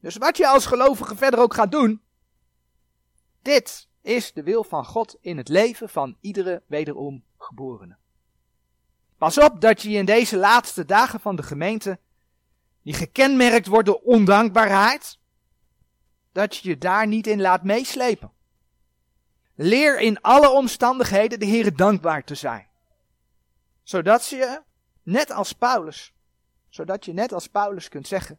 Dus 0.00 0.16
wat 0.16 0.36
je 0.36 0.48
als 0.48 0.66
gelovige 0.66 1.16
verder 1.16 1.40
ook 1.40 1.54
gaat 1.54 1.72
doen, 1.72 2.02
dit 3.42 3.88
is 4.06 4.32
de 4.32 4.42
wil 4.42 4.64
van 4.64 4.84
God 4.84 5.16
in 5.20 5.36
het 5.36 5.48
leven 5.48 5.88
van 5.88 6.16
iedere 6.20 6.62
wederom 6.66 7.24
geborene. 7.38 7.96
Pas 9.18 9.38
op 9.38 9.60
dat 9.60 9.82
je 9.82 9.90
in 9.90 10.04
deze 10.04 10.36
laatste 10.36 10.84
dagen 10.84 11.20
van 11.20 11.36
de 11.36 11.42
gemeente, 11.42 11.98
die 12.82 12.94
gekenmerkt 12.94 13.66
wordt 13.66 13.86
door 13.86 14.00
ondankbaarheid, 14.02 15.18
dat 16.32 16.56
je 16.56 16.68
je 16.68 16.78
daar 16.78 17.06
niet 17.06 17.26
in 17.26 17.40
laat 17.40 17.62
meeslepen. 17.62 18.32
Leer 19.54 20.00
in 20.00 20.20
alle 20.20 20.50
omstandigheden 20.50 21.38
de 21.38 21.46
Heer 21.46 21.76
dankbaar 21.76 22.24
te 22.24 22.34
zijn. 22.34 22.68
Zodat 23.82 24.26
je, 24.26 24.62
net 25.02 25.30
als 25.30 25.52
Paulus, 25.52 26.14
zodat 26.68 27.04
je 27.04 27.12
net 27.12 27.32
als 27.32 27.46
Paulus 27.46 27.88
kunt 27.88 28.08
zeggen, 28.08 28.38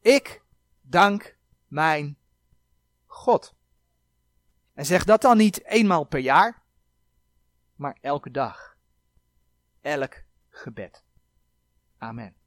ik 0.00 0.42
dank 0.80 1.36
mijn 1.68 2.18
God. 3.06 3.54
En 4.74 4.86
zeg 4.86 5.04
dat 5.04 5.22
dan 5.22 5.36
niet 5.36 5.64
eenmaal 5.64 6.04
per 6.04 6.20
jaar, 6.20 6.62
maar 7.76 7.98
elke 8.00 8.30
dag. 8.30 8.76
Elk 9.80 10.22
gebed. 10.48 11.04
Amen. 11.98 12.41